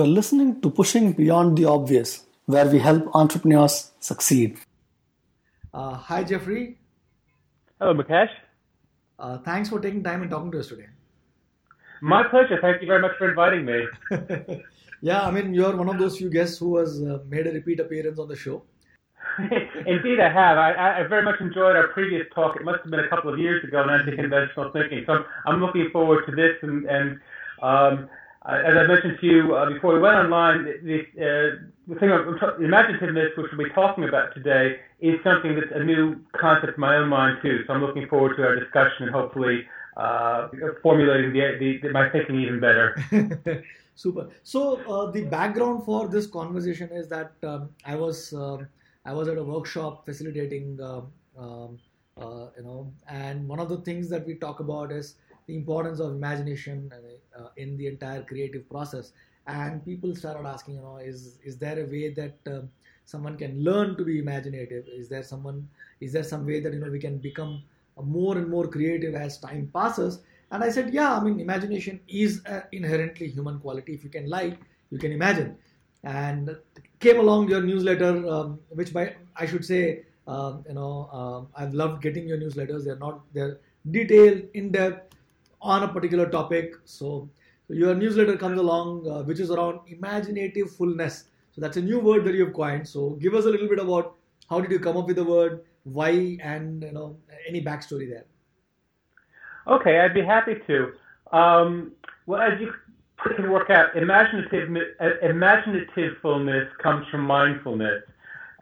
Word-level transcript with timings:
You 0.00 0.04
are 0.04 0.16
listening 0.16 0.62
to 0.62 0.70
Pushing 0.70 1.12
Beyond 1.12 1.58
the 1.58 1.66
Obvious, 1.66 2.24
where 2.46 2.66
we 2.66 2.78
help 2.78 3.14
entrepreneurs 3.14 3.90
succeed. 4.00 4.56
Uh, 5.74 5.92
hi, 5.92 6.24
Jeffrey. 6.24 6.78
Hello, 7.78 7.92
Mukesh. 7.92 8.30
Uh, 9.18 9.36
thanks 9.44 9.68
for 9.68 9.78
taking 9.78 10.02
time 10.02 10.22
and 10.22 10.30
talking 10.30 10.50
to 10.52 10.60
us 10.60 10.68
today. 10.68 10.86
My 12.00 12.22
pleasure. 12.22 12.58
Thank 12.62 12.80
you 12.80 12.86
very 12.86 13.02
much 13.02 13.10
for 13.18 13.28
inviting 13.28 13.66
me. 13.66 14.62
yeah, 15.02 15.20
I 15.20 15.30
mean, 15.30 15.52
you're 15.52 15.76
one 15.76 15.90
of 15.90 15.98
those 15.98 16.16
few 16.16 16.30
guests 16.30 16.56
who 16.56 16.78
has 16.78 17.02
uh, 17.02 17.18
made 17.28 17.46
a 17.46 17.52
repeat 17.52 17.78
appearance 17.78 18.18
on 18.18 18.28
the 18.28 18.36
show. 18.36 18.62
Indeed, 19.38 20.18
I 20.18 20.32
have. 20.32 20.56
I, 20.56 21.00
I, 21.00 21.06
very 21.08 21.24
much 21.24 21.42
enjoyed 21.42 21.76
our 21.76 21.88
previous 21.88 22.26
talk. 22.34 22.56
It 22.56 22.64
must 22.64 22.80
have 22.84 22.90
been 22.90 23.00
a 23.00 23.08
couple 23.08 23.34
of 23.34 23.38
years 23.38 23.62
ago 23.64 23.82
on 23.82 23.90
anti-conventional 23.90 24.72
thinking. 24.72 25.04
So 25.06 25.12
I'm, 25.12 25.24
I'm 25.44 25.60
looking 25.60 25.90
forward 25.92 26.24
to 26.24 26.34
this. 26.34 26.56
And, 26.62 26.86
and 26.86 27.20
um, 27.60 28.08
as 28.46 28.76
I 28.76 28.86
mentioned 28.86 29.18
to 29.20 29.26
you 29.26 29.54
uh, 29.54 29.68
before 29.70 29.94
we 29.94 30.00
went 30.00 30.16
online, 30.16 30.64
the, 30.64 31.00
uh, 31.20 31.68
the 31.86 32.00
thing 32.00 32.10
of 32.10 32.24
imaginativeness, 32.58 33.36
which 33.36 33.52
we'll 33.52 33.68
be 33.68 33.74
talking 33.74 34.04
about 34.04 34.34
today, 34.34 34.76
is 35.00 35.16
something 35.22 35.54
that's 35.54 35.72
a 35.74 35.84
new 35.84 36.16
concept 36.40 36.74
in 36.76 36.80
my 36.80 36.96
own 36.96 37.08
mind 37.08 37.38
too. 37.42 37.64
So 37.66 37.74
I'm 37.74 37.82
looking 37.82 38.08
forward 38.08 38.36
to 38.36 38.42
our 38.42 38.58
discussion 38.58 39.04
and 39.04 39.10
hopefully 39.10 39.66
uh, 39.96 40.48
formulating 40.82 41.32
the, 41.34 41.78
the, 41.82 41.90
my 41.90 42.08
thinking 42.08 42.40
even 42.40 42.60
better. 42.60 42.96
Super. 43.94 44.30
So 44.42 44.80
uh, 44.88 45.10
the 45.10 45.24
background 45.24 45.84
for 45.84 46.08
this 46.08 46.26
conversation 46.26 46.88
is 46.92 47.08
that 47.08 47.32
um, 47.42 47.68
I 47.84 47.96
was 47.96 48.32
um, 48.32 48.66
I 49.04 49.12
was 49.12 49.28
at 49.28 49.36
a 49.36 49.44
workshop 49.44 50.06
facilitating, 50.06 50.78
uh, 50.80 51.00
um, 51.38 51.78
uh, 52.16 52.46
you 52.56 52.62
know, 52.62 52.90
and 53.08 53.46
one 53.46 53.58
of 53.58 53.68
the 53.68 53.78
things 53.78 54.08
that 54.08 54.26
we 54.26 54.36
talk 54.36 54.60
about 54.60 54.92
is 54.92 55.16
the 55.46 55.54
importance 55.56 56.00
of 56.00 56.12
imagination 56.12 56.90
uh, 57.38 57.48
in 57.56 57.76
the 57.76 57.86
entire 57.86 58.22
creative 58.22 58.68
process. 58.68 59.12
And 59.46 59.84
people 59.84 60.14
started 60.14 60.46
asking, 60.46 60.74
you 60.74 60.80
know, 60.80 60.96
is 60.98 61.38
is 61.44 61.56
there 61.56 61.80
a 61.80 61.86
way 61.86 62.10
that 62.10 62.38
um, 62.46 62.70
someone 63.04 63.36
can 63.36 63.62
learn 63.64 63.96
to 63.96 64.04
be 64.04 64.18
imaginative? 64.18 64.86
Is 64.88 65.08
there 65.08 65.22
someone? 65.22 65.68
Is 66.00 66.12
there 66.12 66.24
some 66.24 66.46
way 66.46 66.60
that 66.60 66.72
you 66.72 66.80
know 66.80 66.90
we 66.90 67.00
can 67.00 67.18
become 67.18 67.62
more 68.00 68.38
and 68.38 68.48
more 68.48 68.66
creative 68.68 69.14
as 69.14 69.38
time 69.38 69.70
passes? 69.74 70.20
And 70.52 70.64
I 70.64 70.70
said, 70.70 70.92
yeah, 70.92 71.16
I 71.16 71.22
mean, 71.22 71.38
imagination 71.38 72.00
is 72.08 72.42
inherently 72.72 73.28
human 73.28 73.60
quality. 73.60 73.94
If 73.94 74.02
you 74.02 74.10
can 74.10 74.28
lie, 74.28 74.56
you 74.90 74.98
can 74.98 75.12
imagine 75.12 75.56
and 76.02 76.56
came 76.98 77.18
along 77.18 77.48
your 77.48 77.62
newsletter, 77.62 78.26
um, 78.28 78.58
which 78.70 78.92
by 78.92 79.14
I 79.36 79.46
should 79.46 79.64
say, 79.64 80.02
um, 80.26 80.64
you 80.68 80.74
know, 80.74 81.08
um, 81.12 81.48
I've 81.56 81.74
loved 81.74 82.02
getting 82.02 82.26
your 82.26 82.38
newsletters. 82.38 82.84
They're 82.84 82.96
not 82.96 83.20
they're 83.32 83.58
detailed, 83.90 84.42
in 84.54 84.72
depth 84.72 85.14
on 85.62 85.82
a 85.82 85.88
particular 85.88 86.28
topic. 86.28 86.74
So, 86.84 87.28
your 87.68 87.94
newsletter 87.94 88.36
comes 88.36 88.58
along, 88.58 89.08
uh, 89.08 89.22
which 89.22 89.40
is 89.40 89.50
around 89.50 89.80
imaginativefulness. 89.88 91.24
So 91.52 91.60
that's 91.60 91.76
a 91.76 91.82
new 91.82 91.98
word 91.98 92.24
that 92.24 92.34
you've 92.34 92.52
coined. 92.52 92.86
So 92.88 93.10
give 93.10 93.34
us 93.34 93.44
a 93.44 93.48
little 93.48 93.68
bit 93.68 93.78
about 93.78 94.14
how 94.48 94.60
did 94.60 94.70
you 94.70 94.78
come 94.78 94.96
up 94.96 95.06
with 95.06 95.16
the 95.16 95.24
word, 95.24 95.60
why, 95.84 96.38
and 96.42 96.82
you 96.82 96.92
know 96.92 97.16
any 97.48 97.62
backstory 97.62 98.08
there. 98.08 98.24
Okay, 99.66 100.00
I'd 100.00 100.14
be 100.14 100.22
happy 100.22 100.56
to. 100.66 100.92
Um, 101.32 101.92
well, 102.26 102.40
as 102.40 102.60
you 102.60 102.72
can 103.36 103.50
work 103.50 103.70
out 103.70 103.96
imaginative 103.96 104.68
imaginativeness 105.22 106.68
comes 106.82 107.06
from 107.08 107.20
mindfulness, 107.22 108.02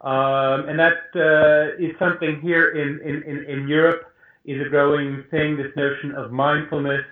um, 0.01 0.67
and 0.69 0.77
that 0.79 1.09
uh, 1.15 1.83
is 1.83 1.97
something 1.97 2.41
here 2.41 2.71
in, 2.71 2.99
in, 3.01 3.45
in, 3.45 3.67
Europe 3.67 4.13
is 4.45 4.65
a 4.65 4.69
growing 4.69 5.23
thing. 5.31 5.57
This 5.57 5.75
notion 5.75 6.13
of 6.15 6.31
mindfulness, 6.31 7.03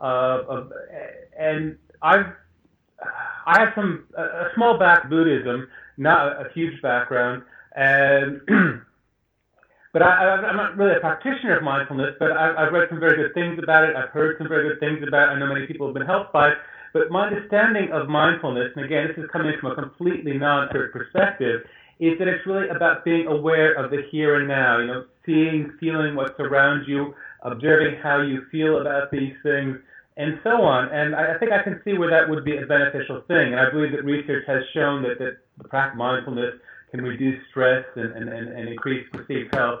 uh, 0.00 0.42
of, 0.48 0.72
and 1.38 1.76
I've 2.02 2.26
I 3.46 3.60
have 3.60 3.72
some 3.74 4.04
a 4.16 4.48
small 4.54 4.78
back 4.78 5.08
Buddhism, 5.08 5.68
not 5.96 6.46
a, 6.46 6.48
huge 6.54 6.80
background, 6.82 7.42
and 7.74 8.40
but 9.92 10.02
I, 10.02 10.48
am 10.48 10.56
not 10.56 10.76
really 10.76 10.96
a 10.96 11.00
practitioner 11.00 11.58
of 11.58 11.62
mindfulness. 11.62 12.14
But 12.18 12.32
I, 12.32 12.66
I've 12.66 12.72
read 12.72 12.88
some 12.88 13.00
very 13.00 13.16
good 13.16 13.34
things 13.34 13.58
about 13.62 13.84
it. 13.84 13.94
I've 13.94 14.10
heard 14.10 14.36
some 14.38 14.48
very 14.48 14.68
good 14.68 14.80
things 14.80 15.06
about 15.06 15.28
it. 15.28 15.32
I 15.32 15.38
know 15.38 15.46
many 15.46 15.66
people 15.66 15.86
have 15.86 15.94
been 15.94 16.06
helped 16.06 16.32
by 16.32 16.48
it. 16.48 16.58
But 16.92 17.10
my 17.10 17.26
understanding 17.26 17.92
of 17.92 18.08
mindfulness, 18.08 18.72
and 18.74 18.84
again, 18.84 19.08
this 19.08 19.22
is 19.22 19.30
coming 19.30 19.52
from 19.60 19.72
a 19.72 19.74
completely 19.74 20.32
non-expert 20.38 20.92
perspective, 20.92 21.60
is 21.98 22.18
that 22.18 22.28
it's 22.28 22.46
really 22.46 22.68
about 22.68 23.04
being 23.04 23.26
aware 23.26 23.72
of 23.74 23.90
the 23.90 24.02
here 24.10 24.36
and 24.36 24.48
now. 24.48 24.78
You 24.78 24.86
know, 24.86 25.04
seeing, 25.24 25.72
feeling 25.80 26.14
what's 26.14 26.38
around 26.38 26.86
you, 26.86 27.14
observing 27.42 28.00
how 28.02 28.22
you 28.22 28.42
feel 28.50 28.80
about 28.80 29.10
these 29.10 29.32
things, 29.42 29.78
and 30.16 30.38
so 30.42 30.62
on. 30.62 30.88
And 30.92 31.14
I, 31.14 31.34
I 31.34 31.38
think 31.38 31.52
I 31.52 31.62
can 31.62 31.80
see 31.84 31.94
where 31.94 32.10
that 32.10 32.28
would 32.28 32.44
be 32.44 32.56
a 32.56 32.66
beneficial 32.66 33.22
thing. 33.28 33.52
And 33.52 33.60
I 33.60 33.70
believe 33.70 33.92
that 33.92 34.04
research 34.04 34.44
has 34.46 34.62
shown 34.72 35.02
that, 35.02 35.18
that 35.18 35.38
the 35.58 35.68
practice 35.68 35.94
of 35.94 35.98
mindfulness 35.98 36.54
can 36.90 37.02
reduce 37.02 37.40
stress 37.50 37.84
and, 37.96 38.12
and, 38.12 38.28
and, 38.28 38.48
and 38.48 38.68
increase 38.68 39.06
perceived 39.12 39.54
health, 39.54 39.80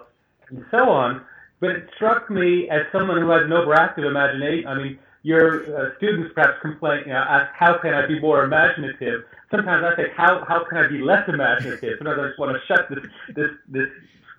and 0.50 0.64
so 0.70 0.88
on. 0.90 1.22
But 1.60 1.70
it 1.70 1.88
struck 1.96 2.30
me 2.30 2.68
as 2.70 2.82
someone 2.92 3.20
who 3.20 3.30
has 3.30 3.42
an 3.44 3.50
overactive 3.50 4.06
imagination. 4.06 4.68
I 4.68 4.74
mean, 4.74 4.98
your 5.26 5.46
uh, 5.76 5.96
students 5.96 6.30
perhaps 6.36 6.56
complain, 6.62 7.00
you 7.04 7.12
know, 7.12 7.18
ask, 7.18 7.52
how 7.52 7.76
can 7.78 7.92
I 7.92 8.06
be 8.06 8.20
more 8.20 8.44
imaginative? 8.44 9.24
Sometimes 9.50 9.84
I 9.84 9.96
say, 9.96 10.08
how, 10.16 10.44
how 10.46 10.62
can 10.68 10.78
I 10.78 10.86
be 10.86 11.02
less 11.02 11.28
imaginative? 11.28 11.98
Sometimes 11.98 12.20
I 12.20 12.28
just 12.28 12.38
want 12.38 12.56
to 12.56 12.62
shut 12.68 12.88
this, 12.88 13.04
this, 13.34 13.50
this 13.66 13.88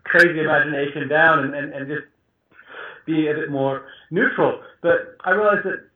crazy 0.06 0.40
imagination 0.40 1.10
down 1.10 1.44
and, 1.44 1.54
and, 1.54 1.74
and 1.74 1.88
just 1.90 2.08
be 3.06 3.28
a 3.28 3.34
bit 3.34 3.52
more 3.52 3.88
neutral. 4.12 4.62
But 4.82 5.18
I 5.26 5.32
realize 5.32 5.62
that, 5.66 5.90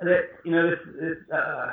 that 0.00 0.24
you 0.44 0.52
know, 0.52 0.68
this, 0.68 0.80
this 1.00 1.16
uh, 1.32 1.70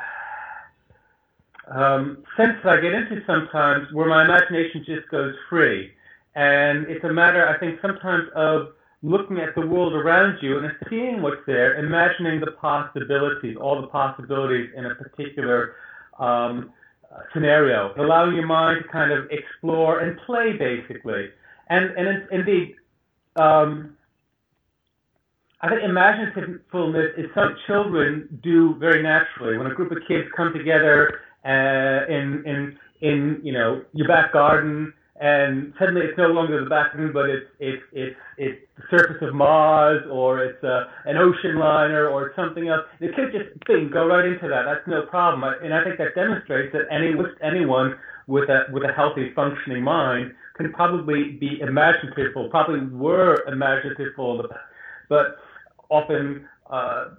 um, 1.68 2.24
sense 2.38 2.54
that 2.64 2.78
I 2.78 2.80
get 2.80 2.94
into 2.94 3.22
sometimes 3.28 3.92
where 3.92 4.08
my 4.08 4.24
imagination 4.24 4.86
just 4.88 5.10
goes 5.10 5.36
free. 5.50 5.92
And 6.34 6.88
it's 6.88 7.04
a 7.04 7.12
matter, 7.12 7.46
I 7.46 7.58
think, 7.60 7.82
sometimes 7.82 8.30
of 8.36 8.70
looking 9.06 9.40
at 9.40 9.54
the 9.56 9.66
world 9.66 9.94
around 9.94 10.40
you 10.42 10.58
and 10.58 10.72
seeing 10.90 11.22
what's 11.22 11.42
there, 11.46 11.78
imagining 11.78 12.40
the 12.40 12.52
possibilities, 12.52 13.56
all 13.56 13.80
the 13.80 13.88
possibilities 13.88 14.72
in 14.76 14.86
a 14.86 14.96
particular 14.96 15.76
um, 16.20 16.72
scenario, 17.32 17.94
allowing 17.98 18.36
your 18.36 18.48
mind 18.48 18.84
to 18.84 18.92
kind 18.92 19.12
of 19.12 19.26
explore 19.30 20.00
and 20.00 20.18
play, 20.26 20.54
basically. 20.58 21.30
And 21.70 21.92
and 21.92 22.28
indeed, 22.32 22.76
um, 23.36 23.96
I 25.62 25.70
think 25.70 25.82
imaginativeness 25.82 27.20
is 27.20 27.26
something 27.36 27.58
children 27.68 28.40
do 28.44 28.76
very 28.80 29.04
naturally. 29.04 29.58
When 29.58 29.68
a 29.68 29.74
group 29.74 29.92
of 29.92 30.00
kids 30.08 30.28
come 30.36 30.52
together 30.52 31.20
uh, 31.46 32.12
in 32.12 32.44
in 32.46 32.78
in 33.02 33.40
you 33.44 33.54
know 33.54 33.84
your 33.94 34.08
back 34.08 34.34
garden 34.34 34.94
and 35.18 35.74
suddenly 35.80 36.02
it's 36.02 36.18
no 36.18 36.28
longer 36.28 36.62
the 36.62 36.70
bathroom, 36.70 37.14
but 37.14 37.30
it's 37.30 37.46
it's 37.60 37.84
it's 37.94 38.18
it's 38.38 38.62
the 38.76 38.84
surface 38.90 39.22
of 39.22 39.34
Mars, 39.34 40.04
or 40.12 40.44
it's 40.44 40.62
uh, 40.64 40.86
an 41.06 41.16
ocean 41.18 41.58
liner, 41.58 42.10
or 42.10 42.34
something 42.36 42.68
else. 42.68 42.82
The 43.00 43.08
kids 43.08 43.32
just 43.32 43.66
think, 43.66 43.94
go 43.94 44.08
right 44.08 44.26
into 44.26 44.50
that. 44.50 44.64
That's 44.66 44.86
no 44.88 45.04
problem, 45.04 45.44
and 45.64 45.74
I 45.74 45.84
think 45.84 45.98
that 46.00 46.16
demonstrates 46.16 46.74
that 46.74 46.88
any 46.92 47.14
anyone 47.42 47.96
with 48.28 48.50
a 48.50 48.66
with 48.72 48.84
a 48.84 48.92
healthy, 48.92 49.32
functioning 49.34 49.84
mind 49.84 50.34
can 50.58 50.74
probably 50.74 51.32
be 51.32 51.60
imaginative, 51.62 52.34
probably 52.50 52.82
were 52.82 53.38
imaginative, 53.48 54.14
but 55.08 55.38
often. 55.90 56.48
Uh, 56.70 57.10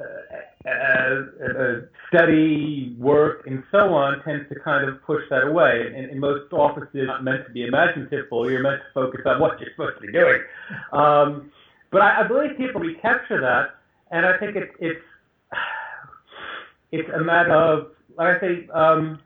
uh, 0.00 0.68
uh, 0.68 1.80
study, 2.08 2.94
work, 2.98 3.46
and 3.46 3.62
so 3.70 3.94
on 3.94 4.22
tends 4.24 4.48
to 4.48 4.58
kind 4.60 4.88
of 4.88 5.02
push 5.02 5.22
that 5.30 5.44
away. 5.46 5.92
And, 5.94 6.10
and 6.10 6.20
most 6.20 6.52
offices 6.52 6.94
are 6.94 7.06
not 7.06 7.24
meant 7.24 7.46
to 7.46 7.52
be 7.52 7.64
imaginative. 7.64 8.26
You're 8.30 8.62
meant 8.62 8.80
to 8.80 8.92
focus 8.94 9.20
on 9.26 9.40
what 9.40 9.60
you're 9.60 9.70
supposed 9.70 10.00
to 10.00 10.06
be 10.06 10.12
doing. 10.12 10.40
Um, 10.92 11.50
but 11.90 12.02
I, 12.02 12.24
I 12.24 12.28
believe 12.28 12.56
people 12.56 12.80
recapture 12.80 13.40
that, 13.40 13.76
and 14.10 14.26
I 14.26 14.38
think 14.38 14.56
it, 14.56 14.70
it's 14.78 15.04
it's 16.92 17.08
a 17.14 17.22
matter 17.22 17.54
of, 17.54 17.88
like 18.16 18.36
I 18.36 18.40
say, 18.40 18.68
um, 18.74 19.20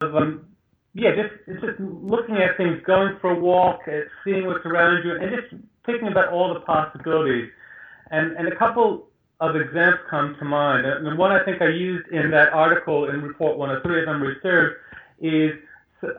of, 0.00 0.16
um, 0.16 0.46
yeah, 0.94 1.10
just 1.14 1.60
just 1.60 1.80
looking 1.80 2.36
at 2.36 2.56
things, 2.56 2.80
going 2.86 3.16
for 3.20 3.30
a 3.30 3.38
walk, 3.38 3.80
seeing 4.24 4.46
what's 4.46 4.64
around 4.64 5.04
you, 5.04 5.12
and 5.12 5.30
just 5.30 5.62
thinking 5.86 6.08
about 6.08 6.32
all 6.32 6.54
the 6.54 6.60
possibilities. 6.60 7.50
And 8.10 8.36
and 8.36 8.48
a 8.48 8.56
couple 8.56 9.08
of 9.40 9.56
examples 9.56 10.06
come 10.08 10.36
to 10.38 10.44
mind. 10.44 10.86
And 10.86 11.06
the 11.06 11.16
one 11.16 11.32
I 11.32 11.44
think 11.44 11.60
I 11.60 11.68
used 11.68 12.08
in 12.08 12.30
that 12.30 12.52
article 12.52 13.10
in 13.10 13.22
Report 13.22 13.58
103, 13.58 14.02
if 14.02 14.08
I'm 14.08 14.22
reserved, 14.22 14.76
is 15.20 15.52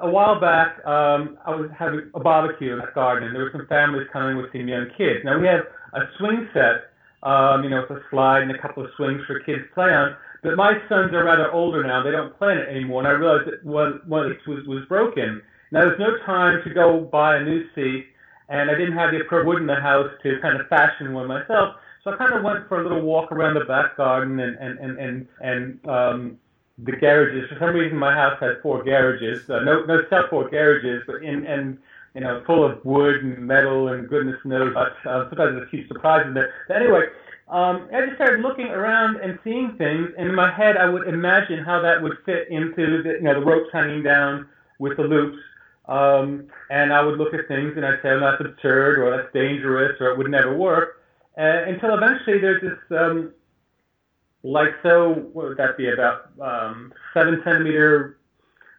a 0.01 0.09
while 0.09 0.39
back, 0.39 0.85
um, 0.85 1.37
I 1.45 1.53
was 1.55 1.69
having 1.77 2.09
a 2.13 2.19
barbecue 2.19 2.73
in 2.73 2.79
the 2.79 2.91
garden, 2.93 3.27
and 3.27 3.35
there 3.35 3.43
were 3.43 3.51
some 3.51 3.67
families 3.67 4.07
coming 4.11 4.37
with 4.37 4.51
some 4.51 4.67
young 4.67 4.87
kids. 4.97 5.23
Now, 5.23 5.39
we 5.39 5.47
have 5.47 5.61
a 5.93 6.01
swing 6.17 6.47
set, 6.53 6.91
um, 7.23 7.63
you 7.63 7.69
know, 7.69 7.85
with 7.87 7.99
a 7.99 8.01
slide 8.09 8.41
and 8.41 8.51
a 8.51 8.57
couple 8.57 8.83
of 8.83 8.91
swings 8.97 9.21
for 9.27 9.39
kids 9.39 9.61
to 9.67 9.73
play 9.73 9.93
on, 9.93 10.15
but 10.43 10.55
my 10.55 10.73
sons 10.89 11.13
are 11.13 11.23
rather 11.23 11.51
older 11.51 11.83
now. 11.83 12.03
They 12.03 12.11
don't 12.11 12.37
play 12.37 12.53
it 12.53 12.67
anymore, 12.69 13.01
and 13.01 13.07
I 13.07 13.11
realized 13.11 13.47
that 13.47 13.65
one, 13.65 14.01
one 14.05 14.25
of 14.25 14.31
these 14.31 14.45
was, 14.47 14.65
was 14.67 14.85
broken. 14.89 15.41
Now, 15.71 15.81
there's 15.81 15.99
no 15.99 16.17
time 16.25 16.61
to 16.63 16.73
go 16.73 17.01
buy 17.01 17.37
a 17.37 17.43
new 17.43 17.65
seat, 17.73 18.05
and 18.49 18.69
I 18.69 18.75
didn't 18.75 18.97
have 18.97 19.11
the 19.11 19.21
appropriate 19.21 19.47
wood 19.47 19.61
in 19.61 19.67
the 19.67 19.75
house 19.75 20.09
to 20.23 20.39
kind 20.41 20.59
of 20.59 20.67
fashion 20.67 21.13
one 21.13 21.27
myself. 21.27 21.75
So 22.05 22.13
I 22.13 22.17
kind 22.17 22.33
of 22.33 22.43
went 22.43 22.67
for 22.69 22.79
a 22.79 22.83
little 22.83 23.01
walk 23.01 23.31
around 23.31 23.55
the 23.55 23.65
back 23.65 23.97
garden 23.97 24.39
and 24.39 24.55
and 24.59 24.77
and 24.79 24.99
and, 24.99 25.27
and 25.41 25.89
um, 25.89 26.39
the 26.77 26.91
garages. 26.91 27.49
For 27.49 27.57
some 27.59 27.73
reason, 27.73 27.97
my 27.97 28.13
house 28.13 28.37
has 28.41 28.57
four 28.61 28.83
garages. 28.83 29.49
Uh, 29.49 29.61
no, 29.61 29.83
no 29.85 30.03
self-port 30.07 30.51
garages, 30.51 31.01
but 31.07 31.23
in 31.23 31.47
and 31.47 31.79
you 32.13 32.21
know, 32.21 32.43
full 32.45 32.63
of 32.63 32.85
wood 32.85 33.23
and 33.23 33.39
metal 33.39 33.89
and 33.89 34.07
goodness 34.07 34.37
knows 34.45 34.73
what. 34.75 34.93
Uh, 35.03 35.27
sometimes 35.29 35.55
there's 35.55 35.67
a 35.67 35.69
few 35.69 35.87
surprises 35.87 36.33
there. 36.35 36.53
But 36.67 36.77
anyway, 36.77 37.07
um, 37.49 37.89
I 37.93 38.05
just 38.05 38.15
started 38.15 38.41
looking 38.41 38.67
around 38.67 39.17
and 39.17 39.39
seeing 39.43 39.75
things, 39.77 40.11
and 40.17 40.29
in 40.29 40.35
my 40.35 40.51
head, 40.51 40.77
I 40.77 40.87
would 40.87 41.07
imagine 41.07 41.63
how 41.63 41.81
that 41.81 42.01
would 42.01 42.17
fit 42.23 42.49
into 42.49 43.01
the, 43.03 43.13
you 43.13 43.21
know, 43.21 43.39
the 43.39 43.45
ropes 43.45 43.69
hanging 43.73 44.03
down 44.03 44.47
with 44.79 44.95
the 44.95 45.03
loops. 45.03 45.39
Um, 45.87 46.47
and 46.69 46.93
I 46.93 47.01
would 47.01 47.17
look 47.17 47.33
at 47.33 47.47
things 47.47 47.73
and 47.75 47.85
I'd 47.85 48.01
say, 48.01 48.09
oh, 48.09 48.19
that's 48.19 48.41
absurd, 48.41 48.99
or 48.99 49.15
that's 49.15 49.33
dangerous, 49.33 49.99
or 49.99 50.11
it 50.11 50.17
would 50.17 50.29
never 50.29 50.55
work. 50.55 51.01
Uh, 51.37 51.63
until 51.67 51.93
eventually 51.95 52.39
there's 52.39 52.61
this, 52.61 52.97
um, 52.97 53.31
like 54.43 54.69
so, 54.83 55.13
what 55.33 55.49
would 55.49 55.57
that 55.57 55.77
be, 55.77 55.89
about 55.89 56.29
um, 56.41 56.93
seven 57.13 57.41
centimeter 57.43 58.19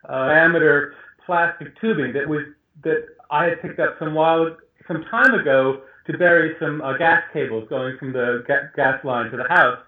uh, 0.08 0.26
diameter 0.28 0.94
plastic 1.24 1.78
tubing 1.80 2.12
that 2.12 2.28
was 2.28 2.42
that 2.84 3.04
I 3.30 3.46
had 3.46 3.60
picked 3.60 3.80
up 3.80 3.96
some 3.98 4.14
while 4.14 4.56
some 4.86 5.04
time 5.10 5.34
ago 5.34 5.82
to 6.06 6.16
bury 6.16 6.54
some 6.60 6.80
uh, 6.82 6.96
gas 6.96 7.22
cables 7.32 7.68
going 7.68 7.98
from 7.98 8.12
the 8.12 8.44
ga- 8.46 8.70
gas 8.76 9.04
line 9.04 9.30
to 9.32 9.36
the 9.36 9.48
house. 9.48 9.78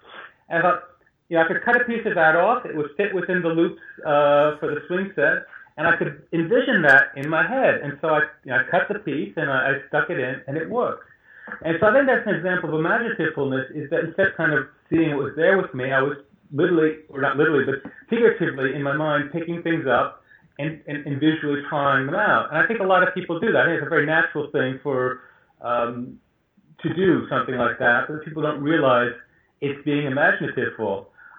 And 0.49 0.59
I 0.59 0.61
thought, 0.61 0.83
you 1.29 1.37
know, 1.37 1.43
I 1.43 1.47
could 1.47 1.63
cut 1.63 1.79
a 1.79 1.85
piece 1.85 2.05
of 2.05 2.15
that 2.15 2.35
off. 2.35 2.65
It 2.65 2.75
would 2.75 2.89
fit 2.97 3.13
within 3.15 3.41
the 3.41 3.49
loops 3.49 3.81
uh, 4.05 4.57
for 4.59 4.75
the 4.75 4.81
swing 4.87 5.11
set, 5.15 5.45
and 5.77 5.87
I 5.87 5.95
could 5.95 6.23
envision 6.33 6.81
that 6.83 7.11
in 7.15 7.29
my 7.29 7.47
head. 7.47 7.81
And 7.81 7.97
so 8.01 8.09
I, 8.09 8.19
you 8.43 8.51
know, 8.51 8.57
I 8.57 8.69
cut 8.69 8.89
the 8.89 8.99
piece 8.99 9.33
and 9.37 9.49
I, 9.49 9.69
I 9.69 9.87
stuck 9.87 10.09
it 10.09 10.19
in, 10.19 10.41
and 10.47 10.57
it 10.57 10.69
worked. 10.69 11.05
And 11.63 11.77
so 11.79 11.87
I 11.87 11.93
think 11.93 12.07
that's 12.07 12.27
an 12.27 12.35
example 12.35 12.69
of 12.69 12.79
imaginativeness 12.79 13.71
is 13.75 13.89
that 13.89 14.05
instead 14.05 14.27
of 14.27 14.35
kind 14.35 14.53
of 14.53 14.67
seeing 14.89 15.15
what 15.15 15.31
was 15.31 15.35
there 15.35 15.57
with 15.57 15.73
me, 15.73 15.91
I 15.91 16.01
was 16.01 16.17
literally, 16.51 17.03
or 17.09 17.21
not 17.21 17.37
literally, 17.37 17.65
but 17.65 17.91
figuratively 18.09 18.75
in 18.75 18.83
my 18.83 18.95
mind 18.95 19.31
picking 19.31 19.61
things 19.61 19.85
up 19.87 20.23
and, 20.57 20.81
and, 20.87 21.05
and 21.05 21.19
visually 21.19 21.61
trying 21.69 22.05
them 22.05 22.15
out. 22.15 22.49
And 22.49 22.57
I 22.57 22.67
think 22.67 22.79
a 22.79 22.83
lot 22.83 23.03
of 23.07 23.13
people 23.13 23.39
do 23.39 23.51
that. 23.51 23.63
I 23.63 23.65
think 23.65 23.77
it's 23.77 23.87
a 23.87 23.89
very 23.89 24.05
natural 24.05 24.49
thing 24.51 24.79
for 24.83 25.21
um, 25.61 26.19
to 26.81 26.93
do 26.93 27.27
something 27.29 27.55
like 27.55 27.79
that, 27.79 28.07
but 28.07 28.23
people 28.23 28.41
don't 28.41 28.61
realize 28.61 29.11
it's 29.61 29.83
being 29.85 30.05
imaginative. 30.05 30.73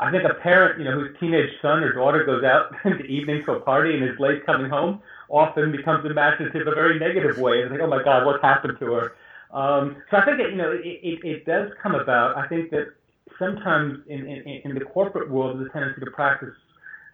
I 0.00 0.10
think 0.10 0.24
a 0.24 0.34
parent, 0.34 0.78
you 0.78 0.84
know, 0.84 0.92
whose 0.92 1.16
teenage 1.20 1.50
son 1.60 1.82
or 1.84 1.92
daughter 1.92 2.24
goes 2.24 2.44
out 2.44 2.72
in 2.84 2.98
the 2.98 3.04
evening 3.04 3.42
to 3.46 3.52
a 3.52 3.60
party 3.60 3.94
and 3.94 4.04
is 4.04 4.18
late 4.18 4.44
coming 4.46 4.70
home, 4.70 5.00
often 5.28 5.72
becomes 5.72 6.04
imaginative 6.04 6.62
in 6.62 6.68
a 6.68 6.74
very 6.74 6.98
negative 6.98 7.38
way. 7.38 7.62
They 7.62 7.68
think, 7.68 7.80
oh 7.82 7.86
my 7.86 8.02
God, 8.02 8.24
what's 8.26 8.42
happened 8.42 8.78
to 8.80 8.86
her? 8.92 9.12
Um, 9.52 9.96
so 10.10 10.16
I 10.18 10.24
think 10.24 10.40
it, 10.40 10.50
you 10.50 10.56
know 10.56 10.70
it, 10.72 10.84
it, 10.84 11.24
it 11.24 11.46
does 11.46 11.70
come 11.82 11.94
about. 11.94 12.36
I 12.36 12.46
think 12.48 12.70
that 12.70 12.94
sometimes 13.38 13.98
in, 14.06 14.26
in, 14.26 14.60
in 14.64 14.74
the 14.74 14.84
corporate 14.84 15.30
world, 15.30 15.58
there's 15.58 15.68
a 15.68 15.72
tendency 15.72 16.00
to 16.04 16.10
practice 16.10 16.54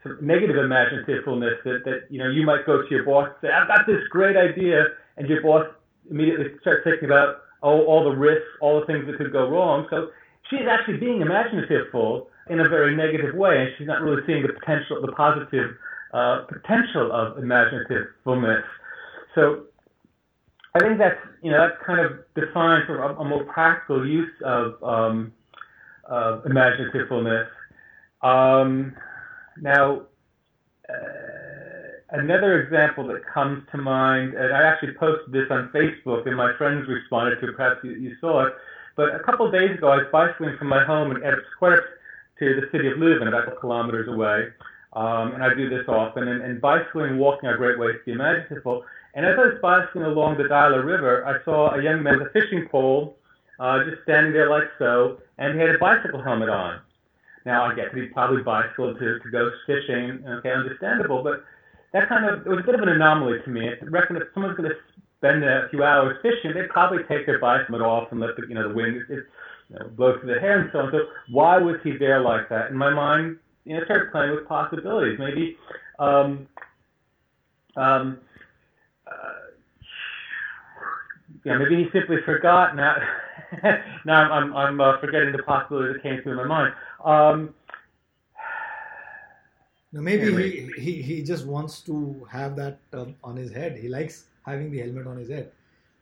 some 0.02 0.18
negative 0.20 0.56
imaginativeness 0.56 1.62
that, 1.64 1.82
that 1.84 2.00
you 2.10 2.18
know 2.18 2.28
you 2.28 2.44
might 2.44 2.66
go 2.66 2.82
to 2.82 2.88
your 2.90 3.04
boss 3.04 3.28
and 3.28 3.48
say, 3.48 3.54
I've 3.54 3.68
got 3.68 3.86
this 3.86 4.02
great 4.10 4.36
idea, 4.36 4.84
and 5.16 5.28
your 5.28 5.42
boss 5.42 5.66
immediately 6.10 6.46
starts 6.60 6.84
thinking 6.84 7.06
about 7.08 7.36
oh, 7.62 7.84
all 7.84 8.04
the 8.04 8.16
risks, 8.16 8.46
all 8.60 8.80
the 8.80 8.86
things 8.86 9.06
that 9.06 9.16
could 9.16 9.32
go 9.32 9.48
wrong. 9.48 9.86
So 9.90 10.10
she's 10.50 10.68
actually 10.70 10.98
being 10.98 11.20
imaginative 11.20 11.88
in 12.48 12.60
a 12.60 12.68
very 12.68 12.94
negative 12.94 13.34
way, 13.34 13.58
and 13.58 13.70
she's 13.76 13.86
not 13.86 14.02
really 14.02 14.22
seeing 14.26 14.42
the 14.42 14.52
potential, 14.52 15.00
the 15.00 15.12
positive 15.12 15.74
uh, 16.12 16.44
potential 16.46 17.10
of 17.12 17.36
imaginativeness. 17.38 18.62
So 19.34 19.64
I 20.76 20.78
think 20.80 20.98
that's 20.98 21.16
you 21.42 21.50
know 21.50 21.58
that 21.58 21.80
kind 21.86 22.00
of 22.00 22.20
defines 22.34 22.86
sort 22.86 23.00
of 23.00 23.16
a, 23.16 23.20
a 23.20 23.24
more 23.24 23.44
practical 23.44 24.06
use 24.06 24.32
of 24.44 24.82
um, 24.82 25.32
uh, 26.06 26.42
imaginativeness. 26.44 27.48
Um, 28.22 28.94
now, 29.58 30.02
uh, 30.86 30.94
another 32.10 32.60
example 32.60 33.06
that 33.08 33.22
comes 33.32 33.62
to 33.72 33.78
mind, 33.78 34.34
and 34.34 34.52
I 34.52 34.64
actually 34.64 34.92
posted 35.00 35.32
this 35.32 35.46
on 35.50 35.70
Facebook, 35.74 36.26
and 36.26 36.36
my 36.36 36.52
friends 36.58 36.86
responded 36.88 37.40
to 37.40 37.48
it. 37.48 37.56
Perhaps 37.56 37.80
you, 37.82 37.92
you 37.92 38.12
saw 38.20 38.46
it. 38.46 38.52
But 38.96 39.14
a 39.14 39.20
couple 39.20 39.46
of 39.46 39.52
days 39.52 39.78
ago, 39.78 39.88
I 39.88 39.96
was 39.96 40.06
bicycling 40.12 40.58
from 40.58 40.68
my 40.68 40.84
home 40.84 41.10
in 41.10 41.22
Erps 41.22 41.80
to 42.38 42.60
the 42.60 42.68
city 42.70 42.88
of 42.88 42.98
Leuven, 42.98 43.28
about 43.28 43.48
a 43.50 43.56
kilometers 43.56 44.08
away. 44.08 44.48
Um, 44.92 45.32
and 45.32 45.42
I 45.42 45.54
do 45.54 45.70
this 45.70 45.88
often. 45.88 46.28
And, 46.28 46.42
and 46.42 46.60
bicycling 46.60 47.10
and 47.12 47.18
walking 47.18 47.48
are 47.48 47.56
great 47.56 47.78
ways 47.78 47.96
to 47.98 48.04
be 48.04 48.12
imaginative. 48.12 48.62
And 49.16 49.24
as 49.24 49.32
I 49.38 49.48
was 49.48 49.58
bicycling 49.62 50.04
along 50.04 50.36
the 50.36 50.46
Dyle 50.46 50.76
River, 50.76 51.24
I 51.24 51.42
saw 51.42 51.74
a 51.74 51.82
young 51.82 52.02
man 52.02 52.18
with 52.18 52.28
a 52.28 52.30
fishing 52.30 52.68
pole 52.70 53.16
uh, 53.58 53.82
just 53.88 54.02
standing 54.02 54.34
there 54.34 54.50
like 54.50 54.68
so, 54.78 55.16
and 55.38 55.54
he 55.54 55.60
had 55.60 55.74
a 55.74 55.78
bicycle 55.78 56.22
helmet 56.22 56.50
on. 56.50 56.80
Now, 57.46 57.64
I 57.64 57.74
that 57.76 57.94
he 57.94 58.08
probably 58.08 58.42
bicycled 58.42 58.98
to, 58.98 59.18
to 59.18 59.30
go 59.30 59.50
fishing, 59.66 60.22
okay, 60.28 60.52
understandable, 60.52 61.22
but 61.22 61.44
that 61.94 62.10
kind 62.10 62.26
of, 62.28 62.46
it 62.46 62.50
was 62.50 62.58
a 62.60 62.66
bit 62.66 62.74
of 62.74 62.82
an 62.82 62.90
anomaly 62.90 63.38
to 63.42 63.50
me. 63.50 63.70
I 63.70 63.84
reckon 63.86 64.16
if 64.16 64.24
someone's 64.34 64.58
going 64.58 64.68
to 64.68 64.76
spend 65.16 65.42
a 65.44 65.68
few 65.70 65.82
hours 65.82 66.18
fishing, 66.20 66.52
they'd 66.52 66.68
probably 66.68 67.02
take 67.08 67.24
their 67.24 67.38
bicycle 67.38 67.82
off 67.82 68.08
and 68.10 68.20
let 68.20 68.36
the, 68.36 68.42
you 68.46 68.54
know, 68.54 68.68
the 68.68 68.74
wind 68.74 68.96
it, 69.08 69.24
you 69.70 69.78
know, 69.78 69.88
blow 69.96 70.18
through 70.18 70.28
their 70.28 70.40
hair 70.40 70.60
and 70.60 70.68
so 70.72 70.80
on. 70.80 70.92
So 70.92 70.98
why 71.30 71.56
was 71.56 71.76
he 71.82 71.96
there 71.96 72.20
like 72.20 72.50
that? 72.50 72.70
In 72.70 72.76
my 72.76 72.90
mind, 72.90 73.38
you 73.64 73.78
know, 73.78 73.84
started 73.84 74.12
playing 74.12 74.34
with 74.34 74.46
possibilities. 74.46 75.18
Maybe, 75.18 75.56
um, 75.98 76.46
um, 77.76 78.18
yeah, 81.46 81.56
maybe 81.58 81.76
he 81.84 81.90
simply 81.92 82.16
forgot. 82.24 82.74
Now, 82.74 82.96
now 84.04 84.32
I'm 84.32 84.54
I'm 84.56 84.80
uh, 84.80 84.98
forgetting 84.98 85.30
the 85.30 85.44
possibility 85.44 85.92
that 85.92 86.02
came 86.02 86.20
through 86.22 86.36
my 86.36 86.44
mind. 86.44 86.74
Um, 87.04 87.54
now 89.92 90.00
maybe 90.00 90.34
he, 90.34 90.72
he 90.76 91.02
he 91.02 91.22
just 91.22 91.46
wants 91.46 91.82
to 91.82 92.26
have 92.28 92.56
that 92.56 92.80
um, 92.92 93.14
on 93.22 93.36
his 93.36 93.52
head. 93.52 93.76
He 93.76 93.88
likes 93.88 94.24
having 94.44 94.72
the 94.72 94.80
helmet 94.80 95.06
on 95.06 95.18
his 95.18 95.30
head. 95.30 95.52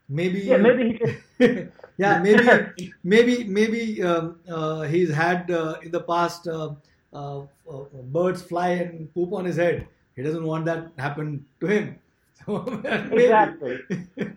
Maybe 0.08 0.41
yeah, 0.41 0.56
maybe 0.56 0.99
he 1.38 1.69
yeah, 1.99 2.20
maybe 2.20 2.93
maybe 3.05 3.44
maybe 3.44 4.02
um, 4.02 4.38
uh, 4.49 4.82
he's 4.82 5.12
had 5.12 5.50
uh, 5.50 5.76
in 5.82 5.90
the 5.90 6.00
past 6.00 6.49
uh, 6.49 6.73
uh, 7.12 7.40
uh, 7.71 7.85
birds 8.16 8.40
fly 8.40 8.71
and 8.80 9.12
poop 9.12 9.35
on 9.35 9.45
his 9.45 9.57
head. 9.57 9.87
He 10.16 10.23
doesn't 10.23 10.45
want 10.45 10.64
that 10.64 10.88
happen 10.97 11.45
to 11.61 11.66
him. 11.66 11.99
Exactly. 12.47 13.79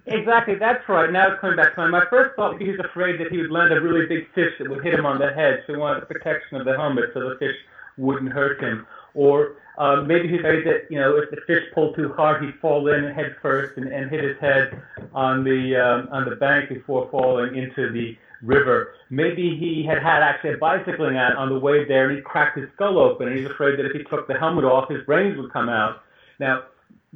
exactly. 0.06 0.56
That's 0.56 0.88
right. 0.88 1.12
Now 1.12 1.32
it's 1.32 1.42
coming 1.42 1.58
back 1.58 1.75
to 1.75 1.82
my, 1.82 1.88
my 1.88 2.06
first 2.10 2.36
thought. 2.36 2.60
He 2.62 2.70
was 2.70 2.80
afraid 2.80 3.20
that 3.20 3.32
he 3.32 3.38
would 3.38 3.51
land 3.51 3.74
a 3.74 3.82
really 3.82 4.06
big 4.06 4.32
fish 4.34 4.54
that 4.60 4.70
would 4.70 4.84
hit 4.84 4.94
him 4.94 5.06
on 5.06 5.20
the 5.20 5.34
head. 5.34 5.63
So 5.68 5.74
he 5.74 5.80
wanted 5.80 6.04
the 6.04 6.06
protection 6.06 6.58
of 6.58 6.66
the 6.66 6.75
helmet 6.77 7.12
so 7.13 7.30
the 7.30 7.36
fish 7.38 7.56
wouldn't 7.98 8.32
hurt 8.32 8.62
him. 8.62 8.88
Or 9.13 9.56
um, 9.77 10.08
maybe 10.08 10.27
he's 10.27 10.39
afraid 10.39 10.66
that 10.66 10.88
you 10.89 11.00
know 11.00 11.18
if 11.18 11.30
the 11.32 11.42
fish 11.48 11.63
pulled 11.74 11.96
too 11.96 12.13
hard, 12.13 12.44
he'd 12.44 12.56
fall 12.60 12.88
in 12.88 13.13
head 13.13 13.36
first 13.42 13.77
and, 13.77 13.92
and 13.92 14.10
hit 14.10 14.24
his 14.24 14.38
head 14.39 14.82
on 15.13 15.44
the 15.44 15.75
um, 15.75 16.10
on 16.12 16.30
the 16.30 16.36
bank 16.36 16.70
before 16.70 17.10
falling 17.12 17.56
into 17.56 17.92
the 17.92 18.18
river. 18.42 18.94
Maybe 19.10 19.58
he 19.58 19.84
had 19.84 20.01
had 20.01 20.22
actually 20.22 20.54
a 20.54 20.58
bicycling 20.58 21.18
out 21.18 21.36
on 21.36 21.50
the 21.50 21.60
way 21.60 21.86
there, 21.86 22.10
and 22.10 22.18
he 22.18 22.22
cracked 22.22 22.58
his 22.58 22.70
skull 22.75 23.00
open, 23.00 23.27
and 23.27 23.38
he's 23.38 23.50
afraid 23.50 23.80
that 23.80 23.86
if 23.86 23.94
he 23.94 24.04
took 24.04 24.27
the 24.27 24.36
helmet 24.36 24.66
off, 24.66 24.89
his 24.89 25.04
brains 25.06 25.38
would 25.38 25.51
come 25.51 25.70
out. 25.70 26.04
Now, 26.39 26.63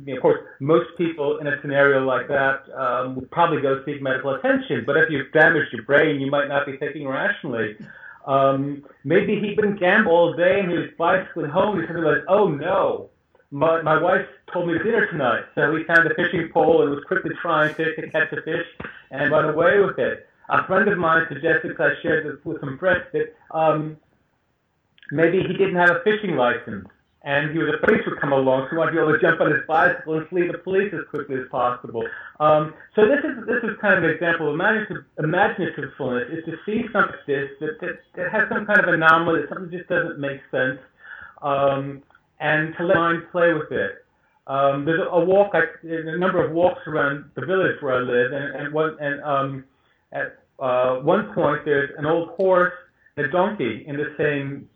of 0.08 0.22
course, 0.22 0.40
most 0.60 0.88
people 0.98 1.40
in 1.40 1.48
a 1.48 1.62
scenario 1.62 2.06
like 2.06 2.28
that 2.28 2.64
um, 2.74 3.16
would 3.16 3.30
probably 3.30 3.62
go 3.62 3.84
seek 3.86 4.02
medical 4.02 4.34
attention. 4.36 4.84
But 4.86 4.98
if 4.98 5.10
you've 5.10 5.32
damaged 5.34 5.74
your 5.74 5.84
brain, 5.84 6.20
you 6.20 6.32
might 6.32 6.48
not 6.48 6.66
be 6.66 6.78
thinking 6.78 7.08
rationally. 7.08 7.78
Um, 8.26 8.84
maybe 9.04 9.40
he'd 9.40 9.58
been 9.58 9.76
gambling 9.76 10.16
all 10.16 10.34
day 10.34 10.60
and 10.60 10.72
he 10.72 10.78
was 10.78 10.90
bicycling 10.98 11.52
home. 11.52 11.76
And 11.76 11.82
he 11.82 11.88
suddenly 11.88 12.08
realized, 12.08 12.26
oh 12.30 12.48
no, 12.48 13.10
my, 13.52 13.82
my 13.82 14.02
wife 14.02 14.26
told 14.54 14.68
me 14.68 14.78
dinner 14.78 15.08
tonight. 15.12 15.44
So 15.56 15.76
he 15.76 15.84
found 15.84 16.10
a 16.10 16.16
fishing 16.16 16.50
pole 16.54 16.84
and 16.84 16.92
was 16.92 17.04
quickly 17.06 17.32
trying 17.42 17.76
to, 17.76 17.96
to 17.96 18.10
catch 18.10 18.32
a 18.32 18.42
fish 18.44 18.66
and 19.12 19.32
run 19.32 19.50
away 19.50 19.80
with 19.80 20.00
it. 20.00 20.28
A 20.50 20.66
friend 20.68 20.88
of 20.90 20.98
mine 20.98 21.26
suggested, 21.28 21.70
because 21.70 21.92
I 21.98 22.02
shared 22.02 22.26
this 22.26 22.44
with 22.46 22.60
some 22.62 22.78
friends, 22.78 23.04
that 23.14 23.36
um, 23.52 23.98
maybe 25.12 25.42
he 25.42 25.54
didn't 25.54 25.76
have 25.76 25.90
a 25.90 26.00
fishing 26.04 26.36
license 26.36 26.88
and 27.24 27.51
he 27.51 27.60
was 27.60 27.70
a 27.75 27.86
police 27.86 28.01
would 28.08 28.20
come 28.20 28.34
along, 28.34 28.66
so 28.66 28.70
he 28.72 28.78
wanted 28.78 28.92
to 28.92 28.98
be 28.98 29.01
able 29.04 29.13
to 29.13 29.22
jump 29.22 29.40
on 29.42 29.51
his 29.51 29.62
bicycle 29.68 30.18
and 30.18 30.28
flee 30.30 30.48
the 30.48 30.58
police 30.58 30.92
as 30.94 31.06
quickly 31.10 31.36
as 31.36 31.48
possible. 31.51 32.04
Um, 32.40 32.74
so 32.96 33.06
this 33.06 33.20
is 33.24 33.46
this 33.46 33.62
is 33.63 33.78
kind 33.80 33.98
of 33.98 34.04
an 34.04 34.10
example 34.10 34.50
of 34.50 34.56
imaginative, 34.56 35.06
imaginativeness 35.20 36.34
is 36.34 36.44
to 36.46 36.58
see 36.66 36.90
something 36.92 37.13
like 37.13 37.25
this 37.28 37.50
that, 37.60 37.78
that, 37.82 38.01
that 38.16 38.32
has 38.32 38.50
some 38.50 38.66
kind 38.66 38.80
of 38.80 38.90
anomaly 38.90 39.42
that 39.42 39.50
something 39.50 39.70
just 39.70 39.88
doesn't 39.88 40.18
make 40.18 40.42
sense, 40.50 40.80
um, 41.44 42.01
and 42.40 42.74
to 42.78 42.84
let 42.86 42.98
mind 42.98 43.24
play 43.32 43.54
with 43.54 43.72
it. 43.72 44.04
Um, 44.48 44.84
there's 44.86 45.08
a, 45.10 45.20
walk, 45.24 45.51
I, 45.54 45.62
there's 45.84 46.08
a 46.08 46.18
number 46.18 46.44
of 46.44 46.51
walks 46.51 46.82
around 46.88 47.30
the 47.36 47.46
village 47.46 47.78
where 47.82 47.96
I 47.96 48.00
live, 48.00 48.34
and, 48.34 48.56
and, 48.56 48.74
one, 48.74 48.98
and 49.00 49.22
um, 49.22 49.63
at 50.12 50.40
uh, 50.60 50.96
one 50.96 51.32
point 51.34 51.62
there's 51.66 51.92
an 52.00 52.08
old 52.08 52.30
horse 52.30 52.74
and 53.16 53.28
a 53.28 53.30
donkey 53.30 53.86
in 53.88 53.96
the 53.96 54.16
same 54.18 54.68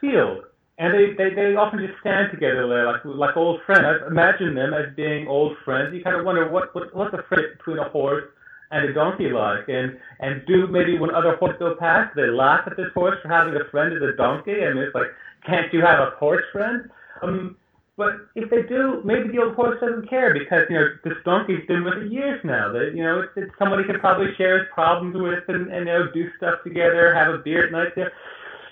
field 0.00 0.44
and 0.78 0.90
they, 0.92 1.14
they, 1.14 1.34
they 1.34 1.54
often 1.54 1.78
just 1.78 1.98
stand 2.00 2.32
together 2.32 2.66
there 2.66 2.86
like 2.90 3.04
like 3.04 3.36
old 3.36 3.60
friends. 3.64 3.86
I 3.86 4.06
imagine 4.06 4.54
them 4.54 4.74
as 4.74 4.94
being 4.96 5.28
old 5.28 5.56
friends. 5.64 5.94
You 5.94 6.02
kind 6.02 6.16
of 6.16 6.26
wonder 6.26 6.50
what, 6.50 6.74
what 6.74 6.94
what's 6.94 7.12
the 7.12 7.22
friendship 7.28 7.58
between 7.58 7.78
a 7.78 7.88
horse 7.90 8.24
and 8.70 8.88
a 8.88 8.92
donkey 8.92 9.30
like, 9.30 9.68
and 9.68 9.96
and 10.18 10.42
do 10.46 10.66
maybe 10.66 10.98
when 10.98 11.14
other 11.14 11.36
horses 11.36 11.58
go 11.60 11.76
past, 11.78 12.16
they 12.16 12.26
laugh 12.26 12.66
at 12.66 12.76
this 12.76 12.90
horse 12.92 13.18
for 13.22 13.28
having 13.28 13.54
a 13.54 13.70
friend 13.70 13.94
as 13.94 14.02
a 14.02 14.16
donkey. 14.16 14.66
and 14.66 14.78
it's 14.78 14.94
like 14.94 15.14
can't 15.46 15.72
you 15.72 15.80
have 15.80 16.00
a 16.00 16.16
horse 16.18 16.44
friend? 16.52 16.90
Um, 17.22 17.56
but 17.96 18.26
if 18.34 18.50
they 18.50 18.62
do, 18.66 19.00
maybe 19.04 19.30
the 19.30 19.38
old 19.38 19.54
horse 19.54 19.78
doesn't 19.80 20.10
care 20.10 20.34
because 20.34 20.66
you 20.68 20.74
know 20.74 20.88
this 21.04 21.14
donkey's 21.24 21.64
been 21.68 21.84
with 21.84 22.02
it 22.02 22.10
years 22.10 22.40
now. 22.42 22.72
That 22.72 22.92
you 22.94 23.04
know 23.04 23.20
it's, 23.20 23.32
it's 23.36 23.54
somebody 23.58 23.84
can 23.84 24.00
probably 24.00 24.34
share 24.36 24.58
his 24.58 24.68
problems 24.74 25.14
with 25.14 25.46
and, 25.46 25.70
and 25.70 25.86
you 25.86 25.92
know 25.92 26.10
do 26.12 26.26
stuff 26.36 26.64
together, 26.64 27.14
have 27.14 27.32
a 27.32 27.38
beer 27.38 27.66
at 27.66 27.72
night 27.72 27.94
there. 27.94 28.10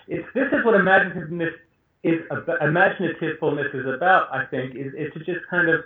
It's 0.08 0.26
this 0.34 0.50
is 0.50 0.64
what 0.64 0.74
imaginativeness 0.74 1.54
is. 2.02 2.20
Imaginativeness 2.30 3.74
is 3.74 3.86
about. 3.94 4.32
I 4.32 4.44
think 4.50 4.74
is 4.74 4.92
is 4.94 5.12
to 5.14 5.20
just 5.20 5.46
kind 5.50 5.68
of 5.68 5.80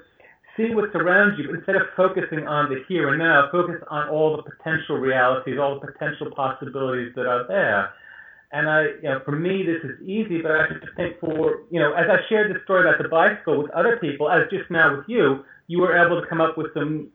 see 0.57 0.75
what's 0.75 0.95
around 0.95 1.39
you 1.39 1.55
instead 1.55 1.77
of 1.77 1.83
focusing 1.97 2.47
on 2.47 2.71
the 2.71 2.83
here 2.89 3.11
and 3.11 3.19
now. 3.19 3.49
Focus 3.53 3.77
on 3.89 4.09
all 4.09 4.37
the 4.37 4.43
potential 4.43 4.97
realities, 4.97 5.59
all 5.61 5.79
the 5.81 5.87
potential 5.87 6.31
possibilities 6.35 7.13
that 7.17 7.27
are 7.27 7.47
there 7.47 7.93
and 8.53 8.69
I, 8.69 8.83
you 9.03 9.09
know, 9.09 9.21
for 9.25 9.33
me, 9.33 9.65
this 9.65 9.83
is 9.83 10.01
easy, 10.07 10.41
but 10.41 10.53
I 10.53 10.69
just 10.69 10.95
think 10.97 11.19
for, 11.19 11.65
you 11.71 11.81
know, 11.81 11.93
as 11.95 12.07
I 12.09 12.19
shared 12.29 12.55
the 12.55 12.61
story 12.65 12.89
about 12.89 13.03
the 13.03 13.09
bicycle 13.09 13.59
with 13.61 13.71
other 13.73 13.99
people, 14.01 14.31
as 14.31 14.49
just 14.51 14.71
now 14.71 14.97
with 14.97 15.07
you, 15.09 15.45
you 15.67 15.81
were 15.81 15.97
able 15.97 16.21
to 16.21 16.27
come 16.29 16.41
up 16.41 16.57
with 16.57 16.73
some 16.73 17.09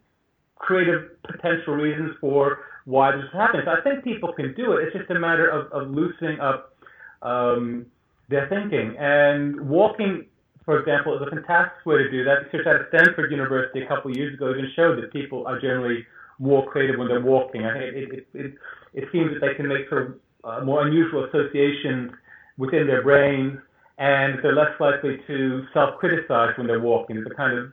creative 0.55 1.21
potential 1.23 1.75
reasons 1.75 2.11
for 2.19 2.59
why 2.85 3.15
this 3.15 3.23
is 3.23 3.31
happening. 3.33 3.63
So 3.65 3.71
I 3.71 3.81
think 3.81 4.03
people 4.03 4.33
can 4.33 4.53
do 4.55 4.73
it. 4.73 4.83
It's 4.87 4.97
just 4.97 5.09
a 5.09 5.19
matter 5.19 5.47
of, 5.47 5.71
of 5.71 5.89
loosening 5.89 6.39
up 6.39 6.75
um, 7.21 7.85
their 8.31 8.47
thinking. 8.49 8.95
And 8.97 9.69
walking, 9.69 10.25
for 10.65 10.79
example, 10.79 11.15
is 11.15 11.21
a 11.27 11.29
fantastic 11.29 11.85
way 11.85 11.97
to 11.97 12.09
do 12.09 12.23
that. 12.23 12.45
Research 12.45 12.65
at 12.67 12.87
Stanford 12.89 13.31
University 13.31 13.83
a 13.83 13.87
couple 13.87 14.11
of 14.11 14.17
years 14.17 14.33
ago 14.33 14.51
even 14.51 14.71
showed 14.75 14.97
that 14.97 15.13
people 15.13 15.45
are 15.45 15.59
generally 15.59 16.05
more 16.39 16.65
creative 16.71 16.97
when 16.97 17.07
they're 17.07 17.21
walking. 17.21 17.65
I 17.65 17.73
think 17.73 17.95
it, 17.95 18.13
it, 18.13 18.27
it, 18.33 18.53
it 18.93 19.05
seems 19.11 19.29
that 19.33 19.41
they 19.45 19.53
can 19.53 19.67
make 19.67 19.87
sort 19.89 20.01
of 20.07 20.09
uh, 20.43 20.65
more 20.65 20.87
unusual 20.87 21.25
associations 21.25 22.11
within 22.57 22.87
their 22.87 23.03
brains, 23.03 23.59
and 23.97 24.39
they're 24.41 24.55
less 24.55 24.73
likely 24.79 25.19
to 25.27 25.65
self-criticize 25.73 26.57
when 26.57 26.65
they're 26.65 26.79
walking. 26.79 27.17
It's 27.17 27.29
a 27.29 27.35
kind 27.35 27.57
of 27.59 27.65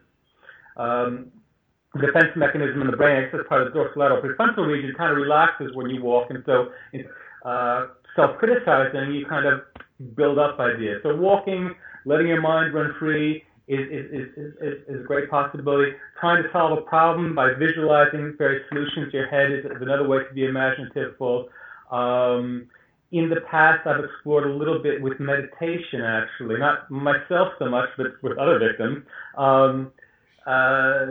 um, 0.77 1.31
defense 1.99 2.31
mechanism 2.35 2.81
in 2.81 2.91
the 2.91 2.97
brain. 2.97 3.23
It's 3.23 3.49
part 3.49 3.65
of 3.65 3.73
the 3.73 3.79
dorsolateral 3.79 4.21
prefrontal 4.21 4.67
region. 4.67 4.93
Kind 4.95 5.11
of 5.11 5.17
relaxes 5.17 5.71
when 5.73 5.89
you 5.89 6.03
walk, 6.03 6.29
and 6.29 6.43
so 6.45 6.69
uh, 7.45 7.87
self-criticizing, 8.15 9.13
you 9.13 9.25
kind 9.25 9.47
of 9.47 9.61
build 10.15 10.39
up 10.39 10.59
ideas. 10.59 11.01
So 11.03 11.15
walking, 11.15 11.73
letting 12.05 12.27
your 12.27 12.41
mind 12.41 12.73
run 12.73 12.93
free. 12.99 13.43
Is, 13.67 13.85
is, 13.91 14.05
is, 14.11 14.53
is, 14.61 14.73
is 14.87 15.01
a 15.01 15.03
great 15.03 15.29
possibility. 15.29 15.91
Trying 16.19 16.41
to 16.41 16.49
solve 16.51 16.75
a 16.75 16.81
problem 16.81 17.35
by 17.35 17.53
visualizing 17.53 18.33
various 18.35 18.63
solutions 18.67 19.13
in 19.13 19.19
your 19.19 19.27
head 19.27 19.51
is, 19.51 19.63
is 19.63 19.79
another 19.79 20.07
way 20.07 20.23
to 20.27 20.33
be 20.33 20.45
imaginative. 20.45 21.13
Um, 21.91 22.67
in 23.11 23.29
the 23.29 23.41
past, 23.41 23.85
I've 23.85 24.03
explored 24.03 24.47
a 24.47 24.53
little 24.53 24.81
bit 24.81 25.01
with 25.01 25.19
meditation, 25.19 26.01
actually, 26.01 26.57
not 26.57 26.89
myself 26.89 27.49
so 27.59 27.69
much, 27.69 27.89
but 27.95 28.07
with 28.23 28.39
other 28.39 28.57
victims, 28.57 29.05
um, 29.37 29.91
uh, 30.47 31.05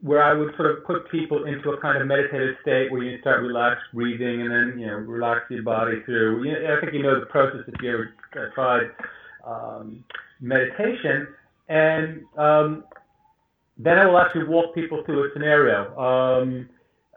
where 0.00 0.22
I 0.22 0.32
would 0.32 0.54
sort 0.56 0.70
of 0.70 0.84
put 0.84 1.10
people 1.10 1.44
into 1.44 1.70
a 1.70 1.80
kind 1.80 2.00
of 2.00 2.06
meditative 2.06 2.56
state 2.62 2.90
where 2.92 3.02
you 3.02 3.20
start 3.20 3.42
relaxed 3.42 3.84
breathing 3.92 4.42
and 4.42 4.50
then, 4.50 4.78
you 4.78 4.86
know, 4.86 4.94
relax 4.94 5.50
your 5.50 5.62
body 5.62 6.02
through. 6.04 6.44
You 6.44 6.52
know, 6.52 6.76
I 6.76 6.80
think 6.80 6.92
you 6.94 7.02
know 7.02 7.18
the 7.18 7.26
process 7.26 7.60
if 7.66 7.74
you 7.82 7.92
ever 7.92 8.52
tried 8.54 8.90
um, 9.44 10.04
meditation. 10.40 11.28
And 11.68 12.22
um, 12.36 12.84
then 13.76 13.98
I 13.98 14.06
will 14.06 14.18
actually 14.18 14.44
walk 14.44 14.74
people 14.74 15.02
through 15.04 15.24
a 15.24 15.32
scenario. 15.32 15.96
Um, 15.98 16.68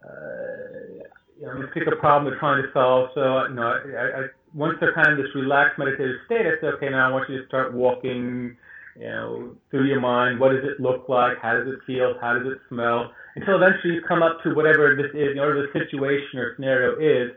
uh, 0.04 1.06
you 1.40 1.48
know, 1.48 1.68
pick 1.74 1.84
a 1.88 1.96
problem 1.96 2.32
they're 2.32 2.40
trying 2.40 2.62
to 2.62 2.70
solve. 2.72 3.10
So, 3.16 3.48
you 3.48 3.56
know, 3.56 3.64
I, 3.64 4.20
I, 4.20 4.26
once 4.54 4.78
they're 4.80 4.94
kind 4.94 5.12
of 5.12 5.18
this 5.18 5.34
relaxed 5.34 5.80
meditative 5.80 6.18
state, 6.26 6.46
I 6.46 6.62
say, 6.62 6.68
okay, 6.68 6.90
now 6.90 7.10
I 7.10 7.12
want 7.12 7.30
you 7.30 7.42
to 7.42 7.48
start 7.48 7.74
walking, 7.74 8.56
you 9.01 9.08
know, 9.08 9.55
through 9.72 9.88
your 9.88 10.00
mind. 10.00 10.39
What 10.39 10.51
does 10.51 10.63
it 10.63 10.79
look 10.79 11.10
like? 11.10 11.39
How 11.41 11.55
does 11.55 11.67
it 11.67 11.79
feel? 11.88 12.13
How 12.22 12.38
does 12.38 12.46
it 12.46 12.60
smell? 12.70 13.12
Until 13.36 13.55
eventually 13.55 13.96
you 13.96 14.01
come 14.08 14.22
up 14.22 14.43
to 14.43 14.53
whatever 14.53 14.96
this 14.96 15.10
is, 15.20 15.36
whatever 15.36 15.65
the 15.65 15.74
situation 15.74 16.38
or 16.38 16.53
scenario 16.55 17.00
is. 17.00 17.31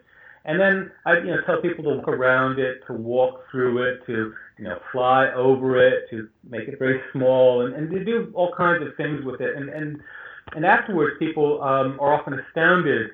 And 0.45 0.61
then 0.61 0.91
I, 1.07 1.19
you 1.19 1.33
know, 1.33 1.41
tell 1.47 1.63
people 1.63 1.85
to 1.85 1.91
look 1.91 2.09
around 2.09 2.59
it, 2.59 2.83
to 2.87 2.93
walk 2.93 3.45
through 3.51 3.83
it, 3.83 4.05
to, 4.07 4.35
you 4.59 4.65
know, 4.65 4.79
fly 4.93 5.33
over 5.33 5.83
it, 5.83 6.05
to 6.11 6.29
make 6.47 6.69
it 6.69 6.79
very 6.79 7.01
small, 7.13 7.65
and, 7.65 7.75
and 7.75 7.91
to 7.91 8.05
do 8.05 8.31
all 8.35 8.53
kinds 8.55 8.87
of 8.87 8.95
things 8.99 9.25
with 9.25 9.41
it. 9.41 9.57
And 9.57 9.71
and 9.71 10.01
and 10.55 10.67
afterwards, 10.67 11.17
people 11.19 11.63
um, 11.63 11.99
are 11.99 12.13
often 12.13 12.39
astounded 12.39 13.13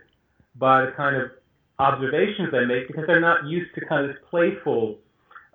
by 0.57 0.87
the 0.87 0.93
kind 0.97 1.15
of 1.15 1.31
observations 1.79 2.49
they 2.51 2.65
make 2.65 2.89
because 2.89 3.05
they're 3.07 3.21
not 3.21 3.47
used 3.47 3.73
to 3.77 3.87
kind 3.87 4.07
of 4.07 4.11
this 4.11 4.23
playful 4.29 4.99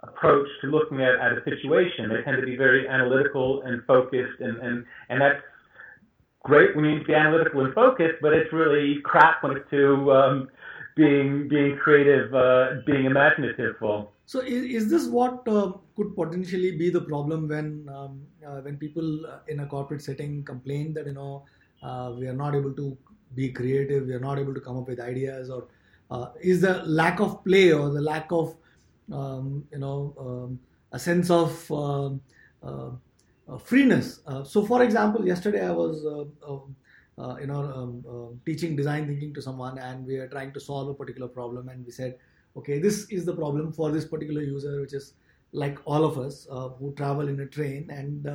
approach 0.07 0.47
to 0.61 0.67
looking 0.67 1.01
at, 1.01 1.15
at 1.25 1.31
a 1.37 1.43
situation. 1.43 2.09
They 2.09 2.21
tend 2.23 2.37
to 2.39 2.45
be 2.45 2.55
very 2.55 2.87
analytical 2.87 3.61
and 3.63 3.83
focused, 3.85 4.39
and, 4.39 4.57
and, 4.57 4.85
and 5.09 5.21
that's 5.21 5.41
great 6.43 6.75
when 6.75 6.85
you 6.85 7.03
be 7.03 7.13
analytical 7.13 7.65
and 7.65 7.73
focused, 7.73 8.17
but 8.21 8.31
it's 8.33 8.51
really 8.53 9.01
crap 9.03 9.43
when 9.43 9.57
it's 9.57 9.69
to 9.71 10.11
um, 10.13 10.47
being 10.95 11.47
being 11.47 11.77
creative, 11.77 12.33
uh, 12.33 12.81
being 12.85 13.05
imaginative. 13.05 13.75
So 14.27 14.39
is, 14.39 14.63
is 14.77 14.89
this 14.89 15.07
what 15.07 15.47
uh, 15.47 15.73
could 15.95 16.15
potentially 16.15 16.71
be 16.77 16.89
the 16.89 17.01
problem 17.01 17.47
when 17.47 17.87
um, 17.89 18.21
uh, 18.47 18.61
when 18.61 18.77
people 18.77 19.07
in 19.47 19.59
a 19.59 19.65
corporate 19.65 20.01
setting 20.01 20.43
complain 20.43 20.93
that 20.93 21.05
you 21.05 21.13
know 21.13 21.43
uh, 21.83 22.13
we 22.17 22.27
are 22.27 22.33
not 22.33 22.55
able 22.55 22.73
to 22.73 22.97
be 23.35 23.49
creative, 23.49 24.07
we 24.07 24.13
are 24.13 24.19
not 24.19 24.39
able 24.39 24.53
to 24.53 24.61
come 24.61 24.77
up 24.77 24.87
with 24.87 24.99
ideas, 24.99 25.49
or 25.49 25.67
uh, 26.11 26.27
is 26.41 26.61
the 26.61 26.83
lack 26.85 27.19
of 27.19 27.43
play 27.43 27.71
or 27.73 27.89
the 27.89 28.01
lack 28.01 28.31
of 28.31 28.55
um, 29.11 29.65
you 29.71 29.79
know 29.79 30.13
um, 30.19 30.59
a 30.91 30.99
sense 30.99 31.29
of 31.29 31.71
um, 31.71 32.21
uh, 32.63 32.89
uh, 33.47 33.57
freeness. 33.57 34.21
Uh, 34.25 34.43
so, 34.43 34.65
for 34.65 34.81
example, 34.83 35.27
yesterday 35.27 35.65
I 35.65 35.71
was 35.71 36.05
uh, 36.05 36.55
uh, 37.21 37.37
you 37.39 37.47
know 37.47 37.61
um, 37.61 38.05
um, 38.09 38.41
teaching 38.45 38.75
design 38.75 39.07
thinking 39.07 39.33
to 39.33 39.41
someone, 39.41 39.77
and 39.77 40.05
we 40.05 40.15
are 40.17 40.27
trying 40.27 40.51
to 40.53 40.59
solve 40.59 40.89
a 40.89 40.93
particular 40.93 41.27
problem, 41.27 41.69
and 41.69 41.85
we 41.85 41.91
said, 41.91 42.17
okay, 42.57 42.79
this 42.79 43.09
is 43.11 43.25
the 43.25 43.35
problem 43.35 43.71
for 43.71 43.91
this 43.91 44.05
particular 44.05 44.41
user, 44.41 44.81
which 44.81 44.93
is 44.93 45.13
like 45.51 45.77
all 45.85 46.03
of 46.03 46.17
us 46.17 46.47
who 46.79 46.93
travel 46.95 47.27
in 47.27 47.39
a 47.41 47.45
train 47.45 47.89
and. 47.89 48.27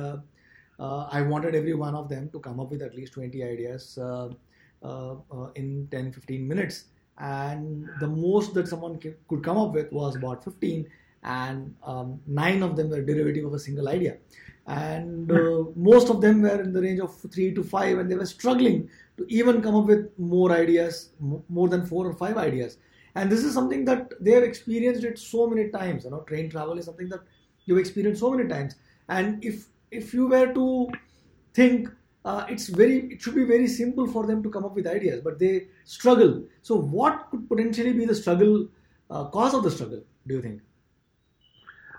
I 0.83 1.21
wanted 1.21 1.53
every 1.53 1.75
one 1.75 1.93
of 1.93 2.09
them 2.09 2.31
to 2.31 2.39
come 2.39 2.59
up 2.59 2.71
with 2.71 2.81
at 2.81 2.95
least 2.95 3.13
20 3.13 3.43
ideas 3.43 3.99
in 4.01 5.87
10 5.91 6.11
15 6.11 6.47
minutes 6.47 6.85
and 7.21 7.87
the 7.99 8.07
most 8.07 8.53
that 8.55 8.67
someone 8.67 8.97
could 8.99 9.43
come 9.43 9.57
up 9.57 9.73
with 9.73 9.91
was 9.91 10.15
about 10.15 10.43
15 10.43 10.87
and 11.23 11.75
um, 11.83 12.19
nine 12.25 12.63
of 12.63 12.75
them 12.75 12.89
were 12.89 13.01
derivative 13.01 13.45
of 13.45 13.53
a 13.53 13.59
single 13.59 13.89
idea. 13.89 14.17
And 14.65 15.31
uh, 15.31 15.65
most 15.75 16.09
of 16.09 16.19
them 16.19 16.41
were 16.41 16.59
in 16.61 16.73
the 16.73 16.81
range 16.81 16.99
of 16.99 17.15
three 17.31 17.53
to 17.53 17.63
five 17.63 17.99
and 17.99 18.09
they 18.09 18.15
were 18.15 18.25
struggling 18.25 18.89
to 19.17 19.25
even 19.27 19.61
come 19.61 19.75
up 19.75 19.85
with 19.85 20.09
more 20.17 20.51
ideas 20.51 21.11
more 21.19 21.69
than 21.69 21.85
four 21.85 22.07
or 22.07 22.13
five 22.13 22.37
ideas. 22.37 22.79
And 23.13 23.31
this 23.31 23.43
is 23.43 23.53
something 23.53 23.85
that 23.85 24.13
they 24.19 24.31
have 24.31 24.43
experienced 24.43 25.03
it 25.03 25.19
so 25.19 25.47
many 25.47 25.69
times. 25.69 26.05
You 26.05 26.11
know 26.11 26.21
train 26.21 26.49
travel 26.49 26.77
is 26.79 26.85
something 26.85 27.09
that 27.09 27.19
you've 27.65 27.77
experienced 27.77 28.21
so 28.21 28.31
many 28.31 28.49
times. 28.49 28.75
And 29.09 29.43
if 29.43 29.67
if 29.91 30.13
you 30.13 30.27
were 30.27 30.51
to 30.53 30.89
think 31.53 31.89
uh, 32.25 32.45
it's 32.49 32.67
very 32.67 33.11
it 33.13 33.21
should 33.21 33.35
be 33.35 33.43
very 33.43 33.67
simple 33.67 34.07
for 34.07 34.25
them 34.27 34.43
to 34.43 34.49
come 34.49 34.65
up 34.65 34.75
with 34.75 34.87
ideas 34.87 35.21
but 35.23 35.39
they 35.39 35.67
struggle. 35.85 36.43
So 36.61 36.75
what 36.75 37.27
could 37.31 37.47
potentially 37.49 37.93
be 37.93 38.05
the 38.05 38.15
struggle 38.15 38.67
uh, 39.09 39.25
cause 39.25 39.53
of 39.53 39.63
the 39.63 39.71
struggle 39.71 40.03
do 40.27 40.35
you 40.35 40.41
think? 40.41 40.61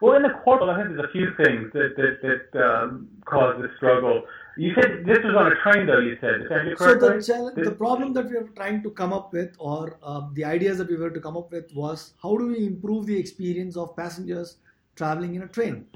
Well 0.01 0.17
in 0.17 0.23
the 0.23 0.31
corporate 0.45 0.69
i 0.69 0.77
think 0.77 0.97
there's 0.97 1.09
a 1.09 1.13
few 1.13 1.29
things 1.37 1.73
that 1.73 1.95
that, 1.97 2.15
that 2.53 2.65
um, 2.65 3.09
cause 3.25 3.61
the 3.61 3.69
struggle. 3.77 4.23
You 4.57 4.75
said 4.75 5.07
this 5.07 5.19
was 5.25 5.35
on 5.35 5.51
a 5.51 5.57
train 5.63 5.87
though 5.87 6.01
you 6.01 6.17
said. 6.21 6.43
So 6.77 6.95
the, 6.95 7.23
challenge, 7.27 7.57
the 7.57 7.71
problem 7.73 8.13
that 8.15 8.29
we 8.29 8.37
are 8.37 8.49
trying 8.55 8.83
to 8.83 8.91
come 8.91 9.13
up 9.13 9.33
with 9.33 9.55
or 9.59 9.99
uh, 10.03 10.29
the 10.35 10.45
ideas 10.45 10.79
that 10.79 10.91
we 10.91 10.97
were 10.97 11.11
to 11.11 11.21
come 11.21 11.37
up 11.37 11.51
with 11.51 11.73
was 11.75 12.15
how 12.23 12.37
do 12.37 12.49
we 12.49 12.67
improve 12.67 13.07
the 13.07 13.19
experience 13.19 13.77
of 13.77 13.97
passengers 13.97 14.57
traveling 14.95 15.37
in 15.37 15.43
a 15.43 15.49
train? 15.49 15.87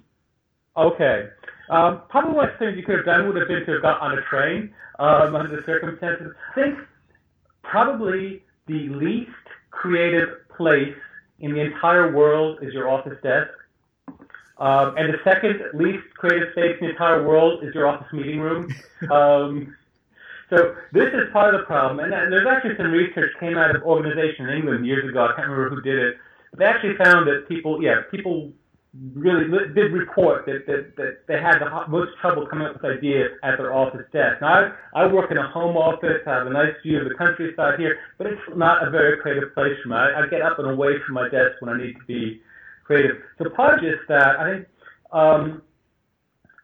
Okay 0.76 1.28
um, 1.70 2.02
probably 2.08 2.34
one 2.34 2.48
of 2.48 2.52
the 2.52 2.58
things 2.58 2.76
you 2.76 2.84
could 2.84 2.96
have 2.96 3.06
done 3.06 3.26
would 3.26 3.36
have 3.36 3.48
been 3.48 3.64
to 3.66 3.72
have 3.72 3.82
got 3.82 4.00
on 4.00 4.16
a 4.18 4.22
train 4.22 4.72
um, 4.98 5.34
under 5.34 5.56
the 5.56 5.62
circumstances. 5.64 6.32
I 6.52 6.54
think 6.54 6.78
probably 7.62 8.42
the 8.66 8.88
least 8.88 9.30
creative 9.70 10.28
place 10.56 10.94
in 11.40 11.52
the 11.52 11.60
entire 11.60 12.12
world 12.12 12.58
is 12.62 12.72
your 12.72 12.88
office 12.88 13.18
desk. 13.22 13.50
Um, 14.58 14.96
and 14.96 15.12
the 15.12 15.18
second 15.22 15.60
least 15.74 16.04
creative 16.16 16.52
space 16.52 16.76
in 16.80 16.86
the 16.86 16.92
entire 16.92 17.26
world 17.26 17.62
is 17.62 17.74
your 17.74 17.86
office 17.86 18.10
meeting 18.12 18.40
room. 18.40 18.74
Um, 19.10 19.76
so 20.48 20.76
this 20.92 21.12
is 21.12 21.30
part 21.32 21.54
of 21.54 21.60
the 21.60 21.66
problem. 21.66 22.00
And, 22.00 22.12
there's 22.32 22.46
actually 22.46 22.76
some 22.76 22.92
research 22.92 23.32
came 23.40 23.58
out 23.58 23.74
of 23.74 23.82
organization 23.82 24.48
in 24.48 24.56
England 24.56 24.86
years 24.86 25.08
ago. 25.08 25.24
I 25.26 25.34
can't 25.36 25.48
remember 25.48 25.74
who 25.74 25.82
did 25.82 25.98
it. 25.98 26.16
They 26.56 26.64
actually 26.64 26.96
found 26.96 27.26
that 27.26 27.48
people, 27.48 27.82
yeah, 27.82 28.02
people 28.10 28.52
really 29.14 29.46
did 29.74 29.92
report 29.92 30.46
that, 30.46 30.66
that, 30.66 30.96
that 30.96 31.18
they 31.26 31.40
had 31.40 31.58
the 31.58 31.68
most 31.88 32.12
trouble 32.20 32.46
coming 32.46 32.66
up 32.66 32.74
with 32.74 32.98
ideas 32.98 33.30
at 33.42 33.56
their 33.58 33.74
office 33.74 34.06
desk. 34.12 34.40
Now, 34.40 34.72
I, 34.94 35.02
I 35.02 35.12
work 35.12 35.30
in 35.30 35.38
a 35.38 35.48
home 35.48 35.76
office. 35.76 36.22
I 36.26 36.30
have 36.30 36.46
a 36.46 36.50
nice 36.50 36.74
view 36.82 37.00
of 37.00 37.08
the 37.08 37.14
countryside 37.14 37.78
here, 37.78 37.98
but 38.18 38.26
it's 38.26 38.40
not 38.54 38.86
a 38.86 38.90
very 38.90 39.20
creative 39.20 39.54
place 39.54 39.74
for 39.82 39.90
me. 39.90 39.96
I, 39.96 40.22
I 40.22 40.26
get 40.28 40.42
up 40.42 40.58
and 40.58 40.70
away 40.70 40.94
from 41.04 41.14
my 41.14 41.28
desk 41.28 41.60
when 41.60 41.74
I 41.74 41.78
need 41.78 41.94
to 41.94 42.04
be 42.06 42.40
creative. 42.84 43.16
So 43.38 43.50
part 43.50 43.80
just 43.80 44.06
that, 44.08 44.38
I 44.38 44.52
think, 44.52 44.66
um, 45.12 45.62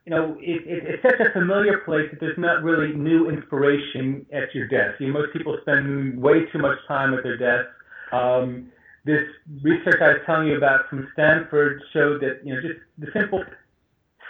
you 0.05 0.11
know, 0.11 0.37
it, 0.41 0.67
it, 0.67 0.85
it's 0.87 1.03
such 1.03 1.21
a 1.21 1.33
familiar 1.33 1.79
place 1.85 2.09
that 2.11 2.19
there's 2.19 2.39
not 2.39 2.63
really 2.63 2.93
new 2.93 3.29
inspiration 3.31 4.27
at 4.33 4.55
your 4.55 4.67
desk. 4.67 5.01
You 5.01 5.09
know, 5.09 5.21
most 5.21 5.33
people 5.33 5.57
spend 5.63 6.21
way 6.21 6.47
too 6.53 6.59
much 6.59 6.79
time 6.89 7.15
at 7.15 7.23
their 7.23 7.37
desk. 7.37 7.69
Um, 8.13 8.73
this 9.05 9.23
research 9.63 10.01
I 10.01 10.09
was 10.09 10.23
telling 10.27 10.49
you 10.49 10.57
about 10.57 10.89
from 10.89 11.09
Stanford 11.13 11.83
showed 11.93 12.21
that 12.23 12.41
you 12.45 12.55
know 12.55 12.61
just 12.61 12.81
the 12.99 13.09
simple 13.13 13.45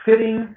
sitting 0.06 0.54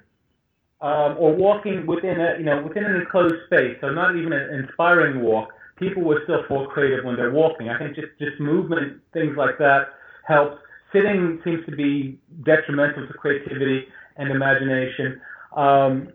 um, 0.81 1.15
or 1.17 1.33
walking 1.33 1.85
within 1.85 2.19
a 2.19 2.37
you 2.37 2.45
know 2.45 2.61
within 2.61 2.85
an 2.85 2.95
enclosed 2.95 3.35
space, 3.47 3.77
so 3.81 3.89
not 3.89 4.15
even 4.15 4.33
an 4.33 4.53
inspiring 4.53 5.21
walk, 5.21 5.49
people 5.77 6.03
were 6.03 6.21
still 6.23 6.43
feel 6.47 6.67
creative 6.67 7.05
when 7.05 7.15
they're 7.15 7.31
walking. 7.31 7.69
I 7.69 7.77
think 7.77 7.95
just 7.95 8.07
just 8.19 8.39
movement, 8.39 9.01
things 9.13 9.35
like 9.37 9.57
that, 9.59 9.89
helps. 10.27 10.57
Sitting 10.93 11.41
seems 11.43 11.65
to 11.65 11.75
be 11.75 12.19
detrimental 12.45 13.05
to 13.07 13.13
creativity 13.13 13.85
and 14.15 14.31
imagination. 14.31 15.19
Um, 15.55 16.09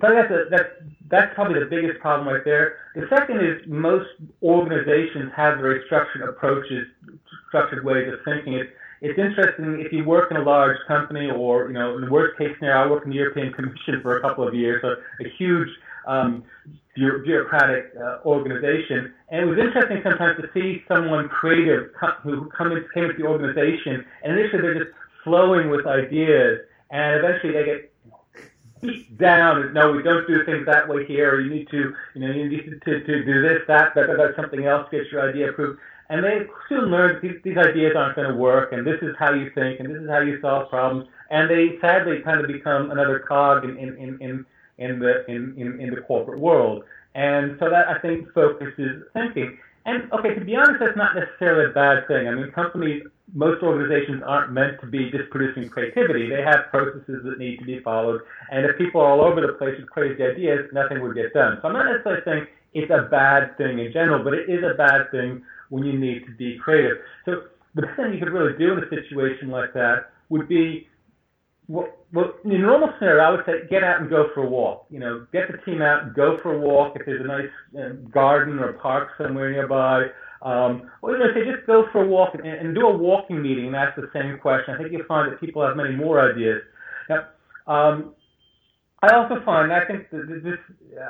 so 0.00 0.14
that's, 0.14 0.30
a, 0.30 0.44
that's, 0.50 0.70
that's 1.08 1.34
probably 1.34 1.60
the 1.60 1.66
biggest 1.66 2.00
problem 2.00 2.28
right 2.28 2.44
there. 2.44 2.76
The 2.94 3.06
second 3.08 3.44
is 3.44 3.62
most 3.66 4.08
organizations 4.42 5.32
have 5.36 5.58
very 5.58 5.82
structured 5.86 6.28
approaches, 6.28 6.86
structured 7.48 7.84
ways 7.84 8.12
of 8.12 8.20
thinking. 8.24 8.54
It, 8.54 8.68
it's 9.00 9.18
interesting 9.18 9.80
if 9.80 9.92
you 9.92 10.04
work 10.04 10.30
in 10.30 10.38
a 10.38 10.42
large 10.42 10.78
company 10.88 11.30
or, 11.30 11.68
you 11.68 11.74
know, 11.74 11.96
in 11.96 12.04
the 12.06 12.10
worst 12.10 12.38
case 12.38 12.54
scenario, 12.58 12.84
I 12.84 12.90
worked 12.90 13.04
in 13.04 13.10
the 13.10 13.16
European 13.16 13.52
Commission 13.52 14.00
for 14.00 14.16
a 14.16 14.20
couple 14.20 14.46
of 14.48 14.54
years, 14.54 14.80
so 14.82 14.94
a 15.24 15.28
huge 15.36 15.68
um, 16.06 16.42
bureaucratic 16.94 17.92
uh, 18.00 18.18
organization. 18.24 19.12
And 19.28 19.42
it 19.42 19.46
was 19.46 19.58
interesting 19.58 20.00
sometimes 20.02 20.40
to 20.40 20.48
see 20.54 20.82
someone 20.88 21.28
creative 21.28 21.90
who 22.22 22.48
come 22.56 22.72
in, 22.72 22.84
came 22.94 23.04
into 23.04 23.16
the 23.18 23.26
organization, 23.28 24.04
and 24.22 24.38
initially 24.38 24.62
they're 24.62 24.84
just 24.84 24.96
flowing 25.22 25.70
with 25.70 25.86
ideas, 25.86 26.60
and 26.90 27.16
eventually 27.16 27.52
they 27.52 27.64
get 27.64 27.92
down. 29.16 29.72
No, 29.72 29.92
we 29.92 30.02
don't 30.02 30.26
do 30.26 30.44
things 30.44 30.66
that 30.66 30.88
way 30.88 31.04
here. 31.06 31.40
You 31.40 31.50
need 31.50 31.68
to, 31.70 31.94
you 32.14 32.20
know, 32.20 32.32
you 32.32 32.48
need 32.48 32.64
to, 32.64 32.78
to, 32.78 33.04
to 33.04 33.24
do 33.24 33.42
this, 33.42 33.62
that, 33.68 33.94
that, 33.94 34.06
that, 34.06 34.34
something 34.36 34.66
else, 34.66 34.88
get 34.90 35.10
your 35.10 35.28
idea 35.28 35.50
approved. 35.50 35.78
And 36.10 36.22
they 36.22 36.46
soon 36.68 36.90
learn 36.90 37.18
these, 37.22 37.40
these 37.42 37.56
ideas 37.56 37.94
aren't 37.96 38.16
going 38.16 38.28
to 38.28 38.36
work, 38.36 38.72
and 38.72 38.86
this 38.86 39.00
is 39.00 39.16
how 39.18 39.32
you 39.32 39.50
think, 39.54 39.80
and 39.80 39.88
this 39.88 40.02
is 40.02 40.08
how 40.08 40.20
you 40.20 40.38
solve 40.40 40.68
problems. 40.68 41.08
And 41.30 41.50
they 41.50 41.78
sadly 41.80 42.20
kind 42.20 42.40
of 42.40 42.46
become 42.46 42.90
another 42.90 43.20
cog 43.20 43.64
in, 43.64 43.76
in, 43.78 43.96
in, 43.96 44.18
in 44.20 44.46
in 44.78 44.98
the 44.98 45.24
in, 45.30 45.54
in, 45.56 45.80
in 45.80 45.94
the 45.94 46.00
corporate 46.00 46.40
world. 46.40 46.84
And 47.14 47.56
so 47.60 47.70
that 47.70 47.88
I 47.88 47.98
think 48.00 48.32
focuses 48.32 49.04
thinking. 49.12 49.58
And 49.86 50.10
okay, 50.12 50.34
to 50.34 50.40
be 50.44 50.56
honest, 50.56 50.80
that's 50.80 50.96
not 50.96 51.14
necessarily 51.14 51.70
a 51.70 51.74
bad 51.74 52.08
thing. 52.08 52.26
I 52.26 52.34
mean, 52.34 52.50
companies, 52.52 53.02
most 53.34 53.62
organizations 53.62 54.22
aren't 54.24 54.52
meant 54.52 54.80
to 54.80 54.86
be 54.86 55.10
just 55.10 55.28
producing 55.30 55.68
creativity. 55.68 56.30
They 56.30 56.40
have 56.40 56.70
processes 56.70 57.20
that 57.24 57.38
need 57.38 57.58
to 57.58 57.64
be 57.64 57.80
followed. 57.80 58.22
And 58.50 58.64
if 58.64 58.78
people 58.78 59.02
are 59.02 59.10
all 59.10 59.20
over 59.20 59.42
the 59.42 59.52
place 59.54 59.76
with 59.78 59.90
crazy 59.90 60.22
ideas, 60.22 60.70
nothing 60.72 61.02
would 61.02 61.14
get 61.14 61.34
done. 61.34 61.58
So 61.60 61.68
I'm 61.68 61.74
not 61.74 61.84
necessarily 61.84 62.22
saying 62.24 62.46
it's 62.72 62.90
a 62.90 63.08
bad 63.10 63.56
thing 63.58 63.78
in 63.78 63.92
general, 63.92 64.24
but 64.24 64.32
it 64.32 64.48
is 64.48 64.64
a 64.64 64.74
bad 64.74 65.10
thing 65.10 65.42
when 65.68 65.84
you 65.84 65.98
need 65.98 66.24
to 66.26 66.32
be 66.32 66.56
creative. 66.58 66.98
So 67.26 67.44
the 67.74 67.82
best 67.82 67.96
thing 67.96 68.12
you 68.14 68.18
could 68.18 68.32
really 68.32 68.56
do 68.56 68.72
in 68.72 68.84
a 68.84 68.88
situation 68.88 69.50
like 69.50 69.74
that 69.74 70.10
would 70.30 70.48
be 70.48 70.88
well, 71.68 71.88
well, 72.12 72.34
in 72.44 72.52
a 72.52 72.58
normal 72.58 72.90
scenario, 72.98 73.22
I 73.22 73.30
would 73.30 73.44
say 73.46 73.66
get 73.70 73.82
out 73.82 74.00
and 74.00 74.10
go 74.10 74.28
for 74.34 74.42
a 74.42 74.48
walk. 74.48 74.86
You 74.90 75.00
know, 75.00 75.26
get 75.32 75.50
the 75.50 75.58
team 75.58 75.82
out 75.82 76.04
and 76.04 76.14
go 76.14 76.38
for 76.42 76.52
a 76.54 76.58
walk. 76.58 76.94
If 76.96 77.06
there's 77.06 77.24
a 77.24 77.26
nice 77.26 77.50
uh, 77.78 77.94
garden 78.10 78.58
or 78.58 78.74
park 78.74 79.10
somewhere 79.18 79.50
nearby, 79.50 80.06
um, 80.42 80.90
or 81.00 81.12
you 81.12 81.18
know, 81.18 81.32
say 81.32 81.50
just 81.50 81.66
go 81.66 81.86
for 81.90 82.04
a 82.04 82.06
walk 82.06 82.34
and, 82.34 82.46
and 82.46 82.74
do 82.74 82.86
a 82.86 82.96
walking 82.96 83.40
meeting 83.40 83.68
and 83.68 83.76
ask 83.76 83.96
the 83.96 84.10
same 84.12 84.38
question. 84.38 84.74
I 84.74 84.78
think 84.78 84.92
you'll 84.92 85.06
find 85.06 85.32
that 85.32 85.40
people 85.40 85.66
have 85.66 85.76
many 85.76 85.96
more 85.96 86.20
ideas. 86.20 86.60
Now, 87.08 87.26
um, 87.66 88.14
I 89.02 89.14
also 89.16 89.42
find, 89.44 89.70
I 89.72 89.84
think 89.84 90.08
that 90.10 90.40
this, 90.42 90.58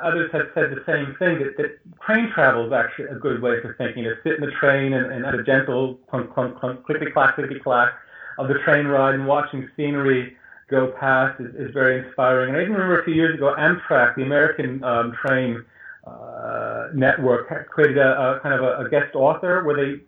others 0.03 0.29
have 0.33 0.47
said 0.53 0.71
the 0.71 0.83
same 0.85 1.15
thing, 1.17 1.39
that, 1.39 1.55
that 1.57 1.79
train 2.05 2.29
travel 2.33 2.67
is 2.67 2.73
actually 2.73 3.05
a 3.05 3.15
good 3.15 3.41
way 3.41 3.61
for 3.61 3.75
thinking. 3.77 4.03
To 4.03 4.15
sit 4.23 4.33
in 4.33 4.41
the 4.41 4.51
train 4.59 4.93
and, 4.93 5.11
and 5.13 5.23
have 5.23 5.35
a 5.35 5.43
gentle 5.43 5.99
clunk, 6.09 6.33
clunk, 6.33 6.59
clunk, 6.59 6.85
clickety 6.85 7.11
clack, 7.11 7.35
clickety 7.35 7.59
clack 7.59 7.93
of 8.37 8.47
the 8.47 8.55
train 8.65 8.85
ride 8.87 9.15
and 9.15 9.27
watching 9.27 9.69
scenery 9.77 10.35
go 10.69 10.93
past 10.99 11.39
is, 11.39 11.53
is 11.55 11.73
very 11.73 12.05
inspiring. 12.05 12.49
And 12.49 12.57
I 12.57 12.61
even 12.61 12.73
remember 12.73 13.01
a 13.01 13.05
few 13.05 13.13
years 13.13 13.35
ago, 13.35 13.53
Amtrak, 13.57 14.15
the 14.15 14.23
American 14.23 14.83
um, 14.83 15.13
train 15.21 15.63
uh, 16.05 16.87
network, 16.93 17.47
created 17.69 17.97
a, 17.97 18.37
a 18.37 18.39
kind 18.41 18.53
of 18.55 18.61
a, 18.61 18.85
a, 18.85 18.89
guest 18.89 19.15
author 19.15 19.63
where 19.63 19.75
they 19.75 20.01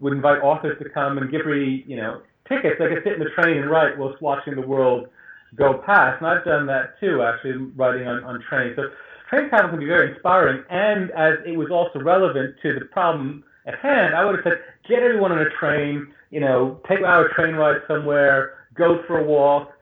would 0.00 0.12
invite 0.12 0.42
authors 0.42 0.76
to 0.82 0.88
come 0.90 1.18
and 1.18 1.30
give 1.30 1.42
free, 1.42 1.84
you 1.86 1.96
know, 1.96 2.20
tickets. 2.48 2.76
They 2.78 2.88
could 2.88 3.04
sit 3.04 3.14
in 3.14 3.20
the 3.20 3.30
train 3.30 3.58
and 3.58 3.70
write 3.70 3.96
whilst 3.98 4.20
watching 4.20 4.56
the 4.56 4.66
world 4.66 5.08
go 5.54 5.74
past. 5.74 6.20
And 6.20 6.26
I've 6.26 6.44
done 6.44 6.66
that 6.66 6.98
too, 7.00 7.22
actually, 7.22 7.52
writing 7.76 8.06
on, 8.06 8.24
on 8.24 8.42
trains. 8.48 8.76
So 8.76 8.90
train 9.30 9.48
travel 9.48 9.70
can 9.70 9.78
be 9.78 9.86
very 9.86 10.12
inspiring. 10.12 10.64
And 10.70 11.10
as 11.12 11.34
it 11.46 11.56
was 11.56 11.70
also 11.70 12.00
relevant 12.00 12.56
to 12.62 12.74
the 12.74 12.84
problem 12.86 13.44
at 13.66 13.78
hand, 13.78 14.14
I 14.14 14.24
would 14.24 14.36
have 14.36 14.44
said, 14.44 14.62
get 14.88 15.02
everyone 15.02 15.32
on 15.32 15.38
a 15.38 15.50
train, 15.50 16.08
you 16.30 16.40
know, 16.40 16.80
take 16.88 17.02
our 17.02 17.28
train 17.34 17.54
ride 17.54 17.80
somewhere, 17.86 18.66
go 18.74 19.02
for 19.06 19.20
a 19.20 19.24
walk, 19.24 19.72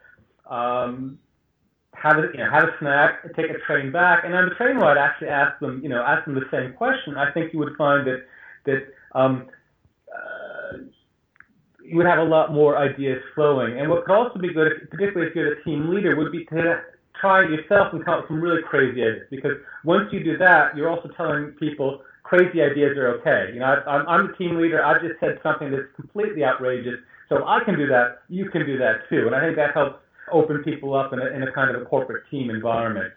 um, 0.49 1.19
have 1.93 2.19
a 2.19 2.29
you 2.33 2.39
know 2.39 2.51
have 2.51 2.65
a 2.65 2.75
snack, 2.79 3.23
take 3.35 3.51
a 3.51 3.59
train 3.67 3.91
back, 3.93 4.25
and 4.25 4.35
on 4.35 4.49
the 4.49 4.55
train 4.55 4.77
ride, 4.77 4.99
actually 4.99 5.29
ask 5.29 5.59
them 5.61 5.81
you 5.83 5.89
know 5.89 6.03
ask 6.03 6.25
them 6.25 6.35
the 6.35 6.49
same 6.51 6.73
question. 6.75 7.17
I 7.17 7.33
think 7.33 7.53
you 7.53 7.59
would 7.59 7.77
find 7.77 8.07
that 8.07 8.25
that 8.67 9.19
um, 9.19 9.47
uh, 10.13 10.79
you 11.83 11.97
would 11.97 12.07
have 12.07 12.19
a 12.19 12.25
lot 12.25 12.53
more 12.53 12.77
ideas 12.77 13.23
flowing. 13.35 13.79
And 13.79 13.89
what 13.91 14.05
could 14.05 14.15
also 14.15 14.39
be 14.39 14.53
good, 14.53 14.73
particularly 14.91 15.31
if 15.31 15.37
you're 15.37 15.55
the 15.57 15.63
team 15.63 15.89
leader, 15.89 16.17
would 16.17 16.33
be 16.33 16.45
to 16.47 16.83
try 17.21 17.45
it 17.45 17.51
yourself 17.51 17.93
and 17.93 18.05
come 18.05 18.15
up 18.15 18.21
with 18.23 18.29
some 18.29 18.41
really 18.41 18.63
crazy 18.63 19.01
ideas. 19.03 19.27
Because 19.31 19.57
once 19.85 20.09
you 20.13 20.23
do 20.23 20.37
that, 20.39 20.77
you're 20.77 20.91
also 20.91 21.09
telling 21.17 21.53
people 21.59 22.03
crazy 22.25 22.61
ideas 22.61 22.99
are 22.99 23.09
okay. 23.21 23.55
You 23.55 23.61
know, 23.61 23.67
I, 23.67 23.91
I'm, 23.91 24.09
I'm 24.09 24.27
the 24.29 24.33
team 24.35 24.57
leader. 24.57 24.85
I 24.85 24.99
just 24.99 25.19
said 25.21 25.39
something 25.43 25.71
that's 25.71 25.89
completely 25.95 26.45
outrageous. 26.45 26.99
So 27.29 27.47
I 27.47 27.61
can 27.65 27.77
do 27.77 27.87
that. 27.87 28.23
You 28.29 28.51
can 28.51 28.67
do 28.67 28.77
that 28.79 29.09
too. 29.09 29.27
And 29.27 29.35
I 29.35 29.41
think 29.41 29.57
that 29.57 29.73
helps 29.75 30.01
open 30.33 30.63
people 30.63 30.95
up 30.95 31.13
in 31.13 31.21
a, 31.21 31.27
in 31.27 31.43
a 31.43 31.53
kind 31.53 31.75
of 31.75 31.81
a 31.81 31.85
corporate 31.85 32.29
team 32.31 32.51
environment. 32.51 33.13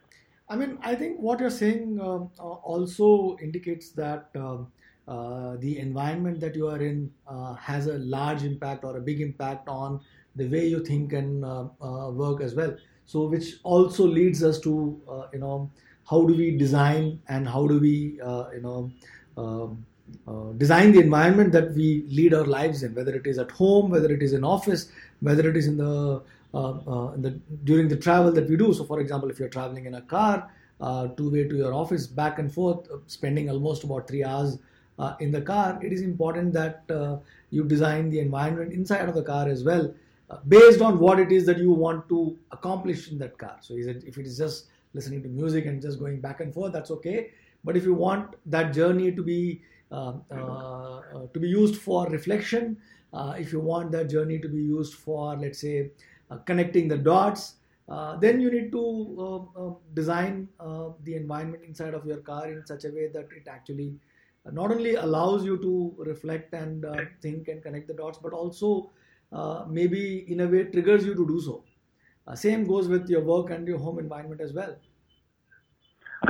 I 0.49 0.55
mean, 0.55 0.79
I 0.81 0.95
think 0.95 1.19
what 1.19 1.39
you're 1.39 1.51
saying 1.51 1.99
um, 2.01 2.31
uh, 2.39 2.43
also 2.43 3.37
indicates 3.41 3.89
that 3.91 4.29
um, 4.35 4.71
uh, 5.07 5.57
the 5.57 5.77
environment 5.77 6.39
that 6.39 6.55
you 6.55 6.67
are 6.67 6.81
in 6.81 7.11
uh, 7.27 7.53
has 7.55 7.85
a 7.85 7.99
large 7.99 8.43
impact 8.43 8.83
or 8.83 8.97
a 8.97 9.01
big 9.01 9.21
impact 9.21 9.67
on 9.67 9.99
the 10.35 10.47
way 10.47 10.65
you 10.65 10.83
think 10.85 11.13
and 11.13 11.43
uh, 11.43 11.65
uh 11.81 12.11
work 12.11 12.41
as 12.41 12.55
well. 12.55 12.75
So, 13.05 13.25
which 13.25 13.55
also 13.63 14.05
leads 14.05 14.43
us 14.43 14.59
to, 14.61 15.01
uh, 15.09 15.27
you 15.33 15.39
know, 15.39 15.71
how 16.07 16.25
do 16.25 16.35
we 16.35 16.57
design 16.57 17.21
and 17.27 17.47
how 17.47 17.67
do 17.67 17.79
we, 17.79 18.19
you 18.53 18.61
know, 18.61 18.91
um, 19.37 19.85
design 20.57 20.91
the 20.91 20.99
environment 20.99 21.51
that 21.53 21.73
we 21.73 22.05
lead 22.09 22.33
our 22.33 22.45
lives 22.45 22.81
in, 22.83 22.93
whether 22.95 23.15
it 23.15 23.25
is 23.27 23.37
at 23.37 23.51
home, 23.51 23.89
whether 23.89 24.11
it 24.11 24.21
is 24.21 24.33
in 24.33 24.43
office, 24.43 24.91
whether 25.21 25.47
it 25.49 25.57
is 25.57 25.67
in 25.67 25.77
the 25.77 26.21
the, 26.53 27.39
during 27.63 27.87
the 27.87 27.95
travel 27.95 28.31
that 28.31 28.49
we 28.49 28.57
do. 28.57 28.73
So, 28.73 28.83
for 28.83 28.99
example, 28.99 29.29
if 29.29 29.39
you're 29.39 29.49
traveling 29.49 29.85
in 29.85 29.95
a 29.95 30.01
car, 30.01 30.49
uh, 30.81 31.07
two 31.09 31.29
way 31.29 31.47
to 31.47 31.55
your 31.55 31.73
office, 31.73 32.07
back 32.07 32.39
and 32.39 32.53
forth, 32.53 32.87
spending 33.07 33.49
almost 33.49 33.83
about 33.83 34.07
three 34.07 34.23
hours 34.23 34.57
in 35.19 35.31
the 35.31 35.41
car, 35.41 35.79
it 35.83 35.93
is 35.93 36.01
important 36.01 36.53
that 36.53 36.83
you 37.51 37.63
design 37.63 38.09
the 38.09 38.19
environment 38.19 38.73
inside 38.73 39.07
of 39.07 39.15
the 39.15 39.23
car 39.23 39.47
as 39.47 39.63
well, 39.63 39.93
based 40.47 40.81
on 40.81 40.99
what 40.99 41.19
it 41.19 41.31
is 41.31 41.45
that 41.45 41.57
you 41.57 41.71
want 41.71 42.07
to 42.09 42.37
accomplish 42.51 43.11
in 43.11 43.17
that 43.19 43.37
car. 43.37 43.57
So, 43.61 43.75
if 43.75 44.17
it 44.17 44.25
is 44.25 44.37
just 44.37 44.67
listening 44.93 45.21
to 45.23 45.29
music 45.29 45.65
and 45.65 45.81
just 45.81 45.99
going 45.99 46.19
back 46.19 46.39
and 46.39 46.53
forth, 46.53 46.73
that's 46.73 46.91
okay. 46.91 47.31
But 47.63 47.77
if 47.77 47.83
you 47.83 47.93
want 47.93 48.35
that 48.45 48.73
journey 48.73 49.11
to 49.11 49.21
be 49.21 49.61
uh, 49.91 50.13
uh, 50.31 51.01
to 51.33 51.39
be 51.39 51.49
used 51.49 51.77
for 51.81 52.07
reflection, 52.07 52.77
uh, 53.11 53.33
if 53.39 53.51
you 53.51 53.59
want 53.59 53.91
that 53.91 54.07
journey 54.07 54.37
to 54.39 54.47
be 54.47 54.61
used 54.61 54.93
for, 54.93 55.35
let's 55.35 55.59
say, 55.59 55.77
uh, 55.81 55.87
Uh, 56.29 56.37
connecting 56.45 56.87
the 56.87 56.97
dots. 56.97 57.55
Uh, 57.87 58.15
then 58.17 58.39
you 58.39 58.51
need 58.51 58.71
to 58.71 58.81
uh, 59.19 59.61
uh 59.61 59.73
design 59.95 60.47
uh, 60.59 60.89
the 61.05 61.15
environment 61.15 61.63
inside 61.65 61.95
of 61.95 62.05
your 62.05 62.17
car 62.17 62.47
in 62.47 62.63
such 62.63 62.85
a 62.85 62.89
way 62.89 63.07
that 63.11 63.27
it 63.35 63.47
actually 63.47 63.95
not 64.51 64.71
only 64.71 64.93
allows 64.93 65.43
you 65.43 65.57
to 65.57 65.95
reflect 65.97 66.53
and 66.53 66.85
think 67.21 67.47
and 67.47 67.63
connect 67.63 67.87
the 67.87 67.93
dots, 67.93 68.19
but 68.19 68.31
also 68.31 68.91
maybe 69.67 70.25
in 70.27 70.41
a 70.41 70.47
way 70.47 70.63
triggers 70.63 71.05
you 71.05 71.13
to 71.13 71.25
do 71.27 71.41
so. 71.41 71.63
same 72.35 72.63
goes 72.63 72.87
with 72.87 73.09
your 73.09 73.21
work 73.21 73.49
and 73.49 73.67
your 73.67 73.79
home 73.79 73.99
environment 73.99 74.39
as 74.39 74.53
well. 74.53 74.75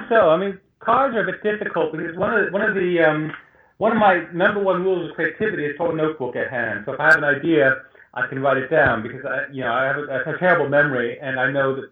So, 0.07 0.29
I 0.29 0.37
mean, 0.37 0.59
cars 0.79 1.13
are 1.15 1.23
a 1.27 1.31
bit 1.31 1.43
difficult 1.43 1.91
because 1.91 2.17
one 2.17 2.33
of 2.33 2.45
the, 2.45 2.51
one 2.51 2.61
of 2.61 2.73
the 2.73 2.99
um, 3.01 3.31
one 3.77 3.91
of 3.91 3.97
my 3.97 4.25
number 4.33 4.61
one 4.61 4.83
rules 4.83 5.09
of 5.09 5.15
creativity 5.15 5.65
is 5.65 5.77
to 5.77 5.83
have 5.83 5.93
a 5.93 5.95
notebook 5.95 6.35
at 6.35 6.49
hand. 6.49 6.83
So 6.85 6.93
if 6.93 6.99
I 6.99 7.05
have 7.05 7.17
an 7.17 7.23
idea, 7.23 7.83
I 8.13 8.27
can 8.27 8.39
write 8.39 8.57
it 8.57 8.69
down 8.69 9.03
because 9.03 9.25
I, 9.25 9.51
you 9.51 9.61
know, 9.61 9.71
I 9.71 9.85
have 9.85 9.97
a, 9.97 10.35
a 10.35 10.37
terrible 10.39 10.69
memory, 10.69 11.19
and 11.19 11.39
I 11.39 11.51
know 11.51 11.75
that 11.75 11.89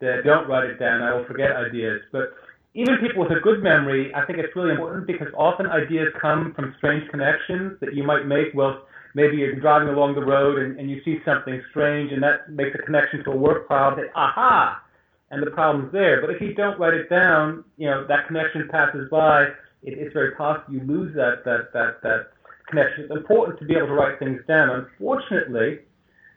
that 0.00 0.18
I 0.18 0.22
don't 0.22 0.48
write 0.48 0.68
it 0.68 0.78
down, 0.80 1.00
I 1.00 1.14
will 1.14 1.24
forget 1.24 1.52
ideas. 1.52 2.00
But 2.10 2.34
even 2.74 2.98
people 2.98 3.22
with 3.22 3.30
a 3.30 3.40
good 3.40 3.62
memory, 3.62 4.12
I 4.14 4.26
think 4.26 4.38
it's 4.38 4.54
really 4.56 4.72
important 4.72 5.06
because 5.06 5.28
often 5.36 5.66
ideas 5.66 6.08
come 6.20 6.52
from 6.54 6.74
strange 6.78 7.08
connections 7.10 7.78
that 7.80 7.94
you 7.94 8.02
might 8.02 8.26
make 8.26 8.52
while 8.52 8.82
maybe 9.14 9.36
you're 9.36 9.54
driving 9.54 9.88
along 9.88 10.16
the 10.16 10.24
road 10.24 10.58
and, 10.58 10.78
and 10.78 10.90
you 10.90 11.00
see 11.04 11.18
something 11.24 11.62
strange, 11.70 12.12
and 12.12 12.22
that 12.22 12.50
makes 12.50 12.74
a 12.74 12.82
connection 12.82 13.22
to 13.24 13.30
a 13.30 13.36
work 13.36 13.66
problem. 13.68 14.04
Say, 14.04 14.10
aha, 14.16 14.82
and 15.30 15.42
the 15.42 15.50
problem's 15.50 15.92
there. 15.92 16.20
But 16.20 16.30
if 16.30 16.40
you 16.40 16.54
don't 16.54 16.78
write 16.80 16.94
it 16.94 17.08
down, 17.08 17.64
you 17.76 17.88
know 17.88 18.06
that 18.06 18.26
connection 18.26 18.68
passes 18.68 19.08
by. 19.10 19.44
It, 19.82 19.98
it's 19.98 20.12
very 20.12 20.32
possible 20.32 20.74
you 20.74 20.80
lose 20.80 21.14
that 21.14 21.44
that 21.44 21.72
that 21.72 22.02
that 22.02 22.26
connection. 22.72 23.04
It's 23.04 23.12
important 23.12 23.58
to 23.60 23.64
be 23.64 23.76
able 23.76 23.88
to 23.88 23.92
write 23.92 24.18
things 24.18 24.40
down. 24.48 24.70
Unfortunately, 24.70 25.80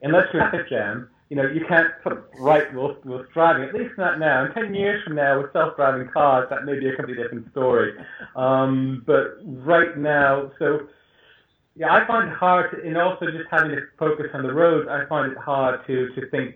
unless 0.02 0.28
you're 0.34 0.44
traffic 0.44 0.70
jam, 0.70 1.10
you 1.30 1.36
know, 1.36 1.48
you 1.48 1.66
can't 1.68 1.88
sort 2.04 2.18
of 2.18 2.24
write 2.40 2.74
whilst, 2.76 3.04
whilst 3.06 3.32
driving, 3.32 3.64
at 3.64 3.74
least 3.74 3.98
not 3.98 4.20
now. 4.20 4.46
In 4.46 4.54
10 4.54 4.76
years 4.76 5.04
from 5.04 5.16
now, 5.16 5.42
with 5.42 5.52
self-driving 5.54 6.10
cars, 6.14 6.48
that 6.52 6.66
may 6.66 6.78
be 6.78 6.90
a 6.90 6.96
completely 6.96 7.24
different 7.24 7.50
story. 7.52 7.94
Um, 8.36 9.04
but 9.08 9.40
right 9.44 9.98
now, 9.98 10.52
so 10.60 10.82
yeah, 11.76 11.92
I 11.92 12.06
find 12.06 12.30
it 12.30 12.36
hard, 12.36 12.72
to, 12.72 12.88
and 12.88 12.98
also 12.98 13.26
just 13.26 13.50
having 13.50 13.72
to 13.72 13.82
focus 13.98 14.28
on 14.34 14.44
the 14.44 14.54
road, 14.54 14.88
I 14.88 15.06
find 15.08 15.32
it 15.32 15.38
hard 15.38 15.86
to, 15.88 16.14
to 16.14 16.30
think 16.30 16.56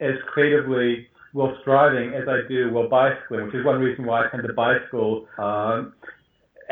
as 0.00 0.14
creatively 0.26 1.06
whilst 1.34 1.64
driving 1.64 2.14
as 2.14 2.28
I 2.28 2.40
do 2.48 2.72
while 2.72 2.88
bicycling, 2.88 3.46
which 3.46 3.54
is 3.54 3.64
one 3.64 3.80
reason 3.80 4.04
why 4.04 4.26
I 4.26 4.30
tend 4.30 4.42
to 4.46 4.52
bicycle 4.52 5.26
um, 5.38 5.94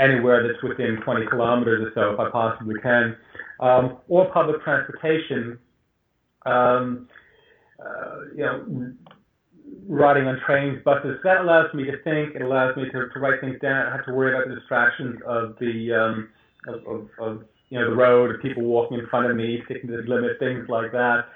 anywhere 0.00 0.46
that's 0.46 0.62
within 0.62 1.00
20 1.04 1.26
kilometers 1.26 1.86
or 1.86 1.92
so 1.94 2.14
if 2.14 2.20
I 2.20 2.30
possibly 2.30 2.80
can, 2.80 3.16
um, 3.60 3.98
or 4.08 4.30
public 4.32 4.62
transportation 4.64 5.58
um, 6.46 7.08
uh, 7.84 8.20
you 8.34 8.44
know, 8.44 8.92
riding 9.86 10.26
on 10.26 10.40
trains, 10.46 10.82
buses. 10.84 11.18
That 11.24 11.40
allows 11.40 11.72
me 11.74 11.84
to 11.84 12.02
think. 12.02 12.34
It 12.34 12.42
allows 12.42 12.76
me 12.76 12.84
to, 12.90 13.08
to 13.08 13.18
write 13.18 13.40
things 13.40 13.60
down. 13.60 13.76
I 13.76 13.82
don't 13.84 13.92
have 13.98 14.06
to 14.06 14.14
worry 14.14 14.34
about 14.34 14.48
the 14.48 14.54
distractions 14.54 15.20
of 15.26 15.56
the 15.60 15.92
um, 15.92 16.28
of, 16.68 16.86
of, 16.86 17.08
of 17.18 17.44
you 17.68 17.78
know 17.78 17.90
the 17.90 17.96
road, 17.96 18.34
of 18.34 18.42
people 18.42 18.62
walking 18.64 18.98
in 18.98 19.06
front 19.08 19.30
of 19.30 19.36
me, 19.36 19.62
sticking 19.64 19.90
to 19.90 19.96
the 19.96 20.02
limit, 20.02 20.38
things 20.38 20.68
like 20.68 20.92
that. 20.92 21.28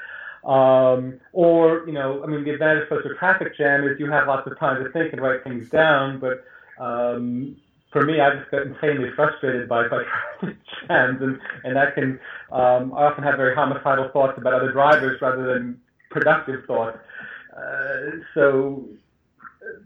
Um, 0.48 1.20
or 1.33 1.85
you 1.87 1.92
know, 1.92 2.22
I 2.22 2.27
mean, 2.27 2.44
the 2.44 2.50
advantage 2.50 2.90
of 2.90 2.98
a 2.98 3.14
traffic 3.18 3.57
jam 3.57 3.85
is 3.85 3.98
you 3.98 4.11
have 4.11 4.27
lots 4.27 4.46
of 4.46 4.59
time 4.59 4.83
to 4.85 4.90
think 4.90 5.12
and 5.12 5.22
write 5.22 5.44
things 5.44 5.70
down. 5.70 6.20
But 6.20 6.44
um, 6.83 7.57
for 7.94 8.04
me, 8.04 8.20
I 8.20 8.35
just 8.35 8.50
get 8.50 8.62
insanely 8.62 9.11
frustrated 9.14 9.68
by, 9.68 9.87
by 9.87 10.02
traffic 10.02 10.59
jams, 10.88 11.22
and 11.22 11.38
and 11.62 11.76
that 11.76 11.94
can 11.94 12.18
um, 12.50 12.92
I 12.92 13.07
often 13.07 13.22
have 13.22 13.37
very 13.37 13.54
homicidal 13.54 14.11
thoughts 14.12 14.35
about 14.37 14.52
other 14.52 14.72
drivers 14.72 15.22
rather 15.22 15.54
than 15.54 15.80
productive 16.11 16.66
thoughts. 16.66 16.98
Uh, 17.57 18.18
so, 18.35 18.85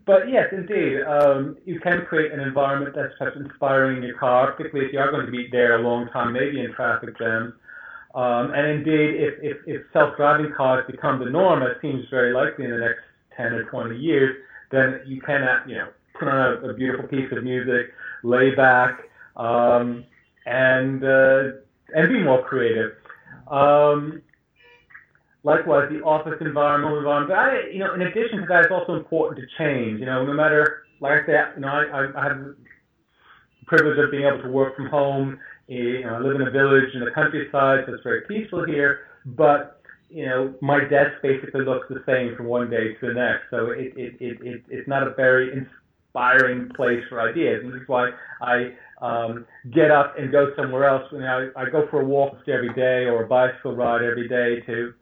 but 0.06 0.30
yes, 0.30 0.46
indeed, 0.52 1.02
um, 1.02 1.58
you 1.66 1.78
can 1.80 2.06
create 2.08 2.32
an 2.32 2.40
environment 2.40 2.96
that's 2.96 3.12
perhaps 3.18 3.36
inspiring 3.36 3.98
in 3.98 4.02
your 4.04 4.16
car, 4.16 4.52
particularly 4.52 4.88
if 4.88 4.94
you 4.94 4.98
are 4.98 5.10
going 5.10 5.26
to 5.26 5.30
be 5.30 5.46
there 5.52 5.78
a 5.78 5.82
long 5.82 6.08
time, 6.08 6.32
maybe 6.32 6.64
in 6.64 6.72
traffic 6.72 7.16
jams. 7.18 7.52
Um, 8.14 8.52
and 8.54 8.66
indeed, 8.66 9.20
if, 9.20 9.34
if, 9.42 9.56
if 9.66 9.82
self-driving 9.92 10.54
cars 10.56 10.84
become 10.90 11.18
the 11.22 11.28
norm, 11.28 11.62
it 11.62 11.76
seems 11.82 12.06
very 12.10 12.32
likely 12.32 12.64
in 12.64 12.70
the 12.70 12.78
next 12.78 13.04
10 13.36 13.52
or 13.52 13.64
20 13.64 13.98
years, 13.98 14.34
then 14.72 15.00
you 15.06 15.20
can, 15.20 15.46
you 15.66 15.76
know, 15.76 15.88
on 16.22 16.70
a, 16.70 16.74
beautiful 16.74 17.06
piece 17.08 17.30
of 17.36 17.44
music, 17.44 17.92
lay 18.22 18.54
back, 18.54 18.98
um, 19.36 20.04
and 20.46 21.04
uh, 21.04 21.42
and 21.94 22.08
be 22.08 22.22
more 22.22 22.42
creative. 22.44 22.92
Um, 23.50 24.22
likewise, 25.44 25.88
the 25.90 26.02
office 26.02 26.34
environment, 26.40 26.96
environment. 26.96 27.38
I, 27.38 27.70
you 27.72 27.78
know, 27.78 27.94
in 27.94 28.02
addition 28.02 28.40
to 28.40 28.46
that, 28.48 28.64
it's 28.64 28.72
also 28.72 28.94
important 28.94 29.40
to 29.40 29.46
change. 29.58 30.00
You 30.00 30.06
know, 30.06 30.24
no 30.24 30.32
matter, 30.32 30.84
like 31.00 31.22
I 31.22 31.26
said, 31.26 31.44
you 31.56 31.60
know, 31.62 31.68
I, 31.68 32.10
I 32.16 32.28
have 32.28 32.38
the 32.38 32.56
privilege 33.66 33.98
of 33.98 34.10
being 34.10 34.24
able 34.24 34.42
to 34.42 34.50
work 34.50 34.76
from 34.76 34.88
home. 34.88 35.38
You 35.66 36.04
know, 36.04 36.16
I 36.16 36.18
live 36.20 36.36
in 36.36 36.46
a 36.46 36.50
village 36.50 36.94
in 36.94 37.00
the 37.00 37.10
countryside, 37.10 37.84
so 37.86 37.94
it's 37.94 38.02
very 38.02 38.22
peaceful 38.22 38.64
here. 38.64 39.00
But 39.24 39.78
you 40.10 40.24
know, 40.24 40.54
my 40.62 40.80
desk 40.80 41.20
basically 41.22 41.64
looks 41.64 41.86
the 41.88 42.02
same 42.06 42.34
from 42.36 42.46
one 42.46 42.70
day 42.70 42.94
to 42.94 43.08
the 43.08 43.14
next. 43.14 43.44
So 43.50 43.70
it, 43.70 43.92
it, 43.96 44.14
it, 44.20 44.38
it 44.40 44.64
it's 44.68 44.88
not 44.88 45.06
a 45.06 45.14
very 45.14 45.52
inspiring 46.18 46.68
place 46.74 47.02
for 47.08 47.20
ideas. 47.20 47.60
And 47.62 47.72
this 47.72 47.82
is 47.82 47.88
why 47.88 48.10
I 48.42 48.72
um, 49.00 49.46
get 49.72 49.90
up 49.90 50.18
and 50.18 50.32
go 50.32 50.52
somewhere 50.56 50.84
else. 50.84 51.04
You 51.12 51.20
know, 51.20 51.50
I, 51.56 51.62
I 51.62 51.70
go 51.70 51.86
for 51.90 52.00
a 52.00 52.04
walk 52.04 52.36
every 52.48 52.72
day 52.74 53.06
or 53.06 53.24
a 53.24 53.26
bicycle 53.26 53.74
ride 53.74 54.02
every 54.02 54.28
day 54.28 54.60
to 54.66 54.92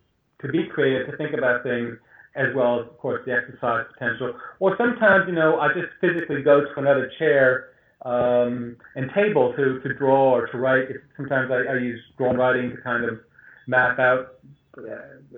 to 0.43 0.49
be 0.49 0.67
creative, 0.67 1.11
to 1.11 1.17
think 1.17 1.33
about 1.33 1.63
things, 1.63 1.97
as 2.35 2.49
well 2.55 2.81
as, 2.81 2.87
of 2.87 2.99
course, 2.99 3.23
the 3.25 3.33
exercise 3.33 3.87
potential. 3.95 4.35
Or 4.61 4.77
sometimes, 4.77 5.25
you 5.27 5.35
know, 5.35 5.59
I 5.59 5.69
just 5.69 5.89
physically 5.99 6.43
go 6.43 6.61
to 6.61 6.71
another 6.77 7.11
chair 7.19 7.71
um, 8.05 8.77
and 8.97 9.11
table 9.15 9.55
to, 9.57 9.81
to 9.81 9.95
draw 9.95 10.35
or 10.35 10.47
to 10.49 10.59
write. 10.59 10.89
Sometimes 11.17 11.51
I, 11.51 11.73
I 11.73 11.79
use 11.79 11.99
drawing 12.19 12.37
writing 12.37 12.71
to 12.71 12.77
kind 12.83 13.05
of 13.05 13.21
map 13.67 13.99
out. 13.99 14.35
Uh, 14.77 14.83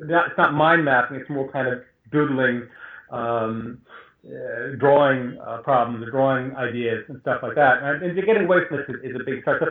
not, 0.02 0.30
it's 0.30 0.36
not 0.36 0.52
mind 0.52 0.84
mapping, 0.84 1.18
it's 1.18 1.30
more 1.30 1.48
kind 1.52 1.68
of 1.68 1.78
doodling. 2.10 2.66
Um, 3.12 3.80
uh, 4.26 4.76
drawing 4.78 5.38
uh, 5.38 5.58
problems, 5.58 6.06
drawing 6.10 6.54
ideas, 6.56 7.04
and 7.08 7.20
stuff 7.20 7.40
like 7.42 7.54
that. 7.54 7.82
And, 7.82 8.02
and 8.02 8.26
getting 8.26 8.44
away 8.44 8.58
from 8.68 8.78
this 8.78 8.86
is, 8.88 9.10
is 9.10 9.16
a 9.20 9.24
big 9.24 9.42
start. 9.42 9.62
So 9.62 9.70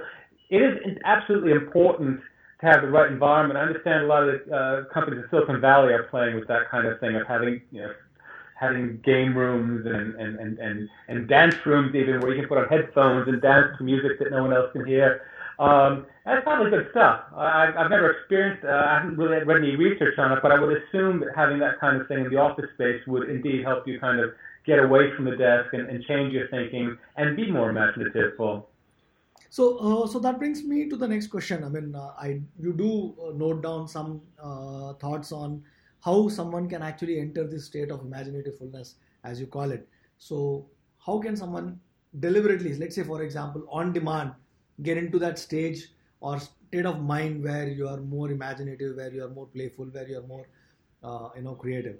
it 0.50 0.62
is 0.62 0.98
absolutely 1.06 1.52
important 1.52 2.22
to 2.62 2.66
have 2.66 2.82
the 2.82 2.88
right 2.88 3.12
environment. 3.12 3.58
I 3.58 3.64
understand 3.64 4.06
a 4.06 4.08
lot 4.08 4.24
of 4.24 4.40
the 4.48 4.56
uh, 4.56 4.94
companies 4.94 5.24
in 5.24 5.30
Silicon 5.30 5.62
Valley 5.62 5.94
are 5.94 6.04
playing 6.04 6.36
with 6.36 6.48
that 6.48 6.70
kind 6.72 6.88
of 6.88 7.00
thing 7.00 7.16
of 7.16 7.28
having, 7.28 7.62
you 7.72 7.82
know, 7.82 7.94
having 8.60 9.00
game 9.06 9.38
rooms 9.38 9.86
and, 9.86 10.16
and, 10.16 10.40
and, 10.40 10.58
and, 10.58 10.90
and 11.08 11.28
dance 11.28 11.56
rooms 11.66 11.94
even 11.94 12.20
where 12.22 12.34
you 12.34 12.40
can 12.40 12.50
put 12.50 12.58
on 12.58 12.68
headphones 12.68 13.28
and 13.28 13.40
dance 13.42 13.68
to 13.78 13.84
music 13.84 14.18
that 14.18 14.32
no 14.32 14.42
one 14.42 14.54
else 14.54 14.72
can 14.74 14.86
hear. 14.86 15.22
Um, 15.60 16.06
that's 16.24 16.44
probably 16.44 16.70
good 16.70 16.88
stuff. 16.92 17.22
I, 17.36 17.74
I've 17.76 17.90
never 17.90 18.12
experienced, 18.12 18.64
uh, 18.64 18.84
I 18.86 19.00
haven't 19.00 19.18
really 19.18 19.44
read 19.44 19.58
any 19.58 19.76
research 19.76 20.20
on 20.20 20.32
it, 20.32 20.40
but 20.44 20.52
I 20.52 20.60
would 20.60 20.78
assume 20.78 21.20
that 21.22 21.30
having 21.36 21.58
that 21.60 21.80
kind 21.80 22.00
of 22.00 22.08
thing 22.08 22.26
in 22.26 22.30
the 22.30 22.38
office 22.38 22.70
space 22.76 23.02
would 23.08 23.30
indeed 23.30 23.64
help 23.64 23.88
you 23.88 24.00
kind 24.00 24.20
of 24.20 24.32
get 24.66 24.80
away 24.80 25.16
from 25.16 25.26
the 25.26 25.36
desk 25.36 25.74
and, 25.74 25.90
and 25.90 26.04
change 26.04 26.34
your 26.34 26.48
thinking 26.50 26.98
and 27.16 27.36
be 27.36 27.50
more 27.50 27.70
imaginative, 27.70 28.34
So, 29.50 29.78
uh, 29.78 30.08
so 30.08 30.20
that 30.20 30.38
brings 30.38 30.64
me 30.64 30.90
to 30.90 30.98
the 30.98 31.08
next 31.08 31.28
question. 31.28 31.64
I 31.64 31.70
mean, 31.70 31.96
uh, 31.96 32.12
I 32.20 32.42
you 32.60 32.74
do 32.74 33.16
uh, 33.26 33.32
note 33.32 33.64
down 33.64 33.88
some 33.88 34.22
uh, 34.38 34.94
thoughts 34.94 35.32
on 35.32 35.64
how 36.04 36.28
someone 36.28 36.70
can 36.70 36.84
actually 36.84 37.20
enter 37.20 37.48
this 37.48 37.66
state 37.66 37.90
of 37.90 38.02
imaginativefulness, 38.02 38.96
as 39.24 39.40
you 39.40 39.48
call 39.48 39.72
it. 39.72 39.88
So, 40.18 40.68
how 41.00 41.20
can 41.20 41.38
someone 41.38 41.80
deliberately, 42.20 42.76
let's 42.76 42.96
say, 42.96 43.04
for 43.04 43.24
example, 43.24 43.66
on 43.70 43.94
demand, 43.94 44.34
get 44.84 44.98
into 44.98 45.20
that 45.20 45.40
stage 45.40 45.90
or 46.20 46.40
state 46.40 46.86
of 46.86 47.02
mind 47.02 47.44
where 47.44 47.68
you 47.68 47.88
are 47.88 47.98
more 47.98 48.32
imaginative, 48.32 48.98
where 48.98 49.12
you 49.12 49.24
are 49.24 49.30
more 49.30 49.48
playful, 49.48 49.86
where 49.86 50.08
you 50.08 50.18
are 50.18 50.28
more, 50.28 50.46
uh, 51.04 51.30
you 51.36 51.44
know, 51.44 51.56
creative? 51.56 51.98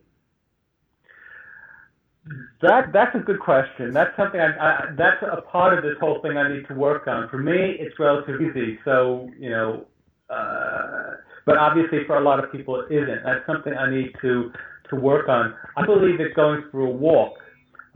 That 2.62 2.92
that's 2.92 3.16
a 3.16 3.20
good 3.20 3.40
question. 3.40 3.94
That's 3.94 4.16
something 4.18 4.40
I, 4.40 4.48
I 4.48 4.86
that's 4.98 5.22
a 5.22 5.42
part 5.42 5.78
of 5.78 5.84
this 5.84 5.94
whole 6.00 6.22
thing 6.22 6.36
I 6.38 6.54
need 6.54 6.68
to 6.68 6.74
work 6.74 7.08
on. 7.08 7.30
For 7.30 7.38
me, 7.38 7.78
it's 7.80 7.98
relatively 8.00 8.48
easy. 8.50 8.80
So 8.84 9.30
you 9.40 9.50
know, 9.50 9.86
uh, 10.30 11.16
but 11.46 11.58
obviously 11.58 12.00
for 12.06 12.18
a 12.18 12.22
lot 12.22 12.44
of 12.44 12.52
people 12.52 12.82
it 12.82 12.94
isn't. 12.94 13.24
That's 13.24 13.46
something 13.46 13.74
I 13.74 13.90
need 13.90 14.12
to 14.22 14.52
to 14.90 14.96
work 14.96 15.30
on. 15.30 15.54
I 15.78 15.86
believe 15.86 16.18
that 16.18 16.34
going 16.36 16.64
through 16.72 16.88
a 16.88 16.94
walk. 16.94 17.34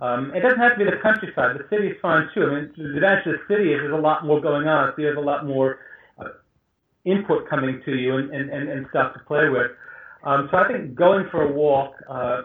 Um, 0.02 0.34
it 0.34 0.42
doesn't 0.42 0.60
have 0.60 0.74
to 0.74 0.80
be 0.80 0.86
the 0.86 0.98
countryside. 1.02 1.56
The 1.58 1.68
city 1.70 1.90
is 1.90 1.98
fine 2.02 2.28
too. 2.34 2.44
I 2.44 2.56
mean, 2.56 2.74
the 2.76 2.96
advantage 2.96 3.28
of 3.28 3.34
the 3.34 3.46
city 3.48 3.72
is 3.72 3.80
there's 3.80 3.94
a 3.94 4.02
lot 4.02 4.26
more 4.26 4.42
going 4.42 4.68
on. 4.68 4.90
So 4.96 5.02
there's 5.02 5.18
a 5.18 5.22
lot 5.22 5.46
more 5.46 5.80
uh, 6.18 6.42
input 7.06 7.48
coming 7.48 7.82
to 7.86 7.96
you 7.96 8.18
and, 8.18 8.32
and, 8.32 8.50
and, 8.50 8.68
and 8.68 8.88
stuff 8.90 9.14
to 9.14 9.20
play 9.20 9.48
with. 9.50 9.72
Um, 10.24 10.50
so 10.52 10.58
I 10.58 10.68
think 10.68 10.96
going 10.96 11.28
for 11.30 11.44
a 11.44 11.52
walk 11.52 11.94
uh, 12.10 12.42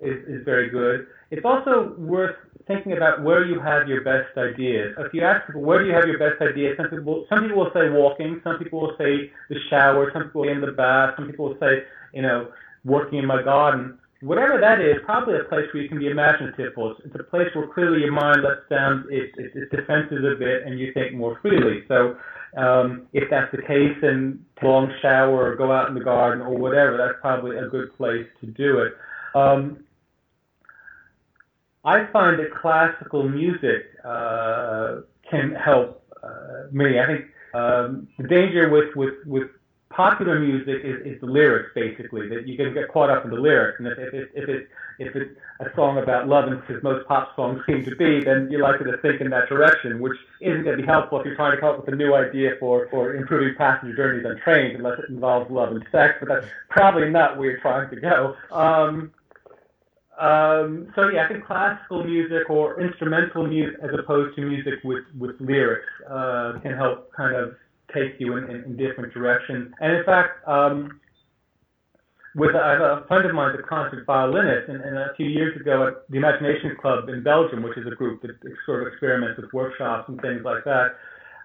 is, 0.00 0.18
is 0.26 0.44
very 0.44 0.68
good. 0.68 1.06
It's 1.30 1.44
also 1.44 1.94
worth 1.96 2.36
thinking 2.66 2.92
about 2.92 3.22
where 3.22 3.44
you 3.44 3.60
have 3.60 3.86
your 3.88 4.02
best 4.02 4.36
ideas. 4.36 4.94
If 4.98 5.14
you 5.14 5.22
ask 5.22 5.46
people, 5.46 5.62
where 5.62 5.80
do 5.80 5.86
you 5.86 5.94
have 5.94 6.06
your 6.06 6.18
best 6.18 6.42
ideas? 6.42 6.76
Some 6.76 6.90
people, 6.90 7.24
some 7.28 7.42
people 7.42 7.58
will 7.58 7.72
say 7.72 7.88
walking. 7.88 8.40
Some 8.42 8.58
people 8.58 8.80
will 8.80 8.96
say 8.98 9.30
the 9.48 9.56
shower. 9.70 10.10
Some 10.12 10.24
people 10.24 10.42
will 10.42 10.48
say 10.48 10.54
in 10.54 10.60
the 10.60 10.72
bath. 10.72 11.14
Some 11.16 11.26
people 11.30 11.50
will 11.50 11.58
say, 11.60 11.84
you 12.12 12.22
know, 12.22 12.48
working 12.84 13.18
in 13.18 13.26
my 13.26 13.42
garden. 13.42 13.98
Whatever 14.22 14.58
that 14.60 14.80
is, 14.80 14.96
probably 15.04 15.34
a 15.36 15.44
place 15.44 15.66
where 15.72 15.82
you 15.82 15.88
can 15.88 15.98
be 15.98 16.08
imaginative. 16.08 16.72
It's 17.04 17.14
a 17.14 17.22
place 17.24 17.48
where 17.54 17.66
clearly 17.68 18.00
your 18.00 18.12
mind 18.12 18.42
lets 18.42 18.66
down 18.70 19.04
its, 19.10 19.32
its, 19.36 19.54
its 19.54 19.70
defenses 19.70 20.24
a 20.24 20.38
bit 20.38 20.62
and 20.64 20.78
you 20.78 20.92
think 20.94 21.14
more 21.14 21.38
freely. 21.42 21.84
So 21.86 22.16
um, 22.56 23.08
if 23.12 23.28
that's 23.30 23.50
the 23.52 23.60
case, 23.60 23.94
then 24.00 24.44
long 24.62 24.90
shower 25.02 25.52
or 25.52 25.56
go 25.56 25.70
out 25.70 25.88
in 25.88 25.94
the 25.94 26.00
garden 26.04 26.40
or 26.40 26.56
whatever, 26.56 26.96
that's 26.96 27.20
probably 27.20 27.58
a 27.58 27.68
good 27.68 27.94
place 27.98 28.26
to 28.40 28.46
do 28.46 28.78
it. 28.78 28.94
Um, 29.34 29.84
I 31.84 32.06
find 32.10 32.38
that 32.38 32.54
classical 32.54 33.28
music 33.28 33.82
uh, 34.02 35.00
can 35.30 35.54
help 35.54 36.02
uh, 36.22 36.72
me. 36.72 36.98
I 36.98 37.06
think 37.06 37.26
um, 37.54 38.08
the 38.18 38.26
danger 38.26 38.70
with, 38.70 38.96
with, 38.96 39.14
with 39.26 39.48
popular 39.90 40.38
music 40.40 40.82
is, 40.84 41.06
is 41.06 41.20
the 41.20 41.26
lyrics 41.26 41.70
basically 41.74 42.28
that 42.28 42.46
you 42.46 42.56
can 42.56 42.74
get 42.74 42.88
caught 42.92 43.10
up 43.10 43.24
in 43.24 43.30
the 43.30 43.36
lyrics. 43.36 43.78
And 43.78 43.88
if, 43.88 43.98
if, 43.98 44.14
if, 44.14 44.28
if 44.34 44.48
it's 44.48 44.70
if 44.98 45.14
it's 45.14 45.38
a 45.60 45.66
song 45.74 45.98
about 45.98 46.26
love 46.26 46.48
and 46.48 46.62
as 46.74 46.82
most 46.82 47.06
pop 47.06 47.34
songs 47.36 47.60
seem 47.66 47.84
to 47.84 47.94
be 47.96 48.24
then 48.24 48.48
you're 48.50 48.62
likely 48.62 48.90
to 48.90 48.96
think 48.98 49.20
in 49.20 49.28
that 49.30 49.48
direction 49.48 50.00
which 50.00 50.16
isn't 50.40 50.64
going 50.64 50.76
to 50.76 50.82
be 50.82 50.86
helpful 50.86 51.20
if 51.20 51.26
you're 51.26 51.36
trying 51.36 51.54
to 51.54 51.60
come 51.60 51.74
up 51.74 51.84
with 51.84 51.92
a 51.92 51.96
new 51.96 52.14
idea 52.14 52.52
for 52.58 52.88
for 52.90 53.14
improving 53.14 53.54
passenger 53.56 53.94
journeys 53.94 54.24
on 54.24 54.40
trains 54.42 54.74
unless 54.76 54.98
it 54.98 55.10
involves 55.10 55.50
love 55.50 55.72
and 55.72 55.84
sex 55.92 56.14
but 56.20 56.28
that's 56.28 56.46
probably 56.70 57.10
not 57.10 57.36
where 57.36 57.50
you're 57.50 57.60
trying 57.60 57.90
to 57.90 57.96
go. 57.96 58.34
Um, 58.50 59.12
um, 60.18 60.92
so 60.94 61.08
yeah, 61.08 61.26
I 61.26 61.28
think 61.28 61.44
classical 61.44 62.02
music 62.02 62.48
or 62.48 62.80
instrumental 62.80 63.46
music, 63.46 63.76
as 63.82 63.90
opposed 63.98 64.34
to 64.36 64.42
music 64.42 64.74
with 64.82 65.04
with 65.18 65.36
lyrics, 65.40 65.86
uh, 66.08 66.58
can 66.62 66.74
help 66.74 67.12
kind 67.12 67.36
of 67.36 67.54
take 67.94 68.18
you 68.18 68.36
in, 68.36 68.44
in, 68.44 68.64
in 68.64 68.76
different 68.76 69.12
directions. 69.12 69.72
And 69.80 69.96
in 69.96 70.04
fact, 70.04 70.46
um, 70.48 71.00
with 72.36 72.54
I 72.54 72.72
have 72.72 72.80
a 72.80 73.04
friend 73.08 73.24
of 73.24 73.34
mine, 73.34 73.56
a 73.58 73.62
concert 73.62 74.04
violinist, 74.04 74.68
and, 74.68 74.82
and 74.82 74.98
a 74.98 75.14
few 75.16 75.26
years 75.26 75.58
ago 75.58 75.88
at 75.88 75.94
the 76.10 76.18
Imagination 76.18 76.76
Club 76.80 77.08
in 77.08 77.22
Belgium, 77.22 77.62
which 77.62 77.78
is 77.78 77.86
a 77.90 77.94
group 77.96 78.20
that 78.22 78.36
sort 78.66 78.82
of 78.82 78.92
experiments 78.92 79.40
with 79.40 79.50
workshops 79.54 80.04
and 80.08 80.20
things 80.20 80.42
like 80.44 80.62
that. 80.64 80.96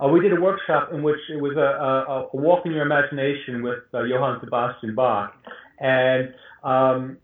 Uh, 0.03 0.09
we 0.09 0.19
did 0.19 0.33
a 0.33 0.41
workshop 0.41 0.89
in 0.91 1.01
which 1.01 1.19
it 1.29 1.39
was 1.39 1.55
a, 1.55 1.59
a, 1.61 2.27
a 2.33 2.35
walk 2.35 2.65
in 2.65 2.73
your 2.73 2.81
imagination 2.81 3.63
with 3.63 3.79
uh, 3.93 4.03
Johann 4.03 4.39
Sebastian 4.43 4.93
Bach, 4.93 5.33
and 5.79 6.33
um, 6.63 7.17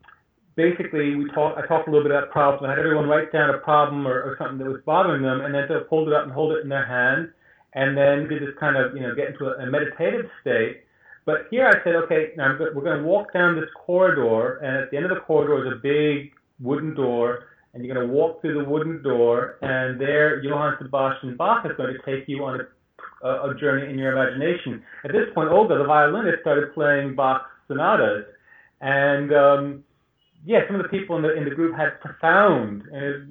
basically 0.56 1.15
we 1.15 1.30
talked. 1.32 1.58
I 1.58 1.65
talked 1.65 1.88
a 1.88 1.91
little 1.91 2.08
bit 2.08 2.15
about 2.15 2.32
problems. 2.32 2.63
I 2.65 2.69
had 2.69 2.80
everyone 2.80 3.10
write 3.10 3.34
down 3.34 3.49
a 3.49 3.58
problem 3.58 4.08
or, 4.08 4.21
or 4.21 4.36
something 4.39 4.60
that 4.60 4.71
was 4.71 4.82
bothering 4.86 5.23
them, 5.23 5.41
and 5.41 5.53
then 5.53 5.67
to 5.67 5.84
hold 5.89 6.08
it 6.08 6.13
up 6.13 6.23
and 6.23 6.32
hold 6.32 6.53
it 6.53 6.63
in 6.63 6.69
their 6.69 6.86
hand, 6.86 7.34
and 7.73 7.97
then 7.97 8.27
did 8.27 8.43
just 8.45 8.58
kind 8.60 8.77
of, 8.77 8.95
you 8.95 9.01
know, 9.01 9.13
get 9.15 9.30
into 9.30 9.45
a, 9.45 9.63
a 9.63 9.65
meditative 9.65 10.25
state. 10.41 10.84
But 11.25 11.47
here 11.51 11.67
I 11.67 11.84
said, 11.84 11.95
okay, 11.95 12.32
now 12.38 12.58
we're 12.58 12.82
going 12.82 13.01
to 13.01 13.03
walk 13.03 13.34
down 13.34 13.56
this 13.56 13.69
corridor, 13.75 14.58
and 14.58 14.77
at 14.77 14.91
the 14.91 14.97
end 14.97 15.06
of 15.06 15.12
the 15.12 15.21
corridor 15.21 15.67
is 15.67 15.73
a 15.73 15.82
big 15.82 16.32
wooden 16.62 16.95
door, 16.95 17.47
and 17.73 17.84
you're 17.84 17.93
going 17.93 18.08
to 18.08 18.13
walk 18.13 18.41
through 18.41 18.63
the 18.63 18.69
wooden 18.69 19.03
door, 19.03 19.58
and 19.62 19.99
there 19.99 20.41
Johann 20.41 20.75
Sebastian 20.82 21.36
Bach 21.36 21.65
is 21.65 21.73
going 21.77 21.93
to 21.93 21.99
take 22.06 22.27
you 22.27 22.45
on 22.45 22.62
a, 22.62 23.27
a, 23.27 23.51
a 23.51 23.56
journey 23.60 23.91
in 23.91 23.99
your 23.99 24.13
imagination. 24.17 24.82
At 25.03 25.12
this 25.12 25.27
point, 25.36 25.49
Olga, 25.49 25.77
the 25.77 25.84
violinist, 25.84 26.41
started 26.41 26.73
playing 26.73 27.15
Bach 27.15 27.45
sonatas, 27.67 28.25
and 28.80 29.34
um, 29.34 29.84
yeah, 30.45 30.60
some 30.67 30.77
of 30.77 30.84
the 30.84 30.89
people 30.89 31.17
in 31.17 31.23
the 31.23 31.34
in 31.36 31.43
the 31.43 31.51
group 31.51 31.75
had 31.75 31.99
profound 31.99 32.84
and 32.91 33.30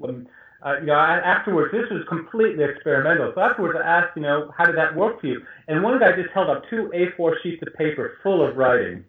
uh, 0.65 0.81
you 0.81 0.87
know, 0.87 0.95
afterwards, 0.95 1.73
this 1.73 1.85
was 1.91 2.03
completely 2.09 2.65
experimental. 2.65 3.33
So 3.35 3.41
afterwards, 3.41 3.79
I 3.83 3.87
asked, 3.87 4.17
you 4.17 4.23
know, 4.23 4.51
how 4.57 4.65
did 4.65 4.77
that 4.77 4.97
work 4.97 5.21
for 5.21 5.27
you? 5.27 5.43
And 5.69 5.83
one 5.83 5.99
guy 5.99 6.13
just 6.17 6.33
held 6.33 6.49
up 6.49 6.63
two 6.71 6.91
A4 6.95 7.35
sheets 7.43 7.63
of 7.67 7.75
paper 7.75 8.19
full 8.23 8.47
of 8.47 8.57
writing. 8.57 9.05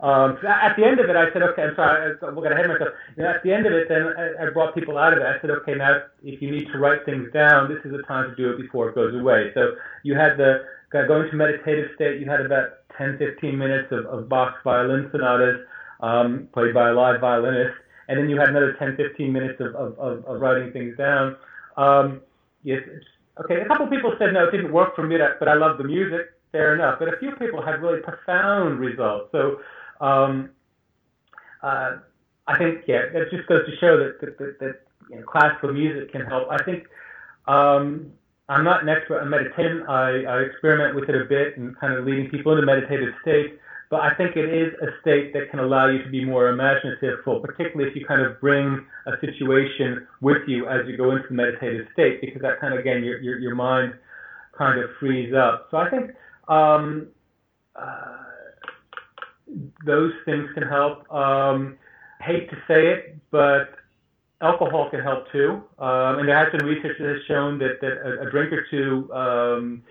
Um, 0.00 0.38
at 0.46 0.74
the 0.76 0.84
end 0.84 1.00
of 1.00 1.10
it, 1.10 1.16
I 1.16 1.32
said, 1.32 1.42
okay, 1.42 1.62
I'm 1.62 1.76
sorry, 1.76 2.16
I'm 2.22 2.34
going 2.34 2.52
ahead 2.52 2.64
of 2.64 2.72
myself. 2.72 2.94
Know, 3.16 3.28
at 3.28 3.42
the 3.42 3.52
end 3.52 3.66
of 3.66 3.72
it, 3.72 3.88
then 3.88 4.08
I, 4.16 4.46
I 4.46 4.50
brought 4.50 4.74
people 4.74 4.96
out 4.96 5.12
of 5.12 5.18
it. 5.18 5.26
I 5.26 5.40
said, 5.40 5.50
okay, 5.50 5.74
now 5.74 6.02
if 6.22 6.40
you 6.40 6.50
need 6.50 6.66
to 6.72 6.78
write 6.78 7.04
things 7.04 7.32
down, 7.32 7.68
this 7.68 7.84
is 7.84 7.92
the 7.92 8.02
time 8.04 8.30
to 8.30 8.36
do 8.36 8.50
it 8.50 8.60
before 8.60 8.88
it 8.88 8.94
goes 8.94 9.14
away. 9.14 9.50
So 9.54 9.76
you 10.02 10.14
had 10.14 10.36
the 10.38 10.64
going 10.90 11.30
to 11.30 11.36
meditative 11.36 11.90
state. 11.94 12.20
You 12.20 12.30
had 12.30 12.40
about 12.40 12.88
10, 12.96 13.18
15 13.18 13.58
minutes 13.58 13.88
of, 13.90 14.06
of 14.06 14.28
Bach's 14.28 14.58
violin 14.64 15.08
sonatas 15.12 15.60
um, 16.00 16.48
played 16.52 16.74
by 16.74 16.90
a 16.90 16.92
live 16.92 17.20
violinist 17.20 17.76
and 18.08 18.18
then 18.18 18.28
you 18.28 18.38
had 18.38 18.48
another 18.48 18.76
10, 18.78 18.96
15 18.96 19.32
minutes 19.32 19.60
of, 19.60 19.74
of, 19.74 19.98
of, 19.98 20.24
of 20.24 20.40
writing 20.40 20.72
things 20.72 20.96
down. 20.96 21.36
Um, 21.76 22.20
yes, 22.62 22.80
okay, 23.42 23.60
a 23.60 23.66
couple 23.66 23.86
of 23.86 23.90
people 23.90 24.14
said, 24.18 24.32
no, 24.32 24.48
it 24.48 24.50
didn't 24.50 24.72
work 24.72 24.94
for 24.94 25.06
me, 25.06 25.16
but 25.38 25.48
I 25.48 25.54
love 25.54 25.78
the 25.78 25.84
music. 25.84 26.32
Fair 26.52 26.74
enough. 26.74 26.98
But 26.98 27.12
a 27.12 27.18
few 27.18 27.32
people 27.32 27.60
had 27.60 27.82
really 27.82 28.00
profound 28.00 28.78
results. 28.78 29.28
So 29.32 29.58
um, 30.00 30.50
uh, 31.62 31.96
I 32.46 32.58
think, 32.58 32.84
yeah, 32.86 33.02
it 33.12 33.30
just 33.30 33.48
goes 33.48 33.66
to 33.66 33.76
show 33.76 33.98
that, 33.98 34.20
that, 34.20 34.38
that, 34.38 34.58
that 34.60 34.80
you 35.10 35.16
know, 35.16 35.22
classical 35.22 35.72
music 35.72 36.12
can 36.12 36.24
help. 36.24 36.48
I 36.50 36.62
think 36.62 36.84
um, 37.48 38.12
I'm 38.48 38.64
not 38.64 38.82
an 38.82 38.88
expert 38.88 39.20
on 39.20 39.30
meditation. 39.30 39.84
I, 39.88 40.24
I 40.24 40.40
experiment 40.42 40.94
with 40.94 41.08
it 41.08 41.20
a 41.20 41.24
bit 41.24 41.56
and 41.58 41.76
kind 41.78 41.94
of 41.94 42.04
leading 42.04 42.30
people 42.30 42.52
into 42.52 42.64
meditative 42.64 43.14
states. 43.22 43.58
But 43.88 44.00
I 44.00 44.14
think 44.14 44.36
it 44.36 44.52
is 44.52 44.72
a 44.82 44.88
state 45.00 45.32
that 45.34 45.50
can 45.50 45.60
allow 45.60 45.88
you 45.88 46.02
to 46.02 46.08
be 46.10 46.24
more 46.24 46.48
imaginative, 46.48 47.20
full, 47.24 47.40
particularly 47.40 47.88
if 47.88 47.96
you 47.96 48.04
kind 48.04 48.20
of 48.20 48.40
bring 48.40 48.84
a 49.06 49.12
situation 49.20 50.06
with 50.20 50.42
you 50.48 50.68
as 50.68 50.86
you 50.88 50.96
go 50.96 51.12
into 51.12 51.28
the 51.28 51.34
meditative 51.34 51.86
state, 51.92 52.20
because 52.20 52.42
that 52.42 52.60
kind 52.60 52.74
of, 52.74 52.80
again, 52.80 53.04
your, 53.04 53.20
your, 53.20 53.38
your 53.38 53.54
mind 53.54 53.94
kind 54.58 54.80
of 54.80 54.90
frees 54.98 55.32
up. 55.34 55.68
So 55.70 55.76
I 55.76 55.88
think 55.88 56.10
um, 56.48 57.06
uh, 57.76 58.16
those 59.84 60.12
things 60.24 60.48
can 60.54 60.64
help. 60.64 61.10
Um, 61.12 61.78
hate 62.20 62.50
to 62.50 62.56
say 62.66 62.88
it, 62.88 63.18
but 63.30 63.76
alcohol 64.40 64.90
can 64.90 65.00
help 65.00 65.30
too. 65.30 65.62
Um, 65.78 66.18
and 66.18 66.28
there 66.28 66.36
has 66.36 66.50
been 66.50 66.66
research 66.66 66.96
that 66.98 67.08
has 67.08 67.22
shown 67.28 67.58
that, 67.58 67.80
that 67.80 67.92
a, 68.04 68.26
a 68.26 68.30
drink 68.30 68.52
or 68.52 68.66
two 68.70 69.12
um, 69.12 69.82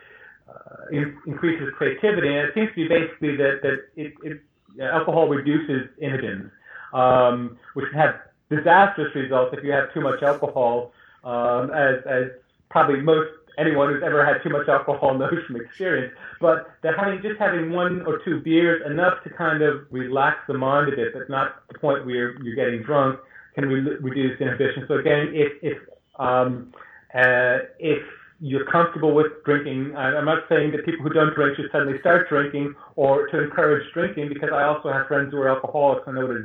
in, 0.91 1.17
increases 1.25 1.69
creativity, 1.77 2.27
and 2.27 2.47
it 2.47 2.53
seems 2.53 2.69
to 2.69 2.75
be 2.75 2.87
basically 2.87 3.35
that 3.37 3.59
that 3.61 3.77
it, 3.95 4.13
it 4.23 4.41
alcohol 4.81 5.27
reduces 5.27 5.89
inhibitions, 5.99 6.51
um, 6.93 7.57
which 7.73 7.85
can 7.91 7.99
have 7.99 8.15
disastrous 8.49 9.13
results 9.15 9.55
if 9.57 9.63
you 9.63 9.71
have 9.71 9.93
too 9.93 10.01
much 10.01 10.21
alcohol, 10.21 10.91
um, 11.23 11.71
as 11.71 11.95
as 12.05 12.23
probably 12.69 13.01
most 13.01 13.29
anyone 13.57 13.93
who's 13.93 14.03
ever 14.03 14.25
had 14.25 14.43
too 14.43 14.49
much 14.49 14.67
alcohol 14.67 15.13
knows 15.17 15.43
from 15.47 15.55
experience. 15.55 16.13
But 16.41 16.69
that 16.83 16.93
having 16.97 17.21
just 17.21 17.39
having 17.39 17.71
one 17.71 18.05
or 18.05 18.19
two 18.23 18.41
beers 18.41 18.81
enough 18.85 19.23
to 19.23 19.29
kind 19.29 19.61
of 19.61 19.87
relax 19.91 20.37
the 20.47 20.53
mind 20.55 20.91
a 20.91 20.95
bit, 20.95 21.13
but 21.13 21.29
not 21.29 21.67
the 21.71 21.79
point 21.79 22.05
where 22.05 22.15
you're, 22.15 22.43
you're 22.43 22.55
getting 22.55 22.83
drunk, 22.83 23.19
can 23.55 23.65
re- 23.67 23.97
reduce 24.01 24.39
inhibition. 24.39 24.85
So 24.87 24.95
again, 24.95 25.31
if 25.33 25.53
if 25.61 25.77
um, 26.19 26.73
uh, 27.13 27.59
if 27.79 28.03
you're 28.39 28.65
comfortable 28.65 29.13
with 29.13 29.43
drinking. 29.45 29.95
I'm 29.95 30.25
not 30.25 30.43
saying 30.49 30.71
that 30.71 30.85
people 30.85 31.03
who 31.03 31.09
don't 31.09 31.33
drink 31.33 31.55
should 31.55 31.71
suddenly 31.71 31.99
start 31.99 32.27
drinking 32.27 32.75
or 32.95 33.27
to 33.27 33.43
encourage 33.43 33.91
drinking 33.93 34.29
because 34.29 34.49
I 34.53 34.63
also 34.63 34.91
have 34.91 35.07
friends 35.07 35.31
who 35.31 35.37
are 35.37 35.49
alcoholics. 35.49 36.03
I 36.07 36.11
know 36.11 36.27
what 36.27 36.37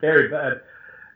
very 0.00 0.28
bad 0.28 0.60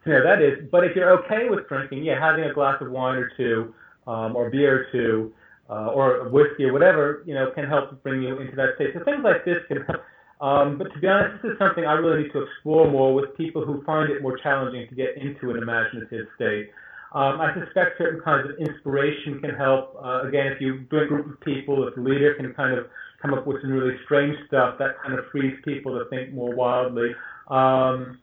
scenario 0.02 0.24
that 0.24 0.42
is. 0.42 0.68
But 0.70 0.84
if 0.84 0.96
you're 0.96 1.10
okay 1.24 1.48
with 1.48 1.68
drinking, 1.68 2.04
yeah, 2.04 2.18
having 2.18 2.44
a 2.44 2.52
glass 2.52 2.80
of 2.80 2.90
wine 2.90 3.18
or 3.18 3.30
two, 3.36 3.74
um, 4.06 4.34
or 4.34 4.50
beer 4.50 4.82
or 4.82 4.86
two, 4.92 5.32
uh, 5.70 5.88
or 5.88 6.28
whiskey 6.28 6.64
or 6.64 6.72
whatever, 6.72 7.22
you 7.26 7.34
know, 7.34 7.50
can 7.54 7.68
help 7.68 8.02
bring 8.02 8.22
you 8.22 8.38
into 8.40 8.56
that 8.56 8.70
state. 8.76 8.90
So 8.94 9.04
things 9.04 9.22
like 9.22 9.44
this 9.44 9.58
can 9.68 9.82
help. 9.82 10.02
Um, 10.40 10.76
but 10.76 10.92
to 10.92 10.98
be 10.98 11.06
honest, 11.06 11.42
this 11.42 11.52
is 11.52 11.58
something 11.58 11.84
I 11.84 11.92
really 11.92 12.24
need 12.24 12.32
to 12.32 12.42
explore 12.42 12.90
more 12.90 13.14
with 13.14 13.36
people 13.36 13.64
who 13.64 13.82
find 13.84 14.10
it 14.10 14.22
more 14.22 14.36
challenging 14.36 14.88
to 14.88 14.94
get 14.94 15.16
into 15.16 15.50
an 15.50 15.62
imaginative 15.62 16.26
state. 16.34 16.70
Um, 17.14 17.42
I 17.42 17.53
suspect 17.55 17.98
certain 17.98 18.20
kinds 18.22 18.48
of 18.48 18.57
inspiration 18.57 19.38
can 19.40 19.55
help. 19.55 19.94
Uh, 20.03 20.27
again, 20.27 20.46
if 20.46 20.61
you 20.61 20.87
bring 20.88 21.05
a 21.05 21.09
group 21.09 21.31
of 21.31 21.40
people, 21.40 21.87
if 21.87 21.94
the 21.94 22.01
leader 22.01 22.35
can 22.35 22.55
kind 22.55 22.79
of 22.79 22.87
come 23.20 23.35
up 23.35 23.46
with 23.46 23.61
some 23.61 23.70
really 23.70 23.96
strange 24.05 24.35
stuff, 24.46 24.77
that 24.79 24.96
kind 25.05 25.18
of 25.18 25.27
frees 25.31 25.55
people 25.62 25.92
to 25.98 26.09
think 26.09 26.33
more 26.33 26.55
wildly. 26.55 27.11
Um, 27.48 28.18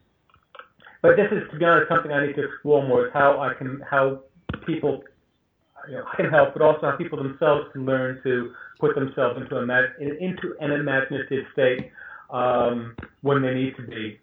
but 1.04 1.16
this 1.16 1.28
is, 1.32 1.50
to 1.52 1.60
be 1.60 1.66
honest, 1.66 1.88
something 1.88 2.12
I 2.12 2.26
need 2.26 2.36
to 2.36 2.46
explore 2.46 2.86
more: 2.88 3.06
is 3.06 3.14
how 3.14 3.40
I 3.40 3.54
can, 3.54 3.82
how 3.90 4.22
people, 4.66 5.04
you 5.88 5.96
know, 5.96 6.06
can 6.18 6.30
help, 6.32 6.54
but 6.54 6.64
also 6.64 6.90
how 6.90 6.98
people 6.98 7.22
themselves 7.22 7.68
can 7.72 7.86
learn 7.86 8.20
to 8.24 8.54
put 8.80 8.96
themselves 8.96 9.40
into 9.40 9.56
a 9.56 9.64
into 10.02 10.56
an 10.62 10.72
imaginative 10.72 11.46
state 11.54 11.92
um, 12.32 12.96
when 13.22 13.42
they 13.44 13.54
need 13.54 13.76
to 13.78 13.84
be. 13.84 14.20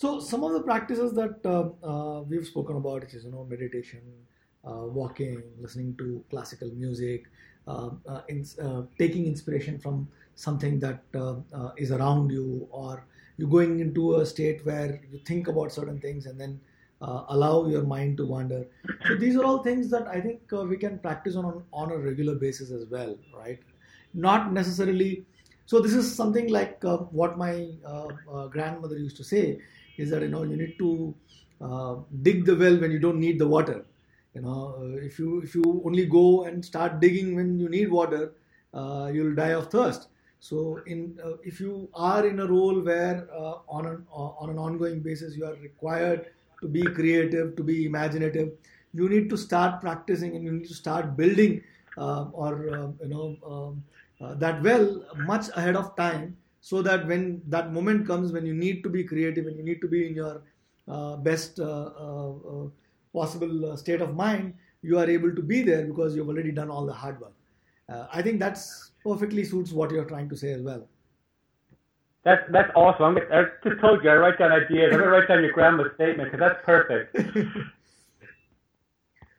So 0.00 0.18
some 0.18 0.42
of 0.44 0.52
the 0.54 0.62
practices 0.62 1.12
that 1.12 1.44
uh, 1.44 1.68
uh, 1.86 2.22
we've 2.22 2.46
spoken 2.46 2.76
about, 2.76 3.02
which 3.02 3.12
is 3.12 3.24
you 3.24 3.32
know 3.32 3.44
meditation, 3.44 4.00
uh, 4.64 4.84
walking, 4.98 5.42
listening 5.58 5.94
to 5.98 6.24
classical 6.30 6.70
music, 6.70 7.26
uh, 7.68 7.90
uh, 8.08 8.22
in, 8.28 8.46
uh, 8.62 8.84
taking 8.98 9.26
inspiration 9.26 9.78
from 9.78 10.08
something 10.36 10.80
that 10.80 11.02
is 11.76 11.92
around 11.92 12.30
you, 12.30 12.66
or 12.70 13.04
you 13.36 13.46
going 13.46 13.80
into 13.80 14.14
a 14.20 14.24
state 14.24 14.64
where 14.64 15.02
you 15.12 15.18
think 15.26 15.48
about 15.48 15.70
certain 15.70 16.00
things 16.00 16.24
and 16.24 16.40
then 16.40 16.58
allow 17.02 17.66
your 17.66 17.82
mind 17.82 18.16
to 18.16 18.24
wander. 18.24 18.64
So 19.06 19.16
these 19.16 19.36
are 19.36 19.44
all 19.44 19.62
things 19.62 19.90
that 19.90 20.08
I 20.08 20.18
think 20.22 20.40
we 20.50 20.78
can 20.78 20.98
practice 21.00 21.36
on 21.36 21.62
on 21.74 21.92
a 21.92 21.98
regular 21.98 22.36
basis 22.36 22.70
as 22.70 22.86
well, 22.86 23.18
right? 23.36 23.60
Not 24.14 24.50
necessarily. 24.54 25.26
So 25.66 25.78
this 25.78 25.92
is 25.92 26.10
something 26.22 26.48
like 26.48 26.82
what 27.20 27.36
my 27.36 27.68
grandmother 28.56 28.96
used 28.96 29.18
to 29.18 29.24
say 29.24 29.60
is 30.00 30.10
that 30.10 30.22
you 30.22 30.28
know 30.28 30.42
you 30.42 30.56
need 30.56 30.76
to 30.78 31.14
uh, 31.60 31.96
dig 32.22 32.44
the 32.44 32.56
well 32.56 32.76
when 32.78 32.90
you 32.90 32.98
don't 32.98 33.20
need 33.20 33.38
the 33.38 33.46
water. 33.46 33.84
You 34.34 34.42
know, 34.42 34.74
uh, 34.78 35.06
if 35.08 35.18
you 35.18 35.40
if 35.42 35.54
you 35.54 35.82
only 35.84 36.06
go 36.06 36.44
and 36.44 36.64
start 36.64 37.00
digging 37.00 37.34
when 37.34 37.58
you 37.58 37.68
need 37.68 37.90
water, 37.90 38.32
uh, 38.72 39.10
you'll 39.12 39.34
die 39.34 39.54
of 39.60 39.70
thirst. 39.70 40.08
So, 40.38 40.80
in 40.86 41.18
uh, 41.24 41.32
if 41.44 41.60
you 41.60 41.88
are 41.94 42.26
in 42.26 42.40
a 42.40 42.46
role 42.46 42.80
where 42.80 43.28
uh, 43.32 43.56
on 43.68 43.86
an 43.86 44.06
uh, 44.10 44.30
on 44.44 44.50
an 44.50 44.58
ongoing 44.58 45.00
basis 45.00 45.36
you 45.36 45.44
are 45.44 45.56
required 45.56 46.26
to 46.62 46.68
be 46.68 46.82
creative, 46.82 47.56
to 47.56 47.62
be 47.62 47.84
imaginative, 47.86 48.52
you 48.94 49.08
need 49.08 49.28
to 49.30 49.36
start 49.36 49.80
practicing 49.80 50.36
and 50.36 50.44
you 50.44 50.52
need 50.52 50.68
to 50.68 50.74
start 50.74 51.16
building 51.16 51.62
or 51.96 52.94
you 53.02 53.08
know 53.08 53.36
um, 53.54 54.38
that 54.38 54.62
well 54.62 55.04
much 55.32 55.48
ahead 55.56 55.76
of 55.76 55.94
time 55.96 56.36
so 56.60 56.82
that 56.82 57.06
when 57.06 57.42
that 57.46 57.72
moment 57.72 58.06
comes 58.06 58.32
when 58.32 58.46
you 58.46 58.54
need 58.54 58.82
to 58.82 58.88
be 58.88 59.02
creative 59.04 59.46
and 59.46 59.56
you 59.56 59.62
need 59.62 59.80
to 59.80 59.88
be 59.88 60.06
in 60.06 60.14
your 60.14 60.42
uh, 60.88 61.16
best 61.16 61.60
uh, 61.60 61.90
uh, 61.98 62.30
uh 62.30 62.68
possible 63.12 63.76
state 63.76 64.00
of 64.00 64.14
mind 64.14 64.54
you 64.82 64.98
are 64.98 65.08
able 65.10 65.34
to 65.34 65.42
be 65.42 65.62
there 65.62 65.84
because 65.86 66.14
you've 66.14 66.28
already 66.28 66.52
done 66.52 66.70
all 66.70 66.86
the 66.86 66.92
hard 66.92 67.20
work 67.20 67.32
i 68.12 68.22
think 68.22 68.38
that's 68.38 68.92
perfectly 69.04 69.44
suits 69.44 69.72
what 69.72 69.90
you're 69.90 70.04
trying 70.04 70.28
to 70.28 70.36
say 70.36 70.52
as 70.52 70.62
well 70.62 70.86
that's 72.22 72.42
that's 72.50 72.70
awesome. 72.74 73.16
I'm, 73.32 73.46
just 73.64 73.80
told 73.80 74.04
you 74.04 74.10
I 74.10 74.16
write 74.16 74.38
down 74.38 74.52
ideas. 74.52 74.92
I'm 74.92 74.98
gonna 74.98 75.10
write 75.10 75.28
down 75.28 75.42
your 75.42 75.52
grandma's 75.52 75.92
statement 75.94 76.30
because 76.30 76.40
that's 76.40 76.64
perfect. 76.66 77.16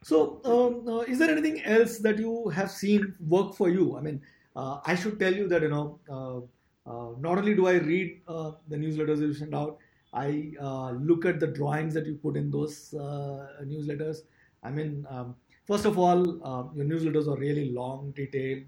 so, 0.02 0.42
um, 0.44 0.88
uh, 0.88 1.02
is 1.02 1.20
there 1.20 1.30
anything 1.30 1.64
else 1.64 2.00
that 2.00 2.18
you 2.18 2.50
have 2.50 2.72
seen 2.72 3.14
work 3.28 3.54
for 3.54 3.70
you? 3.70 3.98
I 3.98 4.02
mean, 4.02 4.20
uh, 4.56 4.80
I 4.84 4.96
should 4.96 5.20
tell 5.20 5.34
you 5.34 5.48
that 5.50 5.62
you 5.62 5.70
know, 5.70 6.00
uh, 6.10 6.38
uh 6.38 6.42
not 6.86 7.38
only 7.38 7.56
do 7.56 7.67
I 7.67 7.74
read 7.74 8.22
uh, 8.28 8.52
the 8.67 8.76
newsletters 8.76 9.20
you 9.20 9.34
send 9.34 9.56
out, 9.56 9.78
I 10.13 10.52
uh, 10.60 10.91
look 10.91 11.26
at 11.26 11.39
the 11.39 11.48
drawings 11.48 11.94
that 11.94 12.06
you 12.06 12.15
put 12.15 12.36
in 12.36 12.52
those 12.52 12.94
newsletters. 12.94 14.17
I 14.63 14.70
mean, 14.70 15.06
um, 15.10 15.36
first 15.65 15.86
of 15.86 15.98
all, 15.98 16.26
your 16.76 16.86
newsletters 16.86 17.28
are 17.28 17.38
really 17.38 17.72
long, 17.72 18.13
detailed, 18.15 18.63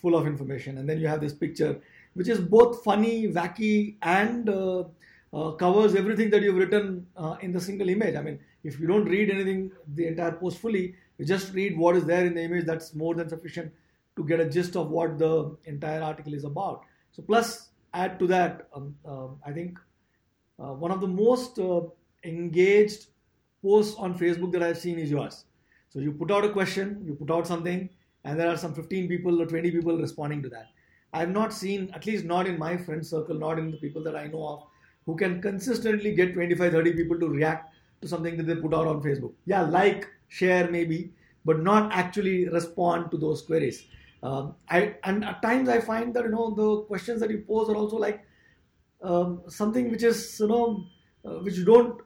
full 0.00 0.16
of 0.16 0.26
information, 0.26 0.78
and 0.78 0.88
then 0.88 1.00
you 1.00 1.06
have 1.06 1.20
this 1.20 1.32
picture 1.32 1.80
which 2.14 2.28
is 2.28 2.40
both 2.40 2.82
funny, 2.84 3.28
wacky, 3.28 3.96
and 4.02 4.48
uh, 4.48 4.84
uh, 5.32 5.52
covers 5.52 5.94
everything 5.94 6.30
that 6.30 6.42
you've 6.42 6.56
written 6.56 7.06
uh, 7.16 7.36
in 7.40 7.52
the 7.52 7.60
single 7.60 7.88
image. 7.88 8.14
I 8.16 8.22
mean, 8.22 8.38
if 8.64 8.78
you 8.78 8.86
don't 8.86 9.06
read 9.06 9.30
anything, 9.30 9.70
the 9.94 10.06
entire 10.06 10.32
post 10.32 10.58
fully, 10.58 10.94
you 11.18 11.24
just 11.24 11.54
read 11.54 11.76
what 11.76 11.96
is 11.96 12.04
there 12.04 12.26
in 12.26 12.34
the 12.34 12.42
image, 12.42 12.66
that's 12.66 12.94
more 12.94 13.14
than 13.14 13.28
sufficient 13.28 13.72
to 14.16 14.24
get 14.24 14.40
a 14.40 14.48
gist 14.48 14.76
of 14.76 14.90
what 14.90 15.18
the 15.18 15.56
entire 15.64 16.02
article 16.02 16.34
is 16.34 16.44
about. 16.44 16.82
So, 17.12 17.22
plus, 17.22 17.68
add 17.94 18.18
to 18.18 18.26
that, 18.28 18.68
um, 18.74 18.94
um 19.04 19.38
I 19.46 19.52
think 19.52 19.78
uh, 20.58 20.74
one 20.84 20.90
of 20.90 21.00
the 21.00 21.08
most 21.08 21.58
uh, 21.58 21.82
engaged 22.24 23.06
posts 23.62 23.96
on 23.98 24.18
Facebook 24.18 24.52
that 24.52 24.62
I've 24.62 24.78
seen 24.78 24.98
is 24.98 25.10
yours. 25.10 25.44
So, 25.90 26.00
you 26.00 26.12
put 26.12 26.30
out 26.30 26.44
a 26.44 26.50
question, 26.50 27.02
you 27.04 27.14
put 27.14 27.30
out 27.30 27.46
something, 27.46 27.88
and 28.24 28.38
there 28.38 28.48
are 28.48 28.56
some 28.56 28.74
15 28.74 29.08
people 29.08 29.42
or 29.42 29.46
20 29.46 29.70
people 29.70 29.98
responding 29.98 30.42
to 30.42 30.48
that 30.48 30.68
I've 31.14 31.30
not 31.30 31.52
seen, 31.52 31.90
at 31.94 32.06
least 32.06 32.24
not 32.24 32.46
in 32.46 32.58
my 32.58 32.76
friend 32.76 33.06
circle, 33.06 33.36
not 33.36 33.58
in 33.58 33.70
the 33.70 33.76
people 33.76 34.02
that 34.04 34.16
I 34.16 34.28
know 34.28 34.46
of, 34.46 34.62
who 35.04 35.14
can 35.14 35.42
consistently 35.42 36.14
get 36.14 36.32
25, 36.32 36.72
30 36.72 36.92
people 36.94 37.18
to 37.20 37.28
react 37.28 37.74
to 38.00 38.08
something 38.08 38.36
that 38.38 38.44
they 38.44 38.54
put 38.54 38.72
out 38.72 38.86
on 38.86 39.02
Facebook. 39.02 39.32
Yeah, 39.44 39.62
like, 39.62 40.08
share 40.28 40.70
maybe, 40.70 41.12
but 41.44 41.60
not 41.60 41.92
actually 41.92 42.48
respond 42.48 43.10
to 43.10 43.18
those 43.18 43.42
queries. 43.42 43.84
Um, 44.22 44.54
I 44.68 44.94
and 45.04 45.24
at 45.24 45.42
times 45.42 45.68
I 45.68 45.80
find 45.80 46.14
that 46.14 46.24
you 46.24 46.30
know 46.30 46.50
the 46.54 46.82
questions 46.82 47.20
that 47.20 47.30
you 47.30 47.44
pose 47.46 47.68
are 47.68 47.74
also 47.74 47.96
like 47.96 48.24
um, 49.02 49.42
something 49.48 49.90
which 49.90 50.02
is 50.02 50.38
you 50.38 50.46
know 50.46 50.84
uh, 51.24 51.38
which 51.46 51.56
you 51.56 51.64
don't 51.64 52.00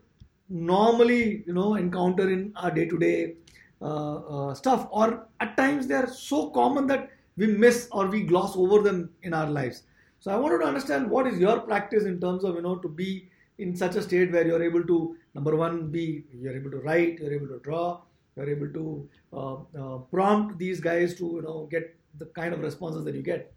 normally 0.49 1.45
you 1.47 1.53
know 1.53 1.75
encounter 1.75 2.31
in 2.31 2.53
our 2.57 2.71
day-to-day 2.71 3.35
uh, 3.83 4.15
uh, 4.15 4.55
stuff, 4.55 4.89
or 4.91 5.27
at 5.41 5.57
times 5.57 5.87
they 5.87 5.95
are 5.95 6.07
so 6.07 6.49
common 6.51 6.87
that 6.87 7.11
we 7.37 7.47
miss 7.47 7.89
or 7.93 8.07
we 8.07 8.23
gloss 8.23 8.57
over 8.57 8.81
them 8.81 9.11
in 9.23 9.35
our 9.35 9.47
lives. 9.47 9.83
So 10.21 10.31
I 10.31 10.37
wanted 10.37 10.59
to 10.59 10.65
understand 10.65 11.11
what 11.11 11.27
is 11.27 11.39
your 11.39 11.61
practice 11.61 12.05
in 12.05 12.19
terms 12.21 12.45
of 12.45 12.55
you 12.55 12.63
know 12.63 12.77
to 12.77 12.89
be 12.89 13.29
in 13.59 13.77
such 13.77 13.97
a 13.97 14.03
state 14.03 14.33
where 14.33 14.47
you're 14.47 14.63
able 14.63 14.85
to 14.85 15.17
number 15.35 15.55
one 15.55 15.91
be 15.91 16.25
you're 16.33 16.57
able 16.57 16.71
to 16.71 16.79
write, 16.79 17.19
you're 17.19 17.33
able 17.33 17.49
to 17.49 17.59
draw, 17.59 18.01
you're 18.37 18.49
able 18.49 18.69
to 18.69 19.09
uh, 19.33 19.55
uh, 19.79 19.99
prompt 19.99 20.59
these 20.59 20.81
guys 20.81 21.15
to 21.17 21.25
you 21.25 21.43
know 21.43 21.69
get 21.71 21.95
the 22.19 22.27
kind 22.27 22.55
of 22.55 22.61
responses 22.61 23.05
that 23.05 23.15
you 23.15 23.23
get. 23.23 23.53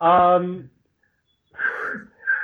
Um, 0.00 0.70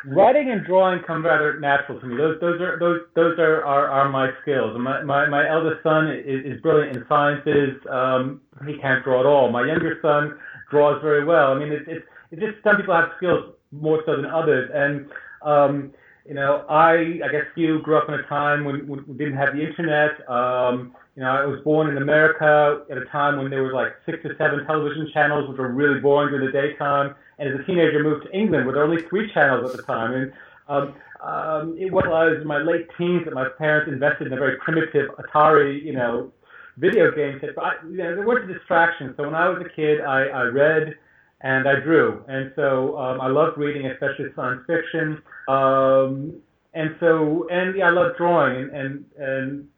writing 0.07 0.51
and 0.51 0.65
drawing 0.65 1.03
come 1.07 1.25
rather 1.25 1.59
natural 1.61 2.01
to 2.01 2.07
me. 2.07 2.17
Those 2.17 2.41
those 2.41 2.61
are 2.61 2.79
those 2.79 3.01
those 3.15 3.39
are 3.39 3.65
are, 3.65 3.89
are 3.89 4.09
my 4.09 4.31
skills. 4.43 4.77
My, 4.79 5.03
my 5.03 5.29
my 5.29 5.49
eldest 5.49 5.83
son 5.83 6.11
is, 6.11 6.45
is 6.45 6.61
brilliant 6.63 6.97
in 6.97 7.05
sciences. 7.09 7.77
Um, 7.91 8.41
he 8.67 8.79
can't 8.79 9.05
draw 9.05 9.21
at 9.21 9.27
all. 9.27 9.51
My 9.51 9.67
younger 9.67 9.99
son 10.03 10.39
draws 10.71 11.01
very 11.03 11.25
well. 11.25 11.53
I 11.53 11.59
mean, 11.59 11.73
it's 11.73 11.85
it's, 11.87 12.07
it's 12.31 12.41
just 12.41 12.63
some 12.63 12.77
people 12.77 12.95
have 12.95 13.11
skills 13.17 13.55
more 13.73 14.03
so 14.07 14.17
than 14.17 14.27
others, 14.27 14.71
and 14.73 15.11
um, 15.43 15.93
you 16.27 16.35
know, 16.35 16.65
I 16.69 17.21
I 17.25 17.29
guess 17.33 17.47
you 17.57 17.81
grew 17.83 17.99
up 17.99 18.09
in 18.09 18.15
a 18.15 18.23
time 18.25 18.65
when, 18.65 18.87
when 18.87 19.05
we 19.07 19.15
didn't 19.17 19.37
have 19.37 19.55
the 19.55 19.67
internet. 19.67 20.29
Um, 20.29 20.95
you 21.21 21.27
know, 21.27 21.33
I 21.33 21.45
was 21.45 21.61
born 21.61 21.91
in 21.91 21.99
America 22.01 22.81
at 22.91 22.97
a 22.97 23.05
time 23.13 23.37
when 23.37 23.51
there 23.51 23.63
was 23.63 23.75
like 23.75 23.93
six 24.07 24.25
or 24.25 24.35
seven 24.39 24.65
television 24.65 25.07
channels, 25.13 25.51
which 25.51 25.59
were 25.59 25.69
really 25.69 26.01
boring 26.01 26.31
during 26.31 26.47
the 26.47 26.51
daytime 26.51 27.15
and 27.39 27.53
as 27.53 27.61
a 27.61 27.63
teenager 27.65 28.03
moved 28.03 28.25
to 28.25 28.33
England 28.33 28.65
where 28.65 28.75
there 28.75 28.87
were 28.87 28.91
only 28.91 29.03
three 29.03 29.31
channels 29.35 29.71
at 29.71 29.77
the 29.77 29.83
time. 29.83 30.15
And 30.15 30.33
um, 30.67 30.95
um, 31.23 31.77
it 31.79 31.93
was 31.93 32.05
I 32.07 32.25
was 32.25 32.41
in 32.41 32.47
my 32.47 32.57
late 32.57 32.89
teens 32.97 33.27
that 33.27 33.35
my 33.35 33.51
parents 33.59 33.93
invested 33.93 34.29
in 34.29 34.33
a 34.33 34.37
very 34.37 34.57
primitive 34.65 35.11
Atari, 35.19 35.85
you 35.85 35.93
know, 35.93 36.33
video 36.79 37.15
game 37.15 37.37
set. 37.43 37.55
But 37.55 37.65
I, 37.65 37.73
you 37.85 37.99
know, 37.99 38.17
there 38.17 38.27
was 38.27 38.39
a 38.49 38.55
distraction. 38.55 39.13
So 39.19 39.25
when 39.25 39.35
I 39.35 39.47
was 39.51 39.61
a 39.61 39.69
kid, 39.69 40.01
I, 40.01 40.23
I 40.25 40.43
read 40.45 40.95
and 41.43 41.69
I 41.69 41.81
drew, 41.81 42.25
and 42.29 42.51
so 42.57 42.97
um, 42.99 43.21
I 43.21 43.27
loved 43.27 43.59
reading, 43.59 43.85
especially 43.85 44.33
science 44.35 44.63
fiction. 44.67 45.21
Um, 45.49 46.41
and 46.73 46.97
so, 46.99 47.47
and 47.51 47.77
yeah, 47.77 47.89
I 47.89 47.91
love 47.91 48.17
drawing, 48.17 48.71
and 48.73 48.73
and 48.73 49.05
and, 49.19 49.69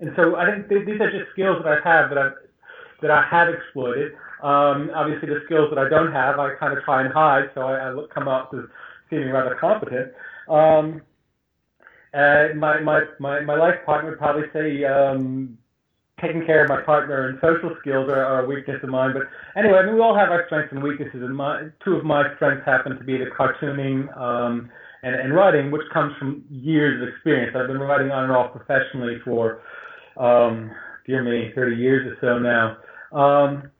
and 0.00 0.12
so 0.16 0.36
I 0.36 0.50
think 0.50 0.68
th- 0.68 0.86
these 0.86 1.00
are 1.00 1.10
just 1.10 1.30
skills 1.32 1.62
that 1.62 1.70
I 1.70 1.88
have 1.88 2.10
that 2.10 2.18
I 2.18 2.30
that 3.02 3.10
I 3.10 3.26
have 3.30 3.48
exploited. 3.48 4.12
Um, 4.42 4.90
obviously, 4.94 5.28
the 5.28 5.40
skills 5.46 5.70
that 5.70 5.78
I 5.78 5.88
don't 5.88 6.12
have, 6.12 6.38
I 6.38 6.54
kind 6.54 6.76
of 6.76 6.84
try 6.84 7.02
and 7.02 7.12
hide, 7.12 7.50
so 7.54 7.62
I, 7.62 7.88
I 7.88 7.90
look, 7.92 8.12
come 8.12 8.28
up 8.28 8.52
as 8.54 8.64
feeling 9.08 9.30
rather 9.30 9.54
competent. 9.54 10.12
Um, 10.48 11.02
my, 12.14 12.80
my, 12.80 13.02
my, 13.18 13.40
my 13.40 13.56
life 13.56 13.76
partner 13.84 14.10
would 14.10 14.18
probably 14.18 14.44
say 14.52 14.84
um, 14.84 15.58
taking 16.20 16.44
care 16.46 16.62
of 16.62 16.68
my 16.68 16.80
partner 16.82 17.28
and 17.28 17.38
social 17.40 17.76
skills 17.80 18.08
are, 18.08 18.24
are 18.24 18.44
a 18.44 18.48
weakness 18.48 18.78
of 18.82 18.88
mine. 18.88 19.14
But 19.14 19.24
anyway, 19.58 19.78
I 19.78 19.86
mean, 19.86 19.94
we 19.94 20.00
all 20.00 20.16
have 20.16 20.30
our 20.30 20.46
strengths 20.46 20.72
and 20.72 20.82
weaknesses, 20.82 21.22
and 21.22 21.34
my, 21.34 21.68
two 21.84 21.94
of 21.96 22.04
my 22.04 22.34
strengths 22.36 22.64
happen 22.64 22.96
to 22.96 23.04
be 23.04 23.18
the 23.18 23.26
cartooning 23.26 24.14
um, 24.16 24.70
and, 25.02 25.14
and 25.14 25.34
writing, 25.34 25.70
which 25.70 25.88
comes 25.92 26.14
from 26.18 26.44
years 26.50 27.02
of 27.02 27.08
experience. 27.08 27.56
I've 27.58 27.66
been 27.66 27.80
writing 27.80 28.10
on 28.10 28.24
and 28.24 28.32
off 28.32 28.52
professionally 28.52 29.18
for, 29.24 29.62
um, 30.16 30.70
dear 31.06 31.22
me, 31.22 31.52
30 31.54 31.76
years 31.76 32.12
or 32.12 32.16
so 32.20 32.38
now. 32.38 32.76
Um, 33.12 33.70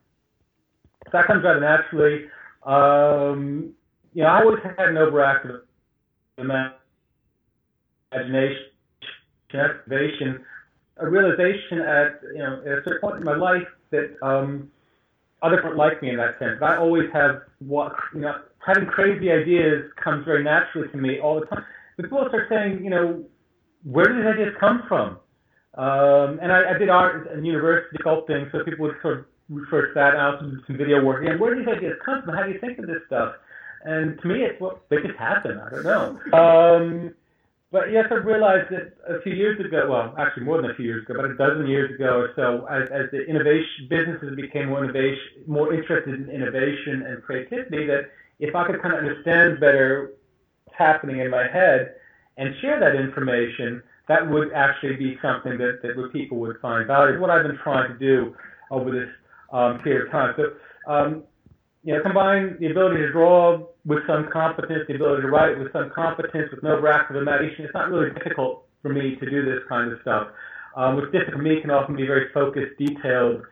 that 1.12 1.27
comes 1.27 1.44
rather 1.44 1.61
naturally. 1.61 2.27
Um, 2.64 3.75
you 4.14 4.23
know, 4.23 4.29
I 4.29 4.42
always 4.42 4.62
had 4.62 4.88
an 4.88 4.97
overactive 4.97 5.61
imagination, 6.38 6.75
a 10.97 11.09
realization 11.09 11.81
at 11.81 12.20
you 12.33 12.38
know 12.38 12.62
at 12.64 12.79
a 12.79 12.83
certain 12.85 13.01
point 13.01 13.16
in 13.18 13.25
my 13.25 13.37
life 13.37 13.66
that 13.90 14.16
um, 14.23 14.70
others 15.42 15.61
don't 15.62 15.77
like 15.77 16.01
me 16.03 16.11
in 16.11 16.16
that 16.16 16.38
sense. 16.38 16.62
I 16.62 16.77
always 16.77 17.11
have 17.12 17.42
what 17.59 17.94
you 18.14 18.20
know 18.20 18.40
having 18.64 18.87
crazy 18.87 19.31
ideas 19.31 19.90
comes 20.03 20.25
very 20.25 20.42
naturally 20.42 20.88
to 20.88 20.97
me 20.97 21.20
all 21.20 21.40
the 21.40 21.47
time. 21.47 21.64
But 21.97 22.05
people 22.05 22.25
start 22.29 22.49
saying, 22.49 22.83
you 22.83 22.90
know, 22.90 23.25
where 23.85 24.07
do 24.07 24.16
these 24.16 24.27
ideas 24.27 24.55
come 24.59 24.83
from? 24.88 25.18
Um, 25.76 26.38
and 26.40 26.52
I, 26.52 26.74
I 26.74 26.78
did 26.78 26.88
art 26.88 27.30
and 27.32 27.46
university 27.46 27.96
sculpting, 27.98 28.50
so 28.52 28.62
people 28.64 28.87
would 28.87 28.96
sort 29.02 29.18
of 29.20 29.24
refer 29.48 29.88
to 29.88 29.94
that. 29.94 30.16
I 30.16 30.32
also 30.32 30.46
did 30.46 30.60
some 30.66 30.76
video 30.76 31.04
work. 31.04 31.26
And 31.26 31.40
where 31.40 31.54
do 31.54 31.64
these 31.64 31.74
ideas 31.74 31.96
come 32.04 32.22
from? 32.22 32.34
How 32.34 32.44
do 32.44 32.52
you 32.52 32.60
think 32.60 32.78
of 32.78 32.87
this 32.87 33.02
stuff? 33.06 33.34
And 33.84 34.20
to 34.20 34.28
me, 34.28 34.42
it's 34.42 34.60
what 34.60 34.88
they 34.88 34.96
just 34.96 35.18
happen. 35.18 35.60
I 35.60 35.70
don't 35.70 35.84
know. 35.84 36.20
Um, 36.32 37.14
but 37.74 37.90
yes, 37.90 38.06
I 38.10 38.14
realized 38.14 38.70
that 38.70 38.94
a 39.08 39.20
few 39.22 39.34
years 39.34 39.58
ago, 39.58 39.88
well, 39.90 40.14
actually 40.16 40.44
more 40.44 40.62
than 40.62 40.70
a 40.70 40.74
few 40.74 40.84
years 40.84 41.04
ago, 41.04 41.14
but 41.20 41.28
a 41.28 41.34
dozen 41.34 41.66
years 41.66 41.92
ago 41.92 42.20
or 42.20 42.30
so, 42.37 42.66
as, 42.66 42.88
as 42.90 43.11
the 43.11 43.26
innovation 43.26 43.88
businesses 43.90 44.36
became 44.36 44.68
more 44.68 44.84
innovation, 44.84 45.42
more 45.49 45.74
interested 45.74 46.14
in 46.14 46.30
innovation 46.30 47.03
and 47.03 47.20
creativity, 47.24 47.84
that 47.86 48.12
if 48.38 48.55
I 48.55 48.64
could 48.66 48.80
kind 48.80 48.94
of 48.94 49.01
understand 49.01 49.59
better 49.59 50.12
what's 50.64 50.78
happening 50.78 51.18
in 51.18 51.30
my 51.30 51.49
head 51.49 51.96
and 52.36 52.55
share 52.61 52.78
that 52.78 52.94
information, 52.94 53.82
that 54.09 54.28
would 54.28 54.52
actually 54.52 54.96
be 54.96 55.16
something 55.22 55.57
that, 55.59 55.80
that 55.82 56.11
people 56.12 56.38
would 56.38 56.57
find 56.61 56.86
valuable. 56.86 57.20
What 57.20 57.30
I've 57.30 57.42
been 57.46 57.59
trying 57.62 57.92
to 57.92 57.98
do 57.98 58.34
over 58.70 58.90
this 58.90 59.09
um, 59.52 59.80
period 59.80 60.07
of 60.07 60.12
time. 60.12 60.34
So, 60.36 60.92
um, 60.92 61.22
you 61.82 61.94
know, 61.94 62.02
combine 62.02 62.57
the 62.61 62.70
ability 62.70 62.96
to 62.96 63.12
draw 63.12 63.66
with 63.84 64.00
some 64.07 64.28
competence, 64.32 64.84
the 64.88 64.94
ability 64.94 65.22
to 65.22 65.28
write 65.28 65.59
with 65.59 65.72
some 65.72 65.90
competence, 65.94 66.50
with 66.50 66.62
no 66.62 66.76
of 66.76 67.16
imagination. 67.16 67.64
It's 67.64 67.74
not 67.74 67.90
really 67.90 68.11
difficult 68.14 68.64
for 68.82 68.88
me 68.92 69.16
to 69.16 69.30
do 69.30 69.44
this 69.44 69.61
kind 69.68 69.92
of 69.92 69.98
stuff. 70.02 70.28
Um, 70.76 70.96
what's 70.96 71.12
difficult 71.12 71.36
for 71.36 71.42
me 71.42 71.61
can 71.61 71.70
often 71.70 71.96
be 71.96 72.07
very 72.07 72.32
focused, 72.32 72.76
detailed 72.78 73.42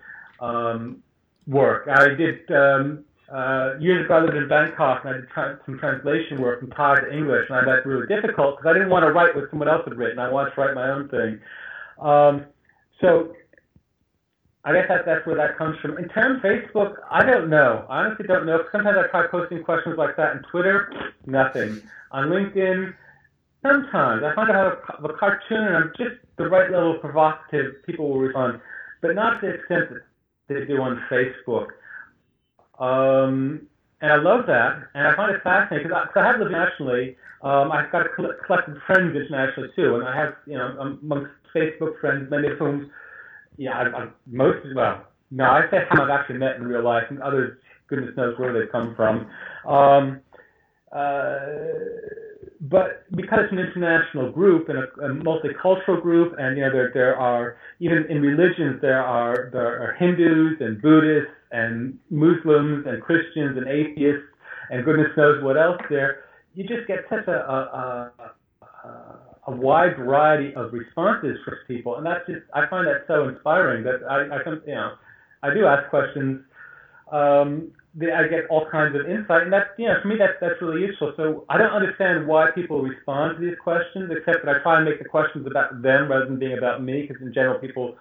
um, 0.41 1.03
work. 1.47 1.89
I 1.89 2.09
did 2.09 2.51
um, 2.51 3.05
uh, 3.33 3.79
years 3.81 4.05
ago. 4.05 4.17
I 4.17 4.21
lived 4.21 4.37
in 4.37 4.49
Bangkok, 4.49 5.05
and 5.05 5.15
I 5.15 5.19
did 5.19 5.29
tra- 5.31 5.59
some 5.65 5.79
translation 5.79 6.41
work 6.41 6.61
from 6.61 6.71
Thai 6.71 7.01
to 7.01 7.17
English, 7.17 7.47
and 7.49 7.59
I 7.59 7.65
found 7.65 7.87
really 7.87 8.07
difficult 8.07 8.59
because 8.59 8.71
I 8.71 8.73
didn't 8.75 8.91
want 8.91 9.05
to 9.05 9.13
write 9.13 9.35
what 9.35 9.49
someone 9.51 9.69
else 9.69 9.83
had 9.85 9.97
written. 9.97 10.19
I 10.19 10.31
wanted 10.31 10.55
to 10.55 10.61
write 10.61 10.75
my 10.75 10.91
own 10.91 11.09
thing. 11.09 11.41
Um, 11.99 12.47
so 13.01 13.35
I 14.65 14.73
guess 14.73 14.87
that, 14.89 15.05
that's 15.05 15.27
where 15.27 15.37
that 15.37 15.59
comes 15.59 15.79
from. 15.81 15.99
In 15.99 16.09
terms 16.09 16.37
of 16.37 16.43
Facebook, 16.43 16.95
I 17.11 17.25
don't 17.25 17.51
know. 17.51 17.85
I 17.89 18.05
honestly 18.05 18.27
don't 18.27 18.47
know. 18.47 18.63
Sometimes 18.71 18.97
I 18.97 19.09
try 19.09 19.27
posting 19.27 19.65
questions 19.65 19.97
like 19.99 20.17
that 20.17 20.37
on 20.37 20.43
Twitter, 20.51 20.93
nothing. 21.27 21.83
On 22.13 22.29
LinkedIn, 22.29 22.95
sometimes 23.63 24.23
I 24.23 24.35
find 24.35 24.53
I 24.53 24.65
have 24.65 24.79
a, 25.01 25.09
a 25.09 25.19
cartoon 25.19 25.65
and 25.65 25.77
I'm 25.77 25.93
just 25.97 26.17
the 26.37 26.49
right 26.49 26.71
level 26.71 26.95
of 26.95 27.01
provocative, 27.01 27.83
people 27.87 28.09
will 28.09 28.21
respond, 28.21 28.61
but 29.01 29.15
not 29.15 29.41
to 29.41 29.47
the 29.49 29.55
extent 29.55 29.91
that 29.91 30.03
they 30.49 30.65
do 30.65 30.81
on 30.81 31.03
Facebook. 31.11 31.69
Um, 32.79 33.67
and 34.01 34.13
I 34.13 34.17
love 34.17 34.47
that, 34.47 34.83
and 34.95 35.07
I 35.07 35.15
find 35.15 35.35
it 35.35 35.43
fascinating 35.43 35.89
because 35.89 36.09
I, 36.15 36.21
I, 36.21 36.27
have 36.27 36.41
lived 36.41 36.51
nationally. 36.51 37.17
Um, 37.43 37.71
I've 37.71 37.93
got 37.93 38.05
a 38.05 38.09
collected 38.09 38.77
friends 38.87 39.15
internationally 39.15 39.71
too, 39.77 39.95
and 39.97 40.05
I 40.05 40.17
have, 40.17 40.35
you 40.47 40.59
know, 40.59 40.77
amongst 40.81 41.31
Facebook 41.55 42.01
friends, 42.01 42.29
many 42.31 42.49
of 42.49 42.59
whom 42.59 42.91
yeah, 43.59 43.79
I, 43.79 43.83
I, 44.03 44.09
most 44.27 44.67
well, 44.75 45.07
no, 45.31 45.45
I 45.45 45.63
say 45.71 45.85
some 45.89 46.01
I've 46.01 46.11
actually 46.11 46.39
met 46.39 46.57
in 46.57 46.65
real 46.65 46.83
life, 46.83 47.05
and 47.11 47.23
others, 47.23 47.59
goodness 47.89 48.17
knows 48.17 48.39
where 48.39 48.53
they've 48.53 48.73
come 48.73 48.95
from. 48.97 49.31
Um, 49.67 50.21
uh, 50.91 51.39
but 52.63 53.05
because 53.17 53.41
it's 53.43 53.53
an 53.53 53.59
international 53.59 54.31
group 54.31 54.69
and 54.69 54.79
a, 54.79 54.83
a, 55.05 55.15
multicultural 55.15 56.01
group, 56.01 56.35
and 56.39 56.57
you 56.57 56.63
know 56.63 56.71
there 56.71 56.91
there 56.95 57.17
are 57.17 57.57
even 57.81 58.07
in 58.09 58.23
religions 58.23 58.81
there 58.81 59.03
are 59.03 59.51
there 59.53 59.83
are 59.83 59.95
Hindus 59.99 60.61
and 60.61 60.81
Buddhists 60.81 61.31
and 61.51 61.99
Muslims 62.11 62.87
and 62.87 63.03
Christians 63.03 63.59
and 63.59 63.67
atheists 63.67 64.27
and 64.71 64.85
goodness 64.85 65.09
knows 65.17 65.43
what 65.43 65.57
else 65.57 65.81
there. 65.91 66.25
You 66.55 66.63
just 66.63 66.87
get 66.87 66.99
such 67.11 67.27
a, 67.27 67.33
a, 67.33 68.13
a 68.19 68.33
a 69.49 69.51
wide 69.51 69.97
variety 69.97 70.55
of 70.55 70.73
responses 70.73 71.37
from 71.45 71.55
people, 71.67 71.97
and 71.97 72.07
that's 72.07 72.25
just 72.29 72.43
I 72.55 72.67
find 72.71 72.87
that 72.87 73.05
so 73.09 73.29
inspiring 73.29 73.83
that 73.85 74.07
I, 74.09 74.37
I 74.37 74.43
come 74.45 74.63
you 74.67 74.75
know 74.75 74.93
I 75.43 75.53
do 75.53 75.67
ask 75.67 75.91
questions. 75.91 76.43
Um, 77.11 77.73
I 78.01 78.27
get 78.27 78.47
all 78.49 78.67
kinds 78.71 78.97
of 78.97 79.09
insight, 79.09 79.43
and 79.43 79.53
that's 79.53 79.69
you 79.77 79.87
know 79.87 79.97
for 80.01 80.09
me 80.09 80.17
that's 80.19 80.39
that's 80.41 80.61
really 80.63 80.81
useful. 80.81 81.13
So 81.17 81.45
I 81.51 81.59
don't 81.59 81.73
understand 81.73 82.27
why 82.27 82.51
people 82.55 82.81
respond 82.81 83.37
to 83.37 83.45
these 83.45 83.59
questions, 83.63 84.11
except 84.11 84.45
that 84.45 84.57
I 84.57 84.59
try 84.61 84.77
and 84.77 84.85
make 84.87 84.99
the 84.99 85.09
questions 85.09 85.47
about 85.47 85.83
them 85.83 86.11
rather 86.11 86.25
than 86.25 86.39
being 86.39 86.57
about 86.57 86.83
me, 86.83 87.03
because 87.03 87.21
in 87.21 87.35
general 87.35 87.59
people 87.59 87.97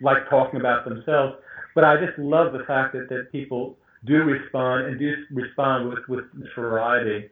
like 0.00 0.28
talking 0.28 0.58
about 0.58 0.84
themselves. 0.84 1.36
But 1.74 1.84
I 1.84 2.04
just 2.04 2.18
love 2.18 2.52
the 2.52 2.64
fact 2.64 2.94
that 2.94 3.08
that 3.08 3.30
people 3.30 3.78
do 4.04 4.22
respond 4.24 4.86
and 4.86 4.98
do 4.98 5.14
respond 5.30 5.88
with 5.88 6.08
with 6.08 6.24
variety. 6.56 7.30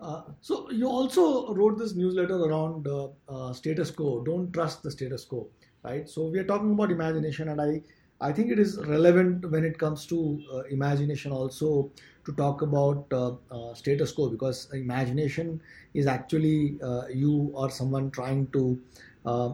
Uh, 0.00 0.22
so 0.40 0.70
you 0.70 0.88
also 0.88 1.52
wrote 1.54 1.76
this 1.78 1.94
newsletter 1.94 2.36
around 2.36 2.86
uh, 2.88 3.08
uh, 3.28 3.52
status 3.52 3.90
quo. 3.90 4.22
Don't 4.22 4.52
trust 4.52 4.82
the 4.82 4.90
status 4.90 5.24
quo, 5.24 5.48
right? 5.82 6.08
So 6.08 6.26
we 6.28 6.38
are 6.38 6.44
talking 6.44 6.72
about 6.72 6.90
imagination, 6.90 7.48
and 7.48 7.60
I 7.60 7.82
I 8.20 8.32
think 8.32 8.50
it 8.50 8.58
is 8.58 8.76
relevant 8.86 9.50
when 9.50 9.64
it 9.64 9.78
comes 9.78 10.06
to 10.06 10.40
uh, 10.52 10.58
imagination 10.70 11.32
also 11.32 11.90
to 12.26 12.32
talk 12.32 12.62
about 12.62 13.06
uh, 13.12 13.74
status 13.74 14.12
quo 14.12 14.28
because 14.28 14.68
imagination 14.74 15.60
is 15.94 16.06
actually 16.06 16.78
you 17.12 17.50
or 17.54 17.70
someone 17.70 18.10
trying 18.10 18.46
to 18.48 18.78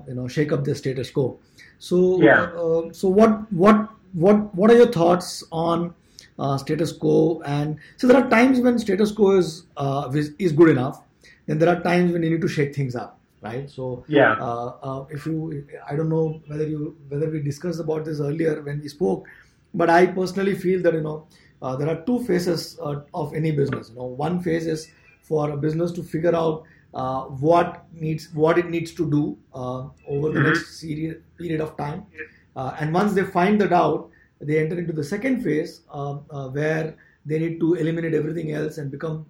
you 0.08 0.14
know 0.14 0.26
shake 0.28 0.52
up 0.52 0.64
the 0.64 0.74
status 0.74 1.10
quo. 1.10 1.38
So 1.78 2.20
yeah. 2.20 2.50
so 2.92 3.08
what 3.08 3.52
what 3.52 3.88
what 4.12 4.54
what 4.54 4.70
are 4.70 4.76
your 4.76 4.90
thoughts 4.90 5.44
on 5.52 5.94
uh, 6.38 6.58
status 6.58 6.92
quo. 6.92 7.42
And 7.44 7.78
so 7.96 8.06
there 8.06 8.16
are 8.16 8.28
times 8.28 8.60
when 8.60 8.78
status 8.78 9.12
quo 9.12 9.38
is 9.38 9.64
uh, 9.76 10.10
is 10.38 10.52
good 10.52 10.68
enough. 10.68 11.02
Then 11.46 11.58
there 11.58 11.68
are 11.68 11.80
times 11.82 12.12
when 12.12 12.22
you 12.22 12.30
need 12.30 12.40
to 12.40 12.48
shake 12.48 12.74
things 12.74 12.96
up, 12.96 13.15
right? 13.46 13.70
So 13.70 14.04
yeah, 14.08 14.32
uh, 14.32 14.72
uh 14.82 15.04
if 15.10 15.26
you, 15.26 15.66
I 15.88 15.96
don't 15.96 16.08
know 16.08 16.40
whether 16.46 16.66
you 16.66 16.96
whether 17.08 17.30
we 17.30 17.42
discussed 17.42 17.80
about 17.80 18.04
this 18.04 18.20
earlier 18.20 18.62
when 18.62 18.80
we 18.80 18.88
spoke, 18.88 19.26
but 19.74 19.90
I 19.90 20.06
personally 20.06 20.54
feel 20.54 20.82
that 20.82 20.94
you 20.94 21.02
know 21.02 21.26
uh, 21.62 21.76
there 21.76 21.88
are 21.88 22.02
two 22.02 22.24
phases 22.24 22.78
uh, 22.80 23.00
of 23.14 23.34
any 23.34 23.50
business. 23.50 23.90
You 23.90 23.96
know, 23.96 24.06
one 24.06 24.40
phase 24.40 24.66
is 24.66 24.88
for 25.22 25.50
a 25.50 25.56
business 25.56 25.92
to 25.92 26.02
figure 26.02 26.34
out 26.34 26.64
what 27.40 27.84
needs 27.92 28.28
what 28.32 28.58
it 28.58 28.70
needs 28.70 28.92
to 28.94 29.10
do 29.10 29.38
over 29.54 30.32
the 30.32 30.40
mm-hmm. 30.40 30.48
next 30.48 30.80
period 30.80 31.22
period 31.38 31.60
of 31.60 31.76
time, 31.76 32.06
and 32.56 32.92
once 32.92 33.12
they 33.14 33.24
find 33.24 33.60
that 33.60 33.72
out 33.72 34.10
they 34.40 34.58
enter 34.58 34.78
into 34.78 34.92
the 34.92 35.04
second 35.04 35.42
phase 35.42 35.82
uh, 35.90 36.18
uh, 36.30 36.48
where 36.48 36.96
they 37.24 37.38
need 37.38 37.58
to 37.60 37.74
eliminate 37.74 38.14
everything 38.14 38.52
else 38.52 38.78
and 38.78 38.90
become 38.90 39.26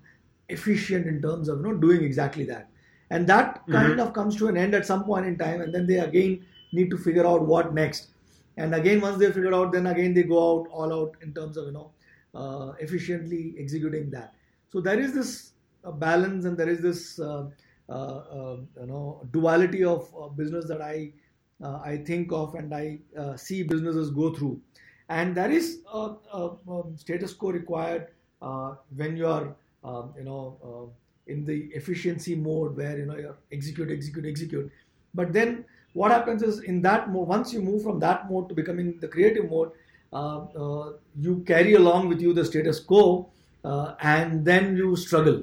efficient 0.48 1.06
in 1.06 1.20
terms 1.22 1.48
of 1.48 1.58
you 1.58 1.64
know 1.64 1.74
doing 1.74 2.02
exactly 2.02 2.44
that 2.44 2.68
and 3.10 3.26
that 3.26 3.60
mm-hmm. 3.62 3.72
kind 3.72 4.00
of 4.00 4.12
comes 4.12 4.36
to 4.36 4.48
an 4.48 4.56
end 4.56 4.74
at 4.74 4.86
some 4.86 5.04
point 5.04 5.26
in 5.26 5.38
time 5.38 5.60
and 5.60 5.74
then 5.74 5.86
they 5.86 5.98
again 5.98 6.44
need 6.72 6.90
to 6.90 6.98
figure 6.98 7.26
out 7.26 7.42
what 7.42 7.74
next. 7.74 8.08
And 8.56 8.74
again 8.74 9.00
once 9.00 9.18
they 9.18 9.30
figure 9.32 9.54
out 9.54 9.72
then 9.72 9.86
again 9.86 10.14
they 10.14 10.22
go 10.22 10.38
out 10.60 10.68
all 10.70 10.92
out 10.92 11.16
in 11.22 11.34
terms 11.34 11.56
of 11.56 11.66
you 11.66 11.72
know 11.72 11.90
uh, 12.34 12.72
efficiently 12.80 13.54
executing 13.58 14.10
that. 14.10 14.34
So 14.70 14.80
there 14.80 14.98
is 14.98 15.12
this 15.14 15.52
uh, 15.84 15.92
balance 15.92 16.44
and 16.44 16.56
there 16.56 16.68
is 16.68 16.80
this 16.80 17.18
uh, 17.18 17.46
uh 17.88 18.56
you 18.80 18.86
know 18.86 19.24
duality 19.30 19.84
of 19.84 20.10
business 20.36 20.66
that 20.66 20.82
i 20.82 21.12
i 21.62 21.96
think 21.98 22.32
of 22.32 22.56
and 22.56 22.74
i 22.74 22.98
see 23.36 23.62
businesses 23.62 24.10
go 24.10 24.34
through. 24.34 24.60
And 25.08 25.36
there 25.36 25.52
is 25.52 25.82
a, 25.92 26.16
a, 26.32 26.50
a 26.68 26.82
status 26.96 27.32
quo 27.32 27.52
required 27.52 28.08
uh, 28.42 28.74
when 28.94 29.16
you 29.16 29.26
are 29.26 29.54
um, 29.84 30.14
you 30.16 30.24
know 30.24 30.58
uh, 30.64 31.05
in 31.26 31.44
the 31.44 31.70
efficiency 31.74 32.34
mode 32.34 32.76
where 32.76 32.98
you 32.98 33.06
know 33.06 33.16
you 33.16 33.34
execute 33.52 33.90
execute 33.90 34.26
execute. 34.26 34.70
But 35.14 35.32
then 35.32 35.64
what 35.92 36.10
happens 36.10 36.42
is 36.42 36.60
in 36.60 36.82
that 36.82 37.10
mode 37.10 37.28
once 37.28 37.52
you 37.52 37.60
move 37.60 37.82
from 37.82 37.98
that 38.00 38.30
mode 38.30 38.48
to 38.48 38.54
becoming 38.54 38.98
the 39.00 39.08
creative 39.08 39.50
mode 39.50 39.70
uh, 40.12 40.38
uh 40.64 40.92
you 41.18 41.42
carry 41.46 41.74
along 41.74 42.08
with 42.08 42.20
you 42.20 42.32
the 42.32 42.44
status 42.44 42.80
quo 42.80 43.28
uh, 43.64 43.94
and 44.02 44.44
then 44.44 44.76
you 44.76 44.94
struggle 44.96 45.42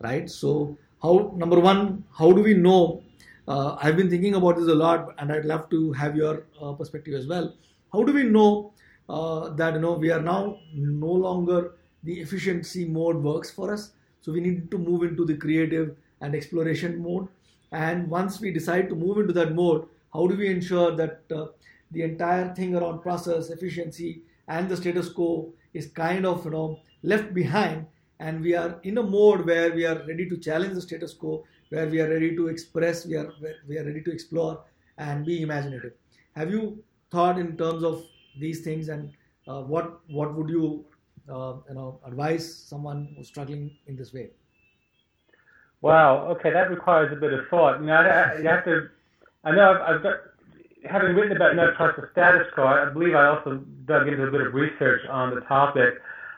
right? 0.00 0.30
So 0.30 0.78
how 1.02 1.32
number 1.36 1.60
one 1.60 2.04
how 2.16 2.32
do 2.32 2.42
we 2.42 2.54
know? 2.54 3.02
Uh, 3.48 3.78
i've 3.82 3.96
been 3.96 4.10
thinking 4.10 4.34
about 4.34 4.56
this 4.56 4.68
a 4.68 4.74
lot 4.74 5.14
and 5.18 5.32
i'd 5.32 5.46
love 5.46 5.70
to 5.70 5.90
have 5.92 6.14
your 6.14 6.34
perspective 6.78 7.14
as 7.14 7.26
well. 7.26 7.54
How 7.92 8.02
do 8.02 8.12
we 8.12 8.24
know 8.24 8.72
uh, 9.08 9.48
that 9.60 9.74
you 9.74 9.80
know 9.80 9.94
we 9.94 10.10
are 10.10 10.20
now 10.20 10.58
no 10.74 11.12
longer 11.12 11.72
the 12.04 12.20
efficiency 12.20 12.84
mode 12.84 13.16
works 13.16 13.50
for 13.50 13.72
us 13.72 13.92
so 14.20 14.32
we 14.32 14.40
need 14.40 14.70
to 14.70 14.78
move 14.78 15.02
into 15.02 15.24
the 15.24 15.36
creative 15.36 15.96
and 16.20 16.34
exploration 16.34 17.02
mode. 17.02 17.28
And 17.72 18.08
once 18.08 18.40
we 18.40 18.50
decide 18.50 18.88
to 18.88 18.94
move 18.94 19.18
into 19.18 19.32
that 19.34 19.54
mode 19.54 19.88
how 20.12 20.26
do 20.26 20.36
we 20.36 20.48
ensure 20.48 20.96
that 20.96 21.22
uh, 21.30 21.48
the 21.90 22.02
entire 22.02 22.54
thing 22.54 22.74
around 22.74 23.00
process 23.02 23.50
efficiency 23.50 24.22
and 24.46 24.68
the 24.68 24.76
status 24.76 25.10
quo 25.10 25.52
is 25.74 25.88
kind 25.88 26.24
of 26.26 26.44
you 26.44 26.50
know 26.50 26.80
left 27.02 27.34
behind? 27.34 27.86
And 28.20 28.40
we 28.40 28.54
are 28.54 28.80
in 28.82 28.98
a 28.98 29.02
mode 29.02 29.46
where 29.46 29.72
we 29.72 29.84
are 29.86 29.98
ready 30.06 30.28
to 30.28 30.36
challenge 30.38 30.74
the 30.74 30.80
status 30.82 31.14
quo 31.14 31.44
where 31.68 31.86
we 31.86 32.00
are 32.00 32.08
ready 32.08 32.34
to 32.34 32.48
express 32.48 33.06
we 33.06 33.16
are 33.16 33.32
we 33.68 33.78
are 33.78 33.84
ready 33.84 34.02
to 34.02 34.10
explore 34.10 34.64
and 34.96 35.24
be 35.24 35.42
imaginative. 35.42 35.92
Have 36.34 36.50
you 36.50 36.82
thought 37.10 37.38
in 37.38 37.56
terms 37.56 37.84
of 37.84 38.04
these 38.38 38.62
things 38.62 38.88
and 38.88 39.12
uh, 39.46 39.62
what 39.62 40.00
what 40.08 40.34
would 40.34 40.48
you 40.48 40.86
uh, 41.30 41.54
you 41.68 41.74
know 41.74 42.00
advise 42.06 42.54
someone 42.54 43.14
who's 43.16 43.28
struggling 43.28 43.70
in 43.86 43.96
this 43.96 44.12
way 44.12 44.30
wow 45.80 46.26
okay 46.28 46.50
that 46.50 46.70
requires 46.70 47.12
a 47.12 47.16
bit 47.16 47.32
of 47.32 47.40
thought 47.48 47.82
now 47.82 48.00
you 48.38 48.48
have 48.48 48.64
to 48.64 48.88
i 49.44 49.50
know 49.50 49.72
i've, 49.72 49.96
I've 49.96 50.02
got 50.02 50.16
having 50.88 51.14
written 51.14 51.36
about 51.36 51.56
no 51.56 51.72
trust 51.74 52.00
the 52.00 52.08
status 52.12 52.46
quo 52.54 52.64
i 52.66 52.90
believe 52.90 53.14
i 53.14 53.26
also 53.26 53.56
dug 53.84 54.08
into 54.08 54.22
a 54.22 54.30
bit 54.30 54.40
of 54.40 54.54
research 54.54 55.02
on 55.10 55.34
the 55.34 55.40
topic 55.42 55.94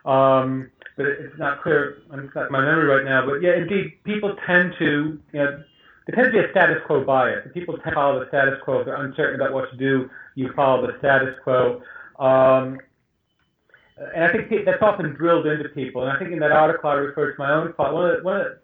um, 0.07 0.70
but 0.97 1.05
it's 1.07 1.38
not 1.38 1.62
clear 1.62 1.99
it's 2.12 2.34
not 2.34 2.51
my 2.51 2.61
memory 2.61 2.86
right 2.86 3.05
now 3.05 3.24
but 3.24 3.43
yeah 3.43 3.55
indeed 3.55 4.03
people 4.05 4.34
tend 4.47 4.74
to 4.78 5.18
you 5.32 5.38
know 5.38 5.62
there 6.11 6.24
tends 6.24 6.34
to 6.36 6.43
be 6.43 6.49
a 6.49 6.51
status 6.51 6.78
quo 6.86 7.05
bias. 7.05 7.47
People 7.55 7.74
tend 7.78 7.91
to 7.91 7.95
follow 7.95 8.20
the 8.20 8.28
status 8.28 8.55
quo. 8.64 8.80
If 8.80 8.86
they're 8.86 9.05
uncertain 9.05 9.41
about 9.41 9.53
what 9.53 9.70
to 9.70 9.76
do, 9.76 10.11
you 10.34 10.53
follow 10.55 10.86
the 10.86 10.99
status 10.99 11.34
quo. 11.45 11.82
Um, 12.18 12.78
and 14.14 14.24
I 14.24 14.32
think 14.32 14.64
that's 14.64 14.82
often 14.82 15.14
drilled 15.14 15.46
into 15.46 15.68
people. 15.68 16.03
And 16.03 16.12
I 16.12 16.18
think 16.18 16.32
in 16.32 16.38
that 16.40 16.53
article 16.53 16.90
I 16.90 16.94
referred 16.94 17.32
to 17.32 17.38
my 17.38 17.53
own 17.53 17.72
father. 17.74 17.94
One 17.94 18.11
of 18.11 18.16
the, 18.16 18.22
one 18.24 18.40
of 18.40 18.46
the 18.46 18.59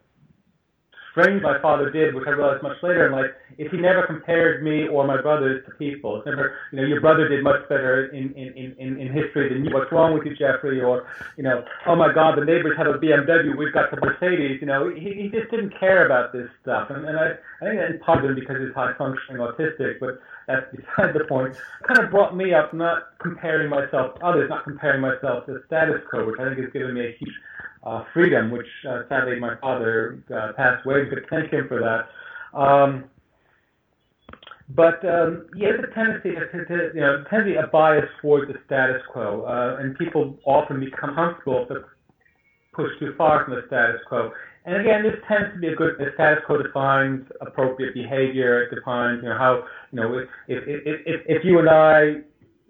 strange 1.17 1.43
my 1.43 1.59
father 1.62 1.89
did, 1.91 2.14
which 2.14 2.27
I 2.27 2.31
realized 2.31 2.62
much 2.62 2.77
later 2.83 3.07
in 3.07 3.12
life, 3.12 3.33
is 3.57 3.71
he 3.71 3.79
never 3.79 4.07
compared 4.07 4.62
me 4.62 4.87
or 4.87 5.07
my 5.07 5.21
brothers 5.21 5.64
to 5.64 5.73
people. 5.77 6.19
It's 6.19 6.27
never, 6.27 6.57
you 6.73 6.77
know, 6.77 6.87
your 6.87 7.01
brother 7.01 7.27
did 7.27 7.43
much 7.43 7.67
better 7.71 8.12
in, 8.12 8.35
in, 8.35 8.77
in, 8.79 9.01
in 9.01 9.12
history 9.12 9.49
than 9.49 9.64
you. 9.64 9.73
What's 9.73 9.91
wrong 9.91 10.12
with 10.12 10.27
you, 10.27 10.37
Jeffrey? 10.37 10.83
Or, 10.83 11.09
you 11.39 11.43
know, 11.43 11.64
oh 11.87 11.97
my 11.97 12.12
God, 12.12 12.37
the 12.37 12.45
neighbors 12.45 12.77
have 12.77 12.87
a 12.87 12.99
BMW, 12.99 13.57
we've 13.57 13.73
got 13.73 13.91
the 13.91 13.97
Mercedes. 13.97 14.61
You 14.61 14.67
know, 14.67 14.93
he, 14.95 15.14
he 15.14 15.29
just 15.33 15.51
didn't 15.51 15.73
care 15.81 16.05
about 16.05 16.35
this 16.35 16.51
stuff. 16.61 16.91
And, 16.91 17.07
and 17.09 17.19
I, 17.19 17.33
I 17.62 17.64
think 17.64 17.81
that's 17.81 18.05
part 18.05 18.23
of 18.23 18.31
it 18.31 18.35
because 18.39 18.61
he's 18.61 18.75
high 18.75 18.93
functioning 18.99 19.41
autistic, 19.41 19.99
but 19.99 20.21
that's 20.47 20.67
beside 20.71 21.14
the 21.14 21.25
point. 21.25 21.57
kind 21.89 21.99
of 21.99 22.11
brought 22.11 22.37
me 22.37 22.53
up 22.53 22.75
not 22.75 23.19
comparing 23.19 23.71
myself 23.71 24.19
to 24.19 24.27
others, 24.27 24.51
not 24.51 24.64
comparing 24.64 25.01
myself 25.01 25.47
to 25.47 25.55
the 25.55 25.62
status 25.67 26.03
quo, 26.11 26.27
which 26.27 26.39
I 26.39 26.45
think 26.45 26.61
has 26.61 26.73
given 26.73 26.93
me 26.93 27.07
a 27.07 27.17
huge 27.19 27.35
uh, 27.89 28.01
freedom, 28.12 28.45
which 28.51 28.70
uh, 28.91 29.03
sadly 29.09 29.39
my 29.49 29.55
father 29.64 29.93
uh, 30.34 30.53
passed 30.61 30.84
away. 30.87 31.01
But 31.11 31.20
thank 31.30 31.53
him 31.53 31.64
for 31.68 31.80
that. 31.89 32.03
Um, 32.64 32.93
But 34.68 34.99
um, 35.16 35.47
yeah, 35.55 35.70
there's 35.72 35.87
a 35.91 35.95
tendency 35.95 36.30
you 36.95 37.01
know, 37.05 37.24
tends 37.30 37.47
a 37.64 37.66
bias 37.68 38.11
towards 38.20 38.47
the 38.53 38.59
status 38.66 39.03
quo, 39.12 39.28
uh, 39.47 39.80
and 39.80 39.97
people 39.97 40.22
often 40.45 40.76
become 40.80 41.14
comfortable 41.14 41.62
if 41.62 41.68
they're 41.68 41.89
pushed 42.72 42.99
too 42.99 43.12
far 43.16 43.45
from 43.45 43.55
the 43.55 43.62
status 43.68 44.01
quo. 44.09 44.32
And 44.64 44.74
again, 44.82 45.05
this 45.07 45.14
tends 45.28 45.55
to 45.55 45.59
be 45.61 45.68
a 45.68 45.76
good. 45.80 45.93
The 45.99 46.11
status 46.14 46.43
quo 46.47 46.61
defines 46.61 47.20
appropriate 47.41 47.95
behavior. 47.95 48.53
It 48.64 48.74
defines, 48.74 49.22
you 49.22 49.28
know, 49.28 49.39
how, 49.39 49.53
you 49.93 50.01
know, 50.01 50.09
if 50.18 50.28
if 50.49 50.62
if, 51.12 51.20
if 51.34 51.41
you 51.45 51.55
and 51.61 51.70
I 51.70 51.97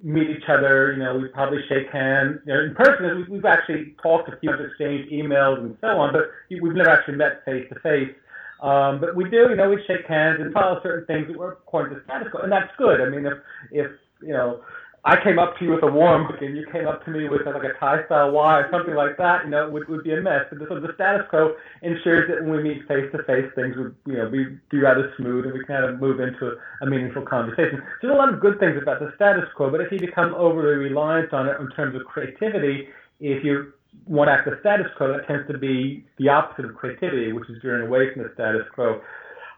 meet 0.02 0.28
each 0.30 0.48
other, 0.48 0.92
you 0.92 1.02
know, 1.02 1.18
we 1.18 1.28
probably 1.28 1.60
shake 1.68 1.90
hands. 1.90 2.40
You 2.46 2.54
know, 2.54 2.60
in 2.60 2.74
person, 2.74 3.26
we've 3.30 3.44
actually 3.44 3.94
talked 4.02 4.28
a 4.28 4.36
few, 4.38 4.52
exchanged 4.52 5.10
emails 5.10 5.58
and 5.58 5.76
so 5.80 5.88
on, 5.88 6.12
but 6.12 6.30
we've 6.50 6.74
never 6.74 6.90
actually 6.90 7.16
met 7.16 7.44
face 7.44 7.66
to 7.72 7.80
face. 7.80 8.14
Um, 8.62 9.00
but 9.00 9.14
we 9.14 9.24
do, 9.28 9.48
you 9.50 9.56
know, 9.56 9.68
we 9.68 9.82
shake 9.86 10.06
hands 10.06 10.38
and 10.40 10.52
follow 10.52 10.80
certain 10.82 11.06
things 11.06 11.28
that 11.28 11.38
were 11.38 11.52
according 11.52 11.96
to 11.96 12.04
status 12.04 12.28
quo, 12.30 12.40
and 12.42 12.52
that's 12.52 12.70
good. 12.78 13.00
I 13.00 13.08
mean, 13.08 13.26
if 13.26 13.34
if 13.70 13.90
you 14.22 14.32
know, 14.32 14.62
I 15.06 15.22
came 15.22 15.38
up 15.38 15.56
to 15.58 15.64
you 15.64 15.70
with 15.70 15.84
a 15.84 15.86
warm 15.86 16.26
book 16.26 16.42
and 16.42 16.56
you 16.56 16.66
came 16.72 16.88
up 16.88 17.04
to 17.04 17.12
me 17.12 17.28
with 17.28 17.46
a, 17.46 17.50
like 17.50 17.62
a 17.62 17.78
Thai 17.78 18.04
style 18.06 18.32
wai 18.32 18.58
or 18.58 18.68
something 18.72 18.96
like 18.96 19.16
that, 19.18 19.44
you 19.44 19.50
know, 19.50 19.68
it 19.68 19.72
would, 19.72 19.88
would 19.88 20.02
be 20.02 20.12
a 20.12 20.20
mess. 20.20 20.46
But 20.50 20.66
so 20.68 20.80
the 20.80 20.90
status 20.96 21.22
quo 21.30 21.54
ensures 21.82 22.26
that 22.28 22.42
when 22.42 22.58
we 22.58 22.74
meet 22.74 22.88
face 22.88 23.06
to 23.12 23.22
face, 23.22 23.46
things 23.54 23.76
would, 23.76 23.94
you 24.04 24.14
know, 24.14 24.28
be, 24.28 24.58
be 24.68 24.78
rather 24.78 25.14
smooth 25.16 25.44
and 25.44 25.54
we 25.54 25.60
can 25.64 25.78
kind 25.78 25.84
of 25.84 26.00
move 26.00 26.18
into 26.18 26.56
a 26.82 26.86
meaningful 26.86 27.22
conversation. 27.22 27.78
So 28.02 28.08
there's 28.08 28.14
a 28.14 28.18
lot 28.18 28.34
of 28.34 28.40
good 28.40 28.58
things 28.58 28.82
about 28.82 28.98
the 28.98 29.12
status 29.14 29.44
quo, 29.54 29.70
but 29.70 29.80
if 29.80 29.92
you 29.92 30.00
become 30.00 30.34
overly 30.34 30.74
reliant 30.74 31.32
on 31.32 31.46
it 31.46 31.54
in 31.60 31.70
terms 31.70 31.94
of 31.94 32.04
creativity, 32.04 32.88
if 33.20 33.44
you 33.44 33.72
one 34.06 34.28
act 34.28 34.50
the 34.50 34.58
status 34.58 34.88
quo, 34.96 35.16
that 35.16 35.28
tends 35.28 35.46
to 35.46 35.56
be 35.56 36.04
the 36.18 36.28
opposite 36.28 36.64
of 36.64 36.74
creativity, 36.74 37.32
which 37.32 37.48
is 37.48 37.62
veering 37.62 37.86
away 37.86 38.12
from 38.12 38.24
the 38.24 38.30
status 38.34 38.66
quo. 38.74 39.00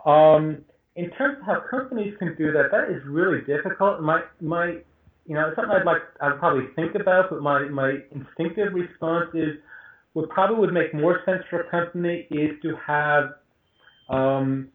Um, 0.04 0.58
in 0.94 1.08
terms 1.12 1.38
of 1.40 1.46
how 1.46 1.62
companies 1.70 2.14
can 2.18 2.36
do 2.36 2.52
that, 2.52 2.70
that 2.70 2.90
is 2.90 3.00
really 3.06 3.40
difficult. 3.40 4.02
My 4.02 4.22
my 4.40 4.78
you 5.28 5.34
know, 5.34 5.52
something 5.54 5.70
I'd 5.70 5.84
like 5.84 6.02
I'd 6.22 6.38
probably 6.38 6.64
think 6.74 6.94
about, 6.94 7.28
but 7.28 7.42
my 7.42 7.68
my 7.68 7.98
instinctive 8.12 8.72
response 8.72 9.28
is 9.34 9.58
what 10.14 10.30
probably 10.30 10.56
would 10.56 10.72
make 10.72 10.94
more 10.94 11.20
sense 11.26 11.42
for 11.50 11.60
a 11.60 11.70
company 11.70 12.26
is 12.30 12.52
to 12.62 12.74
have 12.84 13.24
um, 14.08 14.68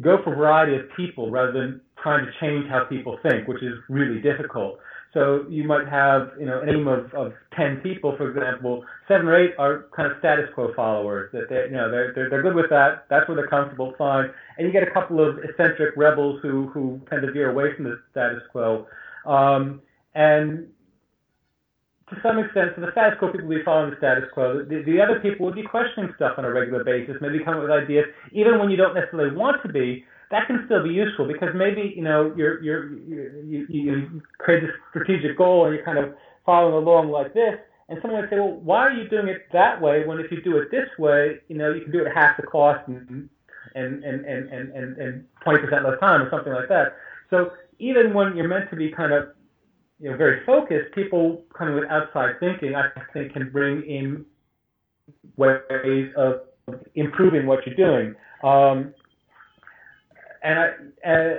go 0.00 0.16
for 0.24 0.32
a 0.32 0.36
variety 0.36 0.76
of 0.76 0.82
people 0.96 1.30
rather 1.30 1.52
than 1.52 1.82
trying 2.02 2.24
to 2.24 2.32
change 2.40 2.66
how 2.70 2.84
people 2.84 3.18
think, 3.22 3.46
which 3.46 3.62
is 3.62 3.74
really 3.90 4.20
difficult. 4.22 4.78
So 5.16 5.46
you 5.48 5.64
might 5.64 5.88
have, 5.88 6.32
you 6.38 6.44
know, 6.44 6.60
an 6.60 6.68
aim 6.68 6.86
of, 6.86 7.10
of 7.14 7.32
10 7.56 7.78
people, 7.78 8.14
for 8.18 8.28
example, 8.28 8.84
seven 9.08 9.26
or 9.26 9.34
eight 9.34 9.52
are 9.58 9.86
kind 9.96 10.12
of 10.12 10.18
status 10.18 10.44
quo 10.54 10.74
followers. 10.76 11.30
That 11.32 11.48
they, 11.48 11.70
you 11.70 11.76
know, 11.76 11.90
they're, 11.90 12.12
they're, 12.14 12.28
they're 12.28 12.42
good 12.42 12.54
with 12.54 12.68
that. 12.68 13.06
That's 13.08 13.26
where 13.26 13.34
they're 13.34 13.48
comfortable, 13.48 13.94
fine. 13.96 14.28
And 14.58 14.66
you 14.66 14.74
get 14.74 14.82
a 14.82 14.90
couple 14.90 15.26
of 15.26 15.38
eccentric 15.38 15.96
rebels 15.96 16.40
who, 16.42 16.68
who 16.68 17.00
tend 17.08 17.22
to 17.22 17.32
veer 17.32 17.50
away 17.50 17.74
from 17.74 17.84
the 17.84 17.98
status 18.10 18.42
quo. 18.52 18.86
Um, 19.24 19.80
and 20.14 20.68
to 22.10 22.16
some 22.22 22.38
extent, 22.38 22.72
so 22.76 22.82
the 22.82 22.92
status 22.92 23.18
quo 23.18 23.32
people 23.32 23.48
will 23.48 23.56
be 23.56 23.64
following 23.64 23.92
the 23.92 23.96
status 23.96 24.24
quo. 24.34 24.66
The, 24.68 24.82
the 24.84 25.00
other 25.00 25.18
people 25.20 25.46
would 25.46 25.54
be 25.54 25.62
questioning 25.62 26.12
stuff 26.16 26.34
on 26.36 26.44
a 26.44 26.52
regular 26.52 26.84
basis, 26.84 27.16
maybe 27.22 27.42
coming 27.42 27.62
up 27.62 27.70
with 27.70 27.72
ideas, 27.72 28.04
even 28.32 28.58
when 28.58 28.68
you 28.68 28.76
don't 28.76 28.92
necessarily 28.92 29.34
want 29.34 29.62
to 29.62 29.72
be, 29.72 30.04
that 30.30 30.46
can 30.46 30.62
still 30.66 30.82
be 30.82 30.90
useful 30.90 31.26
because 31.26 31.50
maybe 31.54 31.92
you 31.96 32.02
know 32.02 32.32
you're 32.36 32.62
you're 32.62 32.92
you, 33.44 33.66
you 33.68 34.22
create 34.38 34.62
this 34.62 34.70
strategic 34.90 35.36
goal 35.36 35.66
and 35.66 35.74
you're 35.74 35.84
kind 35.84 35.98
of 35.98 36.14
following 36.44 36.74
along 36.74 37.10
like 37.10 37.32
this, 37.34 37.54
and 37.88 37.98
someone 38.02 38.20
would 38.20 38.30
say, 38.30 38.36
well, 38.36 38.58
why 38.62 38.78
are 38.78 38.92
you 38.92 39.08
doing 39.08 39.28
it 39.28 39.46
that 39.52 39.80
way 39.80 40.04
when 40.06 40.18
if 40.18 40.30
you 40.30 40.42
do 40.42 40.56
it 40.58 40.70
this 40.70 40.88
way, 40.98 41.38
you 41.48 41.56
know, 41.56 41.72
you 41.72 41.82
can 41.82 41.92
do 41.92 42.00
it 42.00 42.08
at 42.08 42.14
half 42.14 42.36
the 42.36 42.42
cost 42.42 42.86
and 42.88 43.28
and 43.74 44.04
and 44.04 44.24
and 44.24 44.50
and 44.50 44.96
and 44.96 45.24
twenty 45.42 45.60
percent 45.60 45.84
less 45.84 45.98
time 46.00 46.22
or 46.22 46.30
something 46.30 46.52
like 46.52 46.68
that. 46.68 46.96
So 47.30 47.52
even 47.78 48.14
when 48.14 48.36
you're 48.36 48.48
meant 48.48 48.70
to 48.70 48.76
be 48.76 48.90
kind 48.90 49.12
of 49.12 49.28
you 50.00 50.10
know 50.10 50.16
very 50.16 50.44
focused, 50.44 50.94
people 50.94 51.42
kind 51.56 51.70
of 51.70 51.80
with 51.80 51.90
outside 51.90 52.40
thinking, 52.40 52.74
I 52.74 52.88
think, 53.12 53.32
can 53.32 53.50
bring 53.50 53.82
in 53.82 54.24
ways 55.36 56.12
of 56.16 56.40
improving 56.94 57.46
what 57.46 57.60
you're 57.66 57.76
doing. 57.76 58.14
Um, 58.42 58.94
and 60.46 60.58
I, 60.60 60.66
uh, 61.10 61.34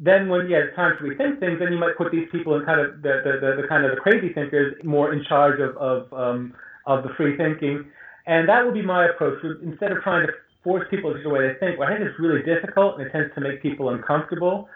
then 0.00 0.28
when 0.28 0.46
you 0.48 0.54
have 0.54 0.74
time 0.76 0.94
to 0.98 1.04
rethink 1.04 1.40
things, 1.40 1.58
then 1.58 1.72
you 1.72 1.78
might 1.78 1.96
put 1.98 2.12
these 2.12 2.28
people 2.30 2.54
in 2.54 2.64
kind 2.64 2.80
of 2.80 3.02
the, 3.02 3.22
the, 3.24 3.32
the, 3.42 3.62
the 3.62 3.68
kind 3.68 3.84
of 3.84 3.90
the 3.90 4.00
crazy 4.00 4.32
thinkers 4.32 4.74
more 4.84 5.12
in 5.12 5.24
charge 5.28 5.60
of 5.60 5.76
of, 5.76 6.12
um, 6.12 6.54
of 6.86 7.02
the 7.02 7.10
free 7.16 7.36
thinking, 7.36 7.84
and 8.26 8.48
that 8.48 8.64
would 8.64 8.74
be 8.74 8.82
my 8.82 9.06
approach. 9.06 9.42
Instead 9.62 9.90
of 9.90 10.02
trying 10.02 10.26
to 10.26 10.32
force 10.62 10.86
people 10.90 11.12
to 11.12 11.22
the 11.22 11.28
way 11.28 11.48
they 11.48 11.58
think, 11.58 11.78
well, 11.78 11.88
I 11.88 11.96
think 11.96 12.08
it's 12.08 12.18
really 12.18 12.42
difficult 12.42 12.98
and 12.98 13.06
it 13.06 13.10
tends 13.10 13.34
to 13.34 13.40
make 13.40 13.60
people 13.60 13.90
uncomfortable. 13.90 14.68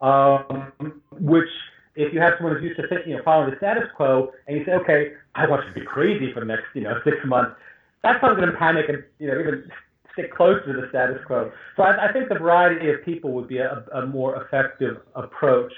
Um, 0.00 0.72
which, 1.20 1.50
if 1.94 2.12
you 2.12 2.20
have 2.20 2.34
someone 2.38 2.56
who's 2.56 2.64
used 2.64 2.80
to 2.80 2.88
think, 2.88 3.06
you 3.06 3.16
know, 3.16 3.22
following 3.24 3.50
the 3.50 3.56
status 3.58 3.84
quo, 3.96 4.32
and 4.48 4.56
you 4.56 4.64
say, 4.64 4.72
okay, 4.72 5.12
I 5.36 5.46
want 5.46 5.62
you 5.66 5.74
to 5.74 5.78
be 5.78 5.86
crazy 5.86 6.32
for 6.32 6.40
the 6.40 6.46
next, 6.46 6.64
you 6.74 6.82
know, 6.82 6.98
six 7.04 7.18
months, 7.24 7.54
that's 8.02 8.20
not 8.22 8.36
going 8.36 8.50
to 8.50 8.58
panic 8.58 8.86
and 8.88 9.02
you 9.18 9.28
know 9.28 9.40
even 9.40 9.70
stick 10.12 10.34
closer 10.34 10.72
to 10.72 10.80
the 10.80 10.88
status 10.88 11.18
quo. 11.26 11.50
So 11.76 11.82
I, 11.82 12.08
I 12.08 12.12
think 12.12 12.28
the 12.28 12.38
variety 12.38 12.90
of 12.90 13.04
people 13.04 13.32
would 13.32 13.48
be 13.48 13.58
a, 13.58 13.84
a 13.94 14.06
more 14.06 14.42
effective 14.42 14.98
approach. 15.14 15.72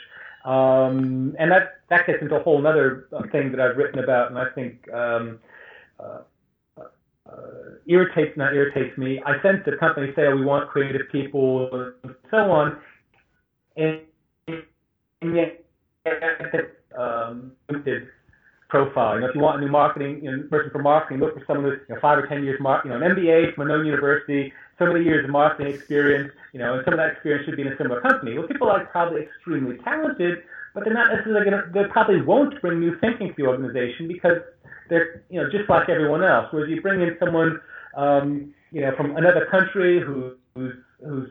Um, 0.45 1.35
and 1.39 1.51
that, 1.51 1.81
that 1.89 2.07
gets 2.07 2.21
into 2.21 2.37
a 2.37 2.43
whole 2.43 2.67
other 2.67 3.09
thing 3.33 3.51
that 3.53 3.61
I've 3.61 3.77
written 3.77 4.05
about, 4.05 4.31
and 4.31 4.39
I 4.39 4.51
think 4.55 4.93
um, 4.93 5.41
uh, 5.99 6.19
uh, 6.79 7.37
irritates, 7.87 8.37
not 8.37 8.53
irritates 8.53 8.97
me. 8.99 9.23
I 9.25 9.41
sense 9.41 9.63
the 9.65 9.77
company 9.79 10.13
say, 10.15 10.27
oh, 10.27 10.37
we 10.37 10.45
want 10.45 10.69
creative 10.69 11.09
people, 11.11 11.95
and 12.03 12.15
so 12.31 12.51
on. 12.51 12.77
And, 13.77 14.01
and 15.23 15.37
yet, 15.37 15.65
um, 16.99 17.53
profile. 18.75 19.15
You 19.15 19.21
know, 19.23 19.29
if 19.31 19.35
you 19.37 19.41
want 19.41 19.63
a 19.63 19.65
new 19.65 19.71
marketing 19.71 20.19
you 20.19 20.31
know, 20.35 20.43
person 20.51 20.71
for 20.75 20.83
marketing, 20.83 21.21
look 21.23 21.39
for 21.39 21.45
someone 21.47 21.71
with 21.71 21.87
you 21.89 21.95
know, 21.95 22.01
five 22.01 22.19
or 22.19 22.27
ten 22.27 22.43
years, 22.43 22.59
mar- 22.61 22.83
you 22.83 22.91
know, 22.91 22.99
an 22.99 23.07
MBA 23.15 23.55
from 23.55 23.67
a 23.67 23.69
known 23.71 23.87
university, 23.87 24.53
so 24.79 24.91
many 24.91 25.05
years 25.05 25.25
of 25.25 25.31
marketing 25.31 25.73
experience. 25.73 26.33
You 26.53 26.59
know, 26.59 26.75
and 26.75 26.83
some 26.85 26.95
of 26.95 26.99
that 26.99 27.15
experience 27.15 27.47
should 27.47 27.55
be 27.55 27.63
in 27.63 27.69
a 27.69 27.77
similar 27.79 28.01
company. 28.01 28.37
Well, 28.37 28.49
people 28.49 28.69
are 28.69 28.85
probably 28.87 29.23
extremely 29.23 29.79
talented, 29.87 30.43
but 30.75 30.83
they're 30.83 30.95
not 30.95 31.15
necessarily 31.15 31.49
going 31.49 31.63
to. 31.63 31.71
They 31.71 31.87
probably 31.87 32.21
won't 32.23 32.61
bring 32.61 32.81
new 32.81 32.99
thinking 32.99 33.29
to 33.31 33.35
the 33.39 33.47
organization 33.47 34.09
because 34.09 34.43
they're 34.91 35.23
you 35.31 35.39
know 35.41 35.47
just 35.55 35.71
like 35.71 35.89
everyone 35.89 36.25
else. 36.25 36.51
Whereas 36.51 36.69
you 36.69 36.83
bring 36.83 37.01
in 37.01 37.15
someone 37.23 37.61
um, 37.95 38.53
you 38.75 38.83
know 38.83 38.91
from 38.97 39.15
another 39.15 39.47
country 39.51 40.03
who, 40.03 40.35
who's 40.57 40.75
who's 40.99 41.31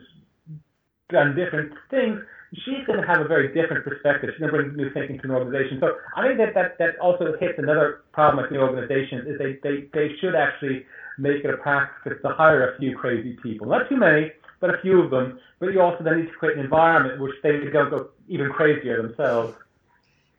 done 1.12 1.36
different 1.36 1.72
things 1.90 2.18
she's 2.64 2.86
going 2.86 3.00
to 3.00 3.06
have 3.06 3.20
a 3.20 3.28
very 3.28 3.48
different 3.48 3.84
perspective. 3.84 4.30
She's 4.32 4.40
going 4.40 4.52
to 4.52 4.58
bring 4.58 4.76
new 4.76 4.92
thinking 4.92 5.18
to 5.18 5.24
an 5.24 5.30
organization. 5.30 5.78
So 5.80 5.96
I 6.16 6.26
think 6.26 6.38
that 6.38 6.54
that, 6.54 6.78
that 6.78 6.98
also 7.00 7.34
hits 7.38 7.58
another 7.58 8.04
problem 8.12 8.42
with 8.42 8.50
the 8.50 8.58
organizations 8.58 9.26
is 9.26 9.38
they, 9.38 9.58
they, 9.62 9.88
they 9.92 10.14
should 10.20 10.34
actually 10.34 10.86
make 11.18 11.44
it 11.44 11.50
a 11.52 11.56
practice 11.56 12.14
to 12.22 12.28
hire 12.30 12.74
a 12.74 12.78
few 12.78 12.96
crazy 12.96 13.36
people. 13.42 13.66
Not 13.66 13.88
too 13.88 13.96
many, 13.96 14.32
but 14.60 14.70
a 14.70 14.78
few 14.82 15.02
of 15.02 15.10
them. 15.10 15.38
But 15.58 15.72
you 15.72 15.80
also 15.80 16.04
then 16.04 16.20
need 16.20 16.26
to 16.26 16.32
create 16.32 16.58
an 16.58 16.64
environment 16.64 17.20
which 17.20 17.34
they 17.42 17.58
don't 17.72 17.90
go 17.90 18.08
even 18.28 18.50
crazier 18.50 19.02
themselves. 19.02 19.56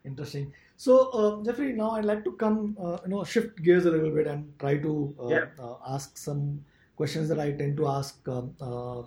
Interesting. 0.04 0.52
So 0.76 1.10
uh, 1.10 1.42
Jeffrey, 1.42 1.72
now 1.72 1.92
I'd 1.92 2.04
like 2.04 2.24
to 2.24 2.32
come, 2.32 2.76
uh, 2.80 2.98
you 3.04 3.10
know, 3.10 3.24
shift 3.24 3.62
gears 3.62 3.86
a 3.86 3.90
little 3.90 4.10
bit 4.10 4.26
and 4.26 4.52
try 4.58 4.76
to 4.78 5.14
uh, 5.20 5.28
yeah. 5.28 5.44
Uh, 5.58 5.76
ask 5.88 6.16
some 6.18 6.64
questions 6.96 7.28
that 7.28 7.40
I 7.40 7.52
tend 7.52 7.76
to 7.78 7.88
ask 7.88 8.16
um, 8.28 8.54
uh, 8.60 9.02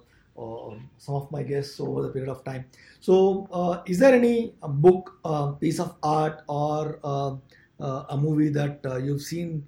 some 0.97 1.15
of 1.15 1.31
my 1.31 1.43
guests 1.43 1.79
over 1.79 2.01
the 2.01 2.09
period 2.09 2.29
of 2.29 2.43
time. 2.43 2.65
So, 2.99 3.47
uh, 3.51 3.81
is 3.85 3.99
there 3.99 4.13
any 4.13 4.53
uh, 4.61 4.67
book, 4.67 5.19
piece 5.59 5.79
of 5.79 5.95
art, 6.03 6.43
or 6.47 6.99
a 7.03 8.17
movie 8.17 8.49
that 8.49 8.79
you've 9.03 9.21
seen 9.21 9.65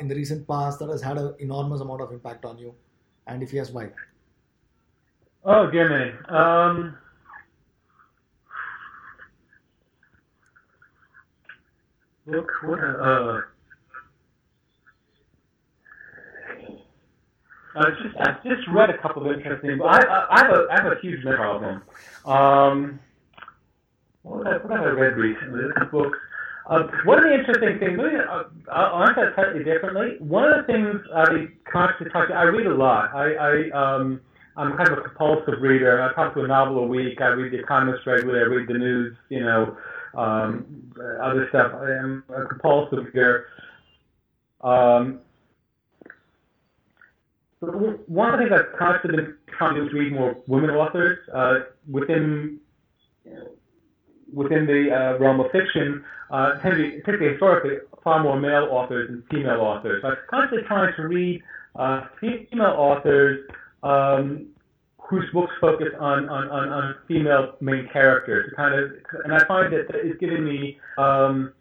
in 0.00 0.08
the 0.08 0.14
recent 0.14 0.46
past 0.46 0.78
that 0.80 0.88
has 0.88 1.02
had 1.02 1.18
an 1.18 1.34
enormous 1.38 1.80
amount 1.80 2.00
of 2.02 2.12
impact 2.12 2.44
on 2.44 2.58
you? 2.58 2.74
And 3.26 3.42
if 3.42 3.52
yes, 3.52 3.70
why? 3.70 3.90
Oh, 5.44 5.70
dear 5.70 5.88
me. 5.88 6.12
Um, 6.28 6.96
look, 12.26 12.50
what 12.64 12.80
a, 12.80 12.88
uh, 12.88 13.40
I 17.76 17.90
just 18.02 18.16
I 18.18 18.32
just 18.44 18.66
read 18.72 18.90
a 18.90 18.98
couple 18.98 19.28
of 19.28 19.36
interesting. 19.36 19.80
I, 19.82 19.98
I, 19.98 20.26
I 20.30 20.46
have 20.46 20.50
a 20.50 20.66
I 20.70 20.82
have 20.82 20.92
a 20.92 21.00
huge 21.00 21.24
memory 21.24 21.36
problem. 21.36 21.82
Um, 22.24 23.00
what 24.22 24.46
have, 24.46 24.62
I, 24.62 24.66
what 24.66 24.78
have 24.78 24.86
I 24.86 24.90
read 24.90 25.16
recently? 25.16 25.60
A 25.70 25.78
couple 25.78 26.02
books. 26.04 26.18
Uh, 26.68 26.82
one 27.04 27.18
of 27.18 27.24
the 27.24 27.32
interesting 27.32 27.78
things, 27.78 27.96
maybe 27.96 28.16
uh, 28.16 28.42
I'll 28.72 29.04
answer 29.04 29.26
that 29.26 29.34
slightly 29.36 29.62
differently. 29.62 30.16
One 30.18 30.50
of 30.50 30.66
the 30.66 30.72
things 30.72 31.00
I 31.14 31.46
constantly 31.70 32.10
talk 32.10 32.28
to, 32.28 32.34
I 32.34 32.42
read 32.42 32.66
a 32.66 32.74
lot. 32.74 33.14
I, 33.14 33.34
I 33.34 33.70
um, 33.70 34.20
I'm 34.56 34.76
kind 34.76 34.88
of 34.88 34.98
a 34.98 35.02
compulsive 35.02 35.60
reader. 35.60 36.02
I 36.02 36.12
talk 36.14 36.34
to 36.34 36.42
a 36.42 36.48
novel 36.48 36.78
a 36.78 36.86
week. 36.86 37.20
I 37.20 37.28
read 37.28 37.52
The 37.52 37.60
Economist 37.60 38.04
regularly. 38.04 38.40
I 38.40 38.44
read 38.44 38.68
the 38.68 38.78
news. 38.78 39.16
You 39.28 39.44
know, 39.44 39.76
um, 40.14 40.92
other 41.22 41.46
stuff. 41.50 41.72
I 41.74 41.92
am 41.98 42.24
a 42.30 42.46
compulsive 42.46 43.04
reader. 43.04 43.46
Um, 44.62 45.20
one 47.60 48.34
of 48.34 48.38
the 48.38 48.46
things 48.46 48.52
I've 48.52 48.78
constantly 48.78 49.22
been 49.22 49.34
trying 49.56 49.74
to 49.74 49.82
read 49.82 50.12
more 50.12 50.36
women 50.46 50.70
authors 50.70 51.18
uh, 51.32 51.60
within 51.90 52.60
within 54.32 54.66
the 54.66 54.90
uh, 54.94 55.18
realm 55.18 55.40
of 55.40 55.50
fiction. 55.52 56.04
Uh, 56.30 56.58
tend 56.58 56.76
to 56.76 56.90
particularly 57.04 57.32
historically, 57.32 57.76
far 58.02 58.22
more 58.22 58.38
male 58.38 58.68
authors 58.70 59.08
than 59.08 59.22
female 59.30 59.60
authors. 59.60 60.02
So 60.02 60.08
I'm 60.08 60.16
constantly 60.28 60.66
trying 60.66 60.94
to 60.96 61.02
read 61.06 61.42
uh, 61.76 62.06
female 62.20 62.74
authors 62.76 63.48
um, 63.82 64.46
whose 64.98 65.24
books 65.32 65.52
focus 65.60 65.88
on, 66.00 66.28
on, 66.28 66.48
on, 66.48 66.68
on 66.68 66.94
female 67.06 67.54
main 67.60 67.88
characters. 67.92 68.52
Kind 68.56 68.74
of, 68.74 68.90
and 69.24 69.32
I 69.32 69.44
find 69.46 69.72
that 69.72 69.86
it's 69.94 70.18
giving 70.18 70.44
me 70.44 70.78
um, 70.98 71.52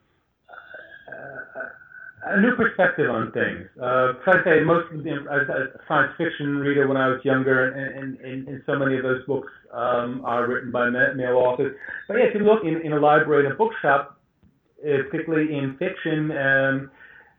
a 2.28 2.42
new 2.42 2.56
perspective 2.56 3.10
on 3.10 3.32
things. 3.32 3.68
Uh, 3.82 4.14
I 4.26 4.44
say 4.44 4.60
most 4.62 4.92
you 4.92 5.04
know, 5.04 5.32
as 5.32 5.48
a 5.48 5.80
science 5.88 6.12
fiction 6.18 6.58
reader 6.58 6.88
when 6.88 6.98
I 6.98 7.08
was 7.08 7.24
younger, 7.24 7.70
and, 7.70 8.18
and, 8.20 8.48
and 8.48 8.64
so 8.66 8.78
many 8.78 8.98
of 8.98 9.04
those 9.04 9.24
books 9.26 9.52
um, 9.72 10.24
are 10.26 10.48
written 10.48 10.72
by 10.72 10.90
male 10.90 11.38
authors. 11.38 11.76
But 12.08 12.18
yeah, 12.18 12.26
if 12.26 12.34
you 12.34 12.42
look 12.42 12.64
in, 12.64 12.82
in 12.82 12.94
a 12.94 13.00
library 13.00 13.46
and 13.46 13.54
a 13.54 13.56
bookshop, 13.56 14.20
uh, 14.84 15.04
particularly 15.10 15.56
in 15.56 15.78
fiction, 15.78 16.32
um, 16.32 16.92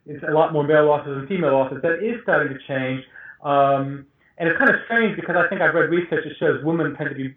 it's 0.07 0.24
a 0.26 0.30
lot 0.30 0.53
more 0.53 0.62
male 0.62 0.89
authors 0.89 1.18
than 1.18 1.26
female 1.26 1.55
authors. 1.55 1.82
That 1.82 2.03
is 2.03 2.22
starting 2.22 2.57
to 2.57 2.59
change. 2.66 3.05
Um, 3.43 4.07
and 4.39 4.49
it's 4.49 4.59
kind 4.59 4.70
of 4.70 4.76
strange 4.84 5.16
because 5.16 5.34
I 5.37 5.49
think 5.49 5.62
I've 5.62 5.74
read 5.74 5.91
research 5.91 6.24
that 6.24 6.37
shows 6.39 6.62
women 6.64 6.95
tend 6.95 7.11
to 7.11 7.16
be 7.16 7.34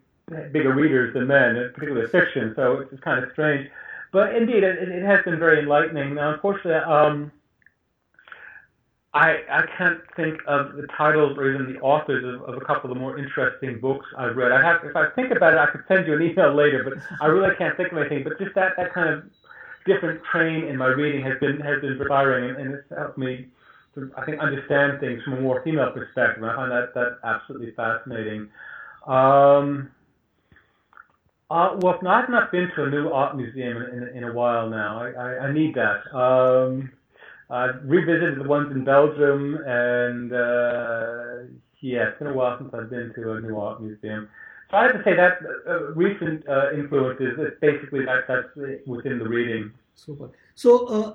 bigger 0.52 0.74
readers 0.74 1.14
than 1.14 1.28
men, 1.28 1.72
particularly 1.74 2.08
fiction. 2.08 2.54
So 2.56 2.86
it's 2.92 3.02
kind 3.02 3.24
of 3.24 3.32
strange. 3.32 3.70
But 4.12 4.36
indeed, 4.36 4.64
it, 4.64 4.90
it 4.90 5.04
has 5.04 5.24
been 5.24 5.40
very 5.40 5.60
enlightening. 5.60 6.16
Now, 6.16 6.34
unfortunately, 6.34 6.74
um, 6.74 7.32
I, 9.14 9.40
I 9.50 9.64
can't 9.76 10.02
think 10.16 10.40
of 10.46 10.76
the 10.76 10.86
titles 10.96 11.36
or 11.38 11.52
even 11.52 11.74
the 11.74 11.80
authors 11.80 12.24
of, 12.24 12.44
of 12.48 12.62
a 12.62 12.66
couple 12.66 12.92
of 12.92 12.96
the 12.96 13.02
more 13.02 13.18
interesting 13.18 13.80
books 13.80 14.06
I've 14.16 14.36
read. 14.36 14.52
I 14.52 14.62
have, 14.62 14.82
if 14.84 14.96
I 14.96 15.10
think 15.16 15.32
about 15.32 15.54
it, 15.54 15.58
I 15.58 15.66
could 15.72 15.82
send 15.88 16.06
you 16.06 16.14
an 16.16 16.22
email 16.22 16.54
later, 16.54 16.84
but 16.84 17.02
I 17.20 17.26
really 17.26 17.56
can't 17.56 17.76
think 17.76 17.92
of 17.92 17.98
anything. 17.98 18.24
But 18.24 18.38
just 18.38 18.54
that, 18.54 18.74
that 18.78 18.94
kind 18.94 19.10
of 19.10 19.24
different 19.86 20.22
train 20.32 20.66
in 20.66 20.78
my 20.78 20.88
reading 20.88 21.24
has 21.24 21.40
been 21.40 21.60
has 21.62 21.82
been 21.82 21.94
inspiring, 21.94 22.52
and, 22.52 22.60
and 22.60 22.76
it's 22.76 22.88
helped 22.96 23.18
me 23.18 23.48
to, 23.96 24.12
I 24.16 24.26
think, 24.26 24.40
understand 24.40 25.00
things 25.00 25.24
from 25.24 25.34
a 25.34 25.42
more 25.42 25.64
female 25.64 25.92
perspective. 25.92 26.44
I 26.44 26.56
find 26.56 26.72
that 26.72 26.94
that 26.94 27.18
absolutely 27.24 27.72
fascinating. 27.72 28.50
Um, 29.08 29.90
uh, 31.50 31.78
well, 31.80 31.96
I've 32.08 32.30
not 32.30 32.52
been 32.52 32.70
to 32.76 32.84
a 32.84 32.90
new 32.92 33.10
art 33.10 33.36
museum 33.36 33.78
in, 33.78 34.04
in, 34.04 34.18
in 34.18 34.24
a 34.24 34.34
while 34.34 34.70
now. 34.70 35.02
I, 35.02 35.10
I, 35.10 35.48
I 35.48 35.52
need 35.52 35.74
that. 35.74 36.16
Um, 36.16 36.92
I 37.50 37.66
revisited 37.84 38.40
the 38.40 38.48
ones 38.48 38.72
in 38.72 38.84
Belgium, 38.84 39.58
and 39.66 40.32
uh, 40.32 41.50
yeah, 41.82 42.10
it's 42.10 42.20
been 42.20 42.28
a 42.28 42.34
while 42.34 42.58
since 42.60 42.72
I've 42.74 42.90
been 42.90 43.12
to 43.16 43.34
a 43.34 43.42
new 43.42 43.58
art 43.58 43.82
museum. 43.82 44.30
So 44.70 44.78
I 44.78 44.84
have 44.84 44.94
to 44.94 45.04
say 45.04 45.16
that 45.16 45.40
uh, 45.68 45.94
recent 45.94 46.48
uh, 46.48 46.72
influences, 46.74 47.40
is 47.40 47.54
basically 47.60 48.06
that, 48.06 48.26
that's 48.28 48.86
within 48.86 49.18
the 49.18 49.28
reading. 49.28 49.72
Super. 49.96 50.30
So, 50.54 50.86
uh, 50.86 51.14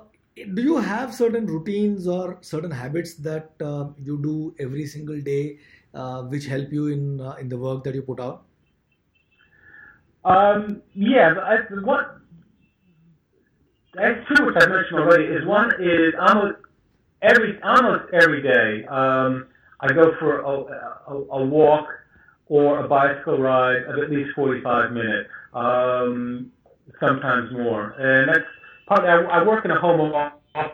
do 0.53 0.61
you 0.61 0.75
have 0.75 1.13
certain 1.13 1.45
routines 1.45 2.05
or 2.05 2.37
certain 2.41 2.71
habits 2.71 3.13
that 3.15 3.51
uh, 3.61 3.87
you 3.97 4.21
do 4.21 4.53
every 4.59 4.85
single 4.85 5.21
day, 5.21 5.59
uh, 5.93 6.23
which 6.23 6.47
help 6.47 6.73
you 6.73 6.87
in 6.87 7.21
uh, 7.21 7.35
in 7.39 7.47
the 7.47 7.57
work 7.57 7.85
that 7.85 7.95
you 7.95 8.01
put 8.01 8.19
out? 8.19 8.43
Um, 10.25 10.81
yeah, 10.93 11.35
I, 11.41 11.57
what 11.83 12.17
that's 13.95 14.27
two 14.27 14.45
which 14.45 14.55
I 14.59 14.67
mentioned 14.67 14.99
already. 14.99 15.25
Is 15.25 15.45
one 15.45 15.71
is 15.79 16.13
almost 16.19 16.57
every 17.21 17.61
almost 17.63 18.13
every 18.13 18.41
day 18.41 18.85
um, 18.87 19.47
I 19.79 19.93
go 19.93 20.13
for 20.19 20.39
a, 20.39 21.13
a, 21.13 21.41
a 21.41 21.45
walk 21.45 21.87
or 22.47 22.79
a 22.79 22.87
bicycle 22.87 23.39
ride 23.39 23.83
of 23.83 23.97
at 23.97 24.11
least 24.11 24.31
45 24.35 24.91
minutes, 24.91 25.29
um, 25.53 26.51
sometimes 26.99 27.51
more, 27.51 27.91
and 27.97 28.29
that's 28.29 28.47
partly 28.87 29.09
I, 29.09 29.21
I 29.21 29.43
work 29.43 29.65
in 29.65 29.71
a 29.71 29.79
home 29.79 30.01
office. 30.01 30.71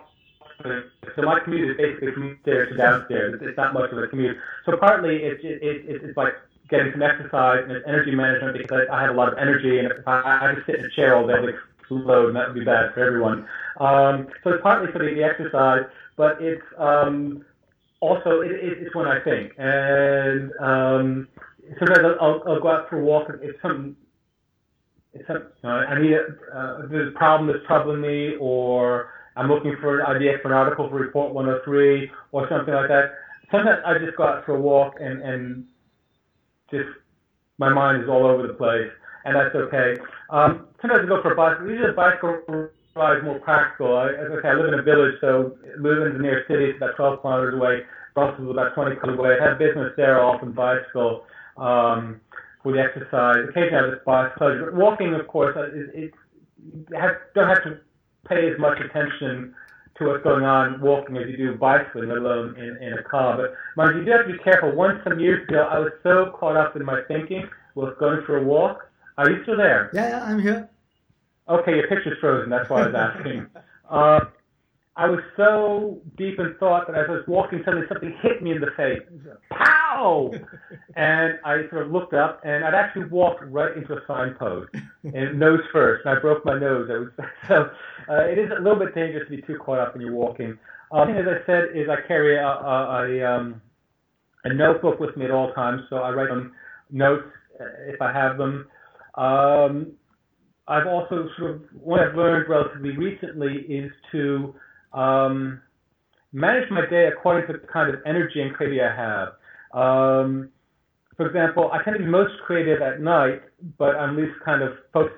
So 1.15 1.23
my 1.23 1.39
commute 1.39 1.71
is 1.71 1.77
basically 1.77 2.11
from 2.13 2.31
upstairs 2.33 2.69
to 2.69 2.77
downstairs. 2.77 3.41
It's 3.41 3.57
not 3.57 3.73
much 3.73 3.91
of 3.91 3.97
a 3.97 4.07
commute. 4.07 4.37
So 4.65 4.77
partly 4.77 5.23
it's 5.23 5.43
it, 5.43 5.63
it, 5.63 6.03
it's 6.03 6.17
like 6.17 6.33
getting 6.69 6.91
some 6.93 7.01
exercise 7.01 7.63
and 7.63 7.73
it's 7.73 7.85
energy 7.87 8.15
management 8.15 8.57
because 8.57 8.87
I 8.91 9.01
have 9.01 9.11
a 9.11 9.17
lot 9.17 9.31
of 9.31 9.37
energy 9.37 9.79
and 9.79 9.91
if 9.91 10.07
I, 10.07 10.21
I 10.21 10.55
just 10.55 10.65
sit 10.65 10.75
in 10.79 10.85
a 10.85 10.89
chair 10.89 11.15
all 11.15 11.27
day, 11.27 11.33
Explode 11.91 12.27
and 12.27 12.35
that 12.35 12.47
would 12.47 12.59
be 12.59 12.65
bad 12.65 12.93
for 12.93 13.05
everyone. 13.05 13.47
Um, 13.79 14.27
so 14.43 14.51
it's 14.51 14.63
partly 14.63 14.91
for 14.91 14.99
the, 14.99 15.23
exercise, 15.23 15.83
but 16.15 16.41
it's 16.41 16.63
um, 16.77 17.43
also 17.99 18.41
it, 18.41 18.51
it, 18.51 18.77
it's 18.81 18.95
when 18.95 19.07
I 19.07 19.19
think. 19.23 19.53
And 19.57 20.51
um, 20.59 21.27
sometimes 21.79 22.15
I'll, 22.21 22.41
I'll 22.47 22.61
go 22.61 22.69
out 22.69 22.89
for 22.89 22.99
a 22.99 23.03
walk 23.03 23.29
if 23.41 23.55
something 23.61 23.95
if 25.13 25.27
some, 25.27 25.43
uh, 25.65 25.67
I 25.67 26.01
need 26.01 26.13
a, 26.13 26.57
uh, 26.57 26.87
there's 26.87 27.13
a 27.13 27.17
problem 27.17 27.47
that's 27.47 27.65
troubling 27.67 27.99
me, 27.99 28.35
or 28.39 29.09
I'm 29.35 29.49
looking 29.49 29.75
for 29.81 29.99
an 29.99 30.05
idea 30.05 30.37
for 30.41 30.49
an 30.49 30.53
article 30.53 30.87
for 30.89 30.95
Report 30.95 31.33
103 31.33 32.09
or 32.31 32.47
something 32.49 32.73
like 32.73 32.87
that. 32.87 33.15
Sometimes 33.51 33.81
I 33.85 33.97
just 33.97 34.15
go 34.15 34.23
out 34.23 34.45
for 34.45 34.55
a 34.55 34.61
walk 34.61 34.95
and, 35.01 35.21
and 35.21 35.65
just 36.69 36.87
my 37.57 37.67
mind 37.67 38.03
is 38.03 38.09
all 38.09 38.25
over 38.25 38.47
the 38.47 38.53
place, 38.53 38.89
and 39.25 39.35
that's 39.35 39.55
okay. 39.55 39.99
Um, 40.29 40.67
sometimes 40.81 41.05
I 41.05 41.07
go 41.07 41.21
for 41.21 41.33
a 41.33 41.35
bicycle. 41.35 41.69
Usually 41.69 41.89
a 41.89 41.93
bicycle 41.93 42.69
ride 42.95 43.17
is 43.17 43.23
more 43.23 43.39
practical. 43.39 43.97
I, 43.97 44.09
as 44.09 44.27
I 44.31 44.41
say, 44.41 44.49
I 44.49 44.55
live 44.55 44.73
in 44.73 44.79
a 44.79 44.83
village, 44.83 45.15
so 45.21 45.57
in 45.63 45.83
the 45.83 46.19
near 46.19 46.43
city. 46.47 46.73
It's 46.73 46.77
about 46.77 46.95
12 46.97 47.21
kilometers 47.21 47.55
away. 47.55 47.85
Brussels 48.13 48.43
is 48.43 48.51
about 48.51 48.73
20 48.75 48.95
kilometers 48.97 49.19
away. 49.19 49.33
I 49.39 49.49
have 49.49 49.59
business 49.59 49.93
there, 49.95 50.19
often 50.19 50.51
bicycle 50.51 51.23
um, 51.57 52.19
for 52.63 52.73
the 52.73 52.81
exercise. 52.81 53.47
Occasionally 53.49 53.77
I 53.77 53.81
have 53.81 53.91
this 53.91 54.03
bicycle. 54.05 54.65
But 54.65 54.75
walking, 54.75 55.13
of 55.13 55.27
course, 55.27 55.55
is, 55.73 55.89
is, 55.93 56.11
has, 56.97 57.15
don't 57.35 57.47
have 57.47 57.63
to 57.63 57.79
pay 58.27 58.49
as 58.49 58.59
much 58.59 58.77
attention 58.81 59.53
to 59.97 60.07
what's 60.07 60.23
going 60.23 60.43
on 60.43 60.81
walking 60.81 61.17
as 61.17 61.27
you 61.29 61.37
do 61.37 61.55
bicycling, 61.55 62.09
let 62.09 62.17
alone 62.17 62.55
in, 62.57 62.77
in 62.81 62.93
a 62.97 63.03
car. 63.03 63.37
But 63.37 63.53
mind 63.77 63.99
you, 63.99 64.05
do 64.05 64.11
have 64.11 64.25
to 64.25 64.33
be 64.33 64.39
careful. 64.39 64.73
Once 64.75 64.99
some 65.03 65.19
years 65.19 65.47
ago, 65.47 65.67
I 65.69 65.79
was 65.79 65.91
so 66.03 66.33
caught 66.37 66.57
up 66.57 66.75
in 66.75 66.83
my 66.83 67.01
thinking 67.07 67.47
was 67.75 67.93
going 67.99 68.21
for 68.25 68.37
a 68.37 68.43
walk. 68.43 68.90
Are 69.21 69.29
you 69.29 69.43
still 69.43 69.57
there? 69.57 69.91
Yeah, 69.93 70.09
yeah, 70.09 70.23
I'm 70.23 70.39
here. 70.41 70.67
Okay, 71.47 71.75
your 71.75 71.87
picture's 71.87 72.17
frozen. 72.19 72.49
That's 72.49 72.67
why 72.69 72.81
I 72.81 72.87
was 72.87 72.95
asking. 72.95 73.47
uh, 73.89 74.19
I 74.95 75.07
was 75.07 75.19
so 75.37 76.01
deep 76.17 76.39
in 76.39 76.55
thought 76.59 76.87
that 76.87 76.97
as 76.97 77.05
I 77.07 77.11
was 77.11 77.23
walking, 77.27 77.61
suddenly 77.63 77.85
something 77.87 78.15
hit 78.21 78.41
me 78.41 78.51
in 78.51 78.59
the 78.61 78.71
face. 78.75 78.99
Pow! 79.51 80.31
and 80.95 81.39
I 81.45 81.69
sort 81.69 81.85
of 81.85 81.91
looked 81.91 82.13
up, 82.13 82.41
and 82.43 82.65
I'd 82.65 82.73
actually 82.73 83.05
walked 83.05 83.43
right 83.43 83.77
into 83.77 83.93
a 83.93 84.01
signpost, 84.07 84.73
and 85.03 85.39
nose 85.39 85.61
first, 85.71 86.05
and 86.05 86.17
I 86.17 86.19
broke 86.19 86.43
my 86.43 86.57
nose. 86.57 86.89
I 86.91 86.97
was, 86.97 87.09
so 87.47 87.69
uh, 88.11 88.23
it 88.23 88.39
is 88.39 88.49
a 88.57 88.61
little 88.61 88.79
bit 88.79 88.95
dangerous 88.95 89.29
to 89.29 89.35
be 89.35 89.41
too 89.43 89.59
caught 89.59 89.79
up 89.79 89.93
when 89.93 90.01
you're 90.01 90.15
walking. 90.15 90.57
Uh, 90.91 91.03
as 91.03 91.25
I 91.27 91.45
said, 91.45 91.65
is 91.75 91.87
I 91.89 92.05
carry 92.07 92.37
a, 92.37 92.45
a, 92.45 93.05
a, 93.05 93.35
um, 93.35 93.61
a 94.45 94.53
notebook 94.53 94.99
with 94.99 95.15
me 95.15 95.25
at 95.25 95.31
all 95.31 95.53
times, 95.53 95.83
so 95.89 95.97
I 95.97 96.09
write 96.09 96.31
on 96.31 96.51
notes 96.89 97.27
uh, 97.59 97.65
if 97.85 98.01
I 98.01 98.11
have 98.11 98.37
them. 98.37 98.67
Um, 99.15 99.93
I've 100.67 100.87
also 100.87 101.27
sort 101.37 101.51
of 101.51 101.61
what 101.73 101.99
I've 101.99 102.15
learned 102.15 102.49
relatively 102.49 102.95
recently 102.95 103.53
is 103.67 103.91
to 104.11 104.55
um, 104.93 105.61
manage 106.33 106.69
my 106.71 106.85
day 106.89 107.07
according 107.07 107.47
to 107.47 107.59
the 107.59 107.67
kind 107.67 107.93
of 107.93 108.01
energy 108.05 108.41
and 108.41 108.53
creativity 108.53 108.81
I 108.81 108.95
have. 108.95 109.27
Um, 109.73 110.49
for 111.17 111.27
example, 111.27 111.69
I 111.73 111.83
tend 111.83 111.97
to 111.97 112.03
be 112.03 112.09
most 112.09 112.33
creative 112.45 112.81
at 112.81 113.01
night, 113.01 113.41
but 113.77 113.95
I'm 113.95 114.15
least 114.15 114.33
kind 114.45 114.61
of 114.61 114.73
focused. 114.93 115.17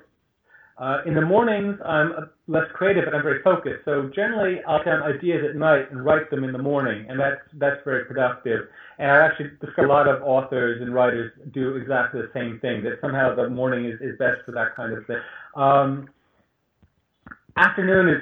Uh, 0.77 0.97
in 1.05 1.13
the 1.13 1.21
mornings, 1.21 1.77
I'm 1.85 2.29
less 2.47 2.65
creative, 2.73 3.05
but 3.05 3.13
I'm 3.13 3.21
very 3.21 3.43
focused. 3.43 3.85
So 3.85 4.09
generally, 4.15 4.59
I'll 4.67 4.83
get 4.83 5.03
ideas 5.03 5.45
at 5.47 5.55
night 5.55 5.91
and 5.91 6.03
write 6.03 6.31
them 6.31 6.43
in 6.43 6.51
the 6.51 6.57
morning, 6.57 7.05
and 7.07 7.19
that's 7.19 7.41
that's 7.53 7.77
very 7.85 8.05
productive. 8.05 8.61
And 8.97 9.11
I 9.11 9.23
actually 9.23 9.51
a 9.77 9.83
lot 9.83 10.07
of 10.07 10.23
authors 10.23 10.81
and 10.81 10.93
writers 10.93 11.31
do 11.53 11.75
exactly 11.75 12.21
the 12.21 12.31
same 12.33 12.59
thing. 12.59 12.83
That 12.83 12.93
somehow 13.01 13.35
the 13.35 13.49
morning 13.49 13.85
is, 13.85 14.01
is 14.01 14.17
best 14.17 14.41
for 14.45 14.51
that 14.53 14.75
kind 14.75 14.97
of 14.97 15.05
thing. 15.05 15.17
Um, 15.55 16.09
afternoon 17.55 18.09
is 18.09 18.21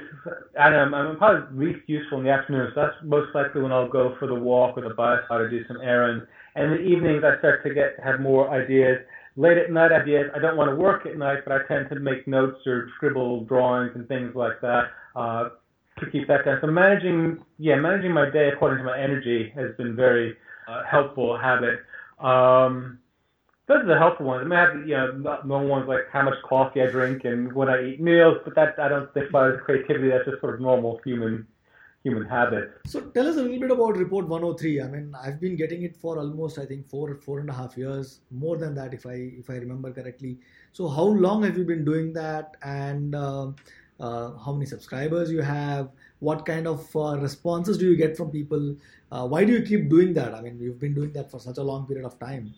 don't 0.69 0.93
I'm 0.93 1.17
probably 1.17 1.67
least 1.67 1.87
useful 1.87 2.17
in 2.17 2.25
the 2.25 2.31
afternoon, 2.31 2.69
so 2.75 2.81
that's 2.81 2.95
most 3.03 3.33
likely 3.33 3.61
when 3.61 3.71
I'll 3.71 3.89
go 3.89 4.15
for 4.19 4.27
the 4.27 4.35
walk 4.35 4.77
or 4.77 4.87
the 4.87 4.93
bike 4.93 5.21
or 5.29 5.49
do 5.49 5.65
some 5.69 5.79
errands. 5.81 6.25
And 6.55 6.65
in 6.65 6.71
the 6.71 6.83
evenings 6.83 7.23
I 7.23 7.39
start 7.39 7.63
to 7.63 7.73
get 7.73 7.95
have 8.03 8.19
more 8.19 8.49
ideas. 8.51 8.99
Late 9.37 9.57
at 9.57 9.71
night 9.71 9.91
ideas. 9.91 10.29
I 10.35 10.39
don't 10.39 10.57
want 10.57 10.69
to 10.69 10.75
work 10.75 11.05
at 11.05 11.17
night, 11.17 11.39
but 11.45 11.53
I 11.53 11.59
tend 11.67 11.89
to 11.89 11.99
make 11.99 12.27
notes 12.27 12.65
or 12.67 12.89
scribble 12.97 13.45
drawings 13.45 13.91
and 13.95 14.07
things 14.07 14.35
like 14.35 14.59
that 14.61 14.85
uh, 15.15 15.49
to 15.99 16.11
keep 16.11 16.27
that 16.27 16.43
down. 16.45 16.59
So 16.61 16.67
managing, 16.67 17.43
yeah, 17.57 17.75
managing 17.75 18.11
my 18.11 18.29
day 18.29 18.49
according 18.49 18.79
to 18.79 18.83
my 18.83 18.99
energy 18.99 19.51
has 19.55 19.75
been 19.77 19.95
very 19.95 20.35
uh, 20.67 20.83
helpful 20.89 21.37
habit. 21.37 21.79
Um, 22.19 22.99
those 23.67 23.83
are 23.83 23.87
the 23.87 23.97
helpful 23.97 24.25
ones. 24.25 24.41
I 24.41 24.49
mean, 24.49 24.59
I 24.59 24.61
have, 24.61 24.87
you 24.87 24.95
know, 24.95 25.11
not 25.13 25.47
known 25.47 25.69
ones 25.69 25.87
like 25.87 26.09
how 26.11 26.23
much 26.23 26.35
coffee 26.47 26.81
I 26.81 26.87
drink 26.87 27.23
and 27.23 27.53
when 27.53 27.69
I 27.69 27.91
eat 27.91 28.01
meals, 28.01 28.37
but 28.43 28.53
that 28.55 28.77
I 28.79 28.89
don't 28.89 29.13
think 29.13 29.29
about 29.29 29.61
creativity. 29.61 30.09
That's 30.09 30.25
just 30.25 30.41
sort 30.41 30.55
of 30.55 30.61
normal 30.61 30.99
human 31.05 31.47
human 32.03 32.25
habits. 32.25 32.91
So 32.91 33.01
tell 33.01 33.27
us 33.27 33.35
a 33.35 33.41
little 33.41 33.59
bit 33.59 33.71
about 33.71 33.97
Report 33.97 34.27
103. 34.27 34.81
I 34.81 34.87
mean, 34.87 35.13
I've 35.23 35.39
been 35.39 35.55
getting 35.55 35.83
it 35.83 35.95
for 35.95 36.17
almost, 36.17 36.57
I 36.57 36.65
think, 36.65 36.89
four 36.89 37.15
four 37.15 37.39
and 37.39 37.49
a 37.49 37.53
half 37.53 37.77
years, 37.77 38.21
more 38.31 38.57
than 38.57 38.73
that, 38.75 38.93
if 38.93 39.05
I 39.05 39.13
if 39.41 39.49
I 39.49 39.55
remember 39.55 39.91
correctly. 39.91 40.39
So 40.73 40.87
how 40.87 41.03
long 41.03 41.43
have 41.43 41.57
you 41.57 41.63
been 41.63 41.85
doing 41.85 42.13
that, 42.13 42.57
and 42.63 43.15
uh, 43.15 43.51
uh, 43.99 44.37
how 44.37 44.53
many 44.53 44.65
subscribers 44.65 45.31
you 45.31 45.41
have? 45.41 45.91
What 46.19 46.45
kind 46.45 46.67
of 46.67 46.95
uh, 46.95 47.17
responses 47.19 47.77
do 47.77 47.89
you 47.89 47.95
get 47.97 48.17
from 48.17 48.31
people? 48.31 48.75
Uh, 49.11 49.27
why 49.27 49.43
do 49.43 49.53
you 49.53 49.61
keep 49.61 49.89
doing 49.89 50.13
that? 50.15 50.33
I 50.33 50.41
mean, 50.41 50.59
you've 50.59 50.79
been 50.79 50.93
doing 50.93 51.13
that 51.13 51.29
for 51.29 51.39
such 51.39 51.57
a 51.57 51.63
long 51.63 51.85
period 51.85 52.05
of 52.05 52.19
time. 52.19 52.53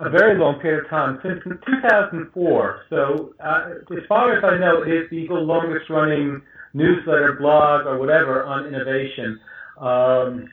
A 0.00 0.10
very 0.10 0.36
long 0.38 0.58
period 0.58 0.84
of 0.84 0.90
time, 0.90 1.20
since 1.22 1.40
2004. 1.44 2.80
So, 2.90 3.32
uh, 3.38 3.94
as 3.96 4.02
far 4.08 4.36
as 4.36 4.42
I 4.42 4.58
know, 4.58 4.82
it 4.82 4.90
is 4.90 5.10
the 5.10 5.32
longest 5.34 5.88
running 5.88 6.42
newsletter, 6.72 7.36
blog, 7.38 7.86
or 7.86 7.98
whatever 7.98 8.42
on 8.44 8.66
innovation. 8.66 9.38
Um, 9.80 10.48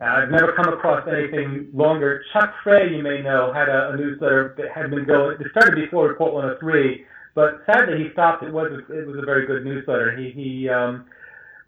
I've 0.00 0.30
never 0.30 0.52
come 0.52 0.72
across 0.72 1.06
anything 1.06 1.68
longer. 1.72 2.24
Chuck 2.32 2.54
Frey, 2.64 2.90
you 2.90 3.02
may 3.02 3.22
know, 3.22 3.52
had 3.52 3.68
a, 3.68 3.90
a 3.92 3.96
newsletter 3.96 4.54
that 4.58 4.72
had 4.74 4.90
been 4.90 5.06
going. 5.06 5.36
It 5.40 5.46
started 5.50 5.76
before 5.76 6.08
Report 6.08 6.34
103, 6.34 7.04
but 7.34 7.62
sadly 7.66 8.04
he 8.04 8.12
stopped. 8.12 8.42
It 8.42 8.52
was 8.52 8.72
a, 8.72 8.92
it 8.92 9.06
was 9.06 9.16
a 9.20 9.24
very 9.24 9.46
good 9.46 9.64
newsletter. 9.64 10.16
He 10.16 10.30
he 10.30 10.68
um, 10.68 11.06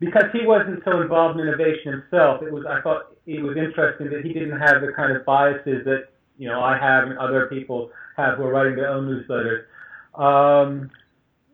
because 0.01 0.27
he 0.33 0.45
wasn't 0.45 0.83
so 0.85 1.01
involved 1.01 1.39
in 1.39 1.47
innovation 1.47 2.03
himself. 2.03 2.43
It 2.43 2.53
was 2.53 2.65
I 2.69 2.81
thought 2.83 3.17
it 3.27 3.43
was 3.43 3.57
interesting 3.57 4.11
that 4.11 4.25
he 4.25 4.33
didn't 4.33 4.59
have 4.59 4.83
the 4.83 4.93
kind 4.97 5.17
of 5.17 5.25
biases 5.25 5.85
that 5.85 6.11
you 6.39 6.49
know 6.49 6.61
I 6.61 6.79
have 6.79 7.05
and 7.05 7.19
other 7.19 7.47
people 7.47 7.91
have 8.17 8.39
who 8.39 8.45
are 8.45 8.53
writing 8.53 8.77
their 8.77 8.89
own 8.89 9.07
newsletters. 9.07 9.65
Um, 10.21 10.91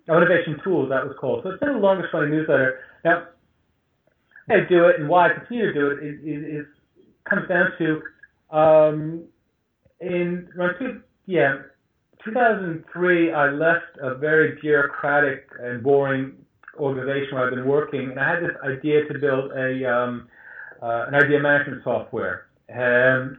Innovation 0.09 0.61
Tools, 0.64 0.89
that 0.91 1.07
was 1.07 1.16
called. 1.18 1.45
So 1.45 1.51
it's 1.51 1.61
been 1.61 1.74
the 1.74 1.78
longest 1.78 2.12
running 2.12 2.30
newsletter. 2.30 2.80
Now, 3.05 3.28
I 4.51 4.61
do 4.68 4.87
it 4.87 4.99
and 4.99 5.09
why 5.09 5.30
I 5.30 5.35
continue 5.35 5.66
to 5.66 5.72
do 5.72 5.91
it 5.91 5.99
is, 6.03 6.66
comes 7.24 7.49
down 7.49 7.70
to 7.78 8.03
um, 8.57 9.24
in 10.01 10.49
around 10.57 10.78
two, 10.78 11.01
yeah, 11.26 11.59
2003, 12.24 13.33
I 13.33 13.51
left 13.51 13.97
a 14.01 14.14
very 14.14 14.59
bureaucratic 14.61 15.49
and 15.61 15.83
boring 15.83 16.35
organization 16.78 17.35
where 17.35 17.45
I've 17.45 17.55
been 17.55 17.66
working, 17.66 18.11
and 18.11 18.20
I 18.20 18.35
had 18.35 18.43
this 18.43 18.57
idea 18.64 19.07
to 19.07 19.18
build 19.18 19.53
a 19.53 19.91
um, 19.91 20.28
uh, 20.80 21.07
an 21.09 21.14
idea 21.14 21.39
management 21.39 21.83
software. 21.85 22.47
Um, 22.72 23.39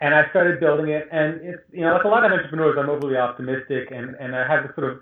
and 0.00 0.14
I 0.14 0.28
started 0.30 0.60
building 0.60 0.88
it. 0.90 1.08
And 1.10 1.40
it's, 1.42 1.62
you 1.72 1.82
know, 1.82 1.94
like 1.94 2.04
a 2.04 2.08
lot 2.08 2.24
of 2.24 2.32
entrepreneurs, 2.32 2.76
I'm 2.78 2.90
overly 2.90 3.16
optimistic, 3.16 3.90
and 3.90 4.14
and 4.16 4.34
I 4.34 4.46
have 4.46 4.66
this 4.66 4.74
sort 4.74 4.92
of 4.92 5.00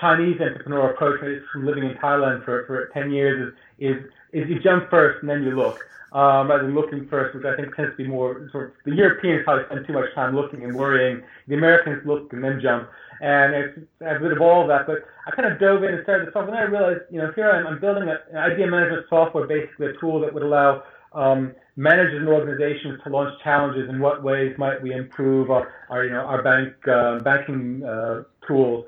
Chinese 0.00 0.40
entrepreneur 0.40 0.90
approach 0.90 1.20
from 1.52 1.66
living 1.66 1.84
in 1.84 1.94
Thailand 1.96 2.44
for 2.44 2.64
for 2.66 2.90
10 2.92 3.10
years 3.10 3.54
is 3.80 3.90
is 3.90 4.04
is 4.32 4.48
you 4.48 4.60
jump 4.60 4.90
first 4.90 5.20
and 5.20 5.30
then 5.30 5.42
you 5.42 5.56
look. 5.56 5.80
Um, 6.12 6.46
rather 6.46 6.62
than 6.62 6.76
looking 6.76 7.08
first, 7.08 7.34
which 7.34 7.44
I 7.44 7.56
think 7.56 7.74
tends 7.74 7.90
to 7.90 7.96
be 7.96 8.06
more 8.06 8.48
sort 8.52 8.66
of 8.66 8.72
the 8.84 8.94
Europeans 8.94 9.42
probably 9.42 9.64
spend 9.64 9.84
too 9.84 9.94
much 9.94 10.14
time 10.14 10.36
looking 10.36 10.62
and 10.62 10.72
worrying. 10.72 11.22
The 11.48 11.56
Americans 11.56 12.06
look 12.06 12.32
and 12.32 12.44
then 12.44 12.60
jump, 12.62 12.88
and 13.20 13.52
it's, 13.52 13.78
a 14.00 14.20
bit 14.20 14.30
of 14.30 14.40
all 14.40 14.62
of 14.62 14.68
that. 14.68 14.86
But 14.86 14.98
I 15.26 15.34
kind 15.34 15.52
of 15.52 15.58
dove 15.58 15.82
in 15.82 15.92
and 15.92 16.04
started 16.04 16.28
the 16.28 16.32
software, 16.32 16.54
and 16.54 16.68
I 16.68 16.70
realized, 16.70 17.02
you 17.10 17.18
know, 17.18 17.32
here 17.34 17.50
I'm, 17.50 17.66
I'm 17.66 17.80
building 17.80 18.08
an 18.08 18.36
idea 18.36 18.68
management 18.68 19.06
software, 19.10 19.48
basically 19.48 19.88
a 19.88 19.92
tool 19.98 20.20
that 20.20 20.32
would 20.32 20.44
allow 20.44 20.84
um, 21.14 21.54
managers 21.76 22.20
and 22.20 22.28
organizations 22.28 23.00
to 23.04 23.10
launch 23.10 23.34
challenges. 23.42 23.88
In 23.88 24.00
what 24.00 24.22
ways 24.22 24.54
might 24.58 24.82
we 24.82 24.92
improve 24.92 25.50
our, 25.50 25.72
our 25.90 26.04
you 26.04 26.10
know, 26.10 26.20
our 26.20 26.42
bank 26.42 26.74
uh, 26.88 27.18
banking 27.20 27.82
uh, 27.84 28.24
tools? 28.46 28.84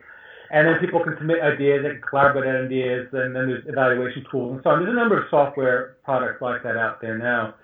And 0.50 0.66
then 0.66 0.78
people 0.78 1.02
can 1.02 1.16
submit 1.18 1.42
ideas, 1.42 1.82
they 1.82 1.90
can 1.90 2.02
collaborate 2.08 2.46
on 2.46 2.66
ideas, 2.66 3.08
and 3.12 3.34
then 3.34 3.48
there's 3.48 3.64
evaluation 3.66 4.24
tools 4.30 4.52
and 4.54 4.60
so 4.62 4.70
on. 4.70 4.78
There's 4.78 4.92
a 4.92 4.96
number 4.96 5.20
of 5.20 5.24
software 5.28 5.96
products 6.04 6.40
like 6.40 6.62
that 6.62 6.76
out 6.76 7.00
there 7.00 7.18
now. 7.18 7.54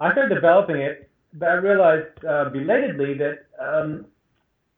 I 0.00 0.10
started 0.10 0.34
developing 0.34 0.76
it, 0.76 1.08
but 1.34 1.48
I 1.48 1.54
realized 1.54 2.24
uh, 2.24 2.50
belatedly 2.50 3.14
that 3.18 3.46
um, 3.60 4.06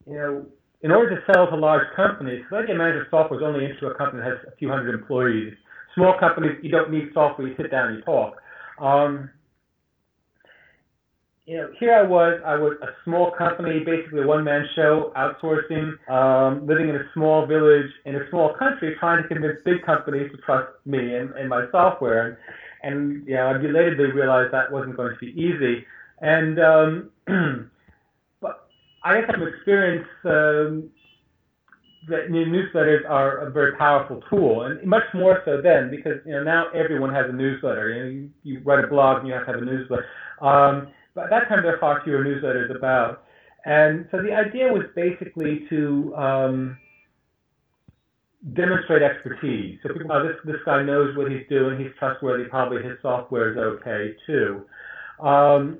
you 0.07 0.14
know 0.14 0.47
in 0.82 0.91
order 0.91 1.16
to 1.16 1.32
sell 1.32 1.49
to 1.49 1.57
large 1.57 1.87
companies, 1.97 2.45
idea 2.53 2.74
management 2.74 3.09
software 3.11 3.41
is 3.41 3.45
only 3.45 3.64
into 3.64 3.87
a 3.87 3.95
company 3.95 4.22
that 4.22 4.28
has 4.28 4.39
a 4.53 4.57
few 4.57 4.68
hundred 4.68 4.95
employees. 4.95 5.55
Small 5.95 6.14
companies, 6.18 6.59
you 6.62 6.70
don't 6.70 6.91
need 6.91 7.09
software, 7.14 7.49
you 7.49 7.57
sit 7.57 7.70
down 7.70 7.89
and 7.89 7.97
you 7.99 8.03
talk. 8.03 8.37
Um, 8.79 9.31
you 11.47 11.57
know, 11.57 11.70
here 11.79 11.95
I 11.95 12.03
was, 12.03 12.41
I 12.45 12.57
was 12.57 12.77
a 12.83 12.89
small 13.05 13.31
company, 13.31 13.79
basically 13.85 14.22
a 14.22 14.27
one-man 14.27 14.66
show, 14.74 15.12
outsourcing, 15.16 15.95
um, 16.11 16.66
living 16.66 16.89
in 16.89 16.97
a 16.97 17.05
small 17.14 17.47
village 17.47 17.87
in 18.05 18.16
a 18.16 18.29
small 18.31 18.53
country, 18.59 18.97
trying 18.99 19.22
to 19.22 19.29
convince 19.29 19.59
big 19.64 19.85
companies 19.87 20.31
to 20.33 20.39
trust 20.39 20.72
me 20.85 21.14
and, 21.14 21.31
and 21.35 21.49
my 21.49 21.66
software. 21.70 22.27
And, 22.27 22.37
and, 22.83 23.27
you 23.29 23.35
know, 23.35 23.47
I 23.47 23.59
belatedly 23.59 24.11
realized 24.11 24.53
that 24.53 24.72
wasn't 24.72 24.97
going 24.97 25.14
to 25.14 25.20
be 25.20 25.41
easy. 25.41 25.87
And, 26.20 26.59
um, 26.59 27.11
but 28.41 28.68
I 29.05 29.20
guess 29.20 29.31
from 29.31 29.47
experience, 29.47 30.09
um, 30.24 30.91
that 32.09 32.30
newsletters 32.30 33.09
are 33.09 33.38
a 33.38 33.50
very 33.50 33.76
powerful 33.76 34.22
tool, 34.30 34.62
and 34.62 34.82
much 34.86 35.02
more 35.12 35.42
so 35.44 35.61
then 35.61 35.90
because 35.90 36.18
you 36.24 36.32
know 36.32 36.42
now 36.44 36.66
everyone 36.74 37.12
has 37.12 37.26
a 37.28 37.32
newsletter. 37.32 37.90
You 37.90 38.02
know, 38.02 38.11
you, 38.11 38.30
you 38.42 38.61
write 38.64 38.84
a 38.84 38.88
blog 38.88 39.18
and 39.18 39.28
you 39.28 39.34
have 39.34 39.46
to 39.46 39.52
have 39.52 39.62
a 39.62 39.64
newsletter. 39.64 40.07
Um, 40.40 40.88
but 41.14 41.24
at 41.24 41.30
that 41.30 41.48
time, 41.48 41.62
there 41.62 41.74
are 41.74 41.80
far 41.80 42.02
fewer 42.04 42.24
newsletters 42.24 42.74
about. 42.74 43.24
And 43.64 44.07
so 44.12 44.22
the 44.22 44.32
idea 44.32 44.72
was 44.72 44.84
basically 44.94 45.66
to 45.70 46.14
um, 46.14 46.78
demonstrate 48.54 49.02
expertise. 49.02 49.80
So 49.82 49.92
people, 49.92 50.12
oh, 50.12 50.22
this 50.22 50.36
this 50.44 50.62
guy 50.64 50.82
knows 50.84 51.16
what 51.16 51.30
he's 51.32 51.46
doing. 51.48 51.80
He's 51.80 51.90
trustworthy. 51.98 52.44
Probably 52.44 52.82
his 52.82 52.98
software 53.02 53.50
is 53.50 53.59
okay 53.59 54.14
too. 54.26 54.64
Um, 55.20 55.78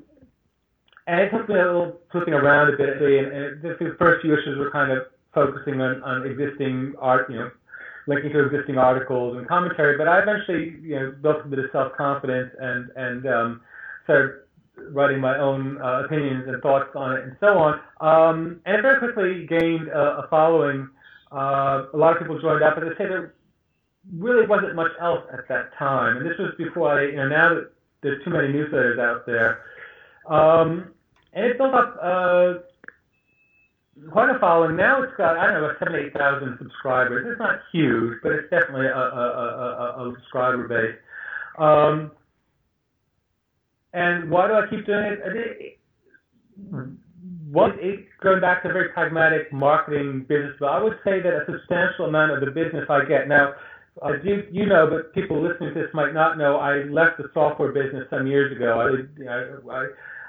and 1.07 1.21
it 1.21 1.31
took 1.31 1.49
me 1.49 1.55
a 1.55 1.65
little 1.65 2.01
flipping 2.11 2.35
around 2.35 2.75
a 2.75 2.77
bit. 2.77 3.01
And, 3.01 3.33
and 3.33 3.63
the 3.63 3.95
first 3.97 4.23
few 4.23 4.35
issues 4.35 4.59
were 4.59 4.73
kind 4.73 4.91
of 4.91 5.07
focusing 5.37 5.81
on, 5.81 6.03
on 6.03 6.27
existing 6.27 6.95
art, 6.99 7.29
you 7.31 7.37
know, 7.37 7.51
linking 8.07 8.33
to 8.33 8.47
existing 8.47 8.79
articles 8.79 9.37
and 9.37 9.47
commentary. 9.47 9.99
But 9.99 10.09
I 10.09 10.23
eventually, 10.23 10.81
you 10.81 10.97
know, 10.97 11.15
built 11.21 11.45
a 11.45 11.49
bit 11.49 11.59
of 11.59 11.67
self 11.71 11.93
confidence 11.93 12.51
and 12.59 12.91
and 12.97 13.27
um, 13.27 13.61
started 14.05 14.41
writing 14.93 15.21
my 15.21 15.37
own 15.39 15.81
uh, 15.83 16.05
opinions 16.05 16.49
and 16.49 16.61
thoughts 16.63 16.91
on 16.95 17.17
it 17.17 17.25
and 17.25 17.37
so 17.41 17.59
on. 17.59 17.81
Um, 18.01 18.61
and 18.65 18.77
it 18.77 18.83
very 18.83 18.99
quickly 18.99 19.47
gained 19.47 19.89
a, 19.89 20.25
a 20.25 20.29
following. 20.29 20.89
Uh, 21.31 21.85
a 21.93 21.97
lot 21.97 22.13
of 22.17 22.19
people 22.19 22.41
joined 22.41 22.63
up, 22.63 22.77
but 22.77 22.85
they 22.85 22.95
say 22.97 23.09
there 23.09 23.35
really 24.17 24.47
wasn't 24.47 24.75
much 24.75 24.93
else 25.01 25.25
at 25.33 25.49
that 25.49 25.77
time. 25.79 26.19
And 26.19 26.27
this 26.27 26.39
was 26.39 26.53
before 26.57 26.99
I, 26.99 27.07
you 27.07 27.17
know, 27.17 27.29
now 27.29 27.55
that 27.55 27.73
there's 28.03 28.23
too 28.25 28.31
many 28.31 28.49
newsletters 28.49 29.01
out 29.01 29.27
there. 29.27 29.65
Um, 30.29 30.93
and 31.33 31.47
it 31.47 31.59
built 31.59 31.75
up 31.75 31.99
uh, 32.01 32.55
quite 34.11 34.35
a 34.35 34.39
following. 34.39 34.77
Now 34.77 35.03
it's 35.03 35.17
got, 35.17 35.37
I 35.37 35.51
don't 35.51 35.63
know, 35.63 35.73
7, 35.79 35.95
8,000 35.95 36.59
subscribers. 36.59 37.27
It's 37.29 37.39
not 37.39 37.61
huge, 37.73 38.19
but 38.23 38.33
it's 38.33 38.51
definitely 38.51 38.87
a, 38.87 38.97
a, 38.97 39.27
a, 39.99 40.09
a 40.09 40.15
subscriber 40.17 40.69
base. 40.69 40.97
Um, 41.59 42.13
and 43.93 44.31
why 44.31 44.49
do 44.49 44.55
I 44.55 44.67
keep 44.69 44.85
doing 44.85 45.17
it? 45.25 45.79
What 47.51 47.73
it, 47.81 48.07
going 48.23 48.41
back 48.41 48.63
to 48.63 48.73
very 48.73 48.91
pragmatic 48.91 49.53
marketing 49.53 50.27
business, 50.29 50.53
but 50.61 50.67
I 50.67 50.83
would 50.83 50.99
say 51.05 51.21
that 51.21 51.33
a 51.33 51.45
substantial 51.47 52.07
amount 52.07 52.33
of 52.33 52.41
the 52.41 52.51
business 52.51 52.85
I 52.91 53.05
get 53.09 53.29
now, 53.29 53.55
as 54.05 54.21
you, 54.25 54.43
you 54.51 54.67
know, 54.67 54.89
but 54.91 55.15
people 55.15 55.41
listening 55.43 55.73
to 55.73 55.81
this 55.81 55.89
might 55.95 56.13
not 56.13 56.37
know, 56.37 56.57
I 56.57 56.85
left 56.85 57.17
the 57.17 57.31
software 57.33 57.73
business 57.73 58.05
some 58.11 58.27
years 58.27 58.55
ago. 58.55 58.81
I, 58.81 59.23
know, 59.23 59.71
I, 59.71 59.87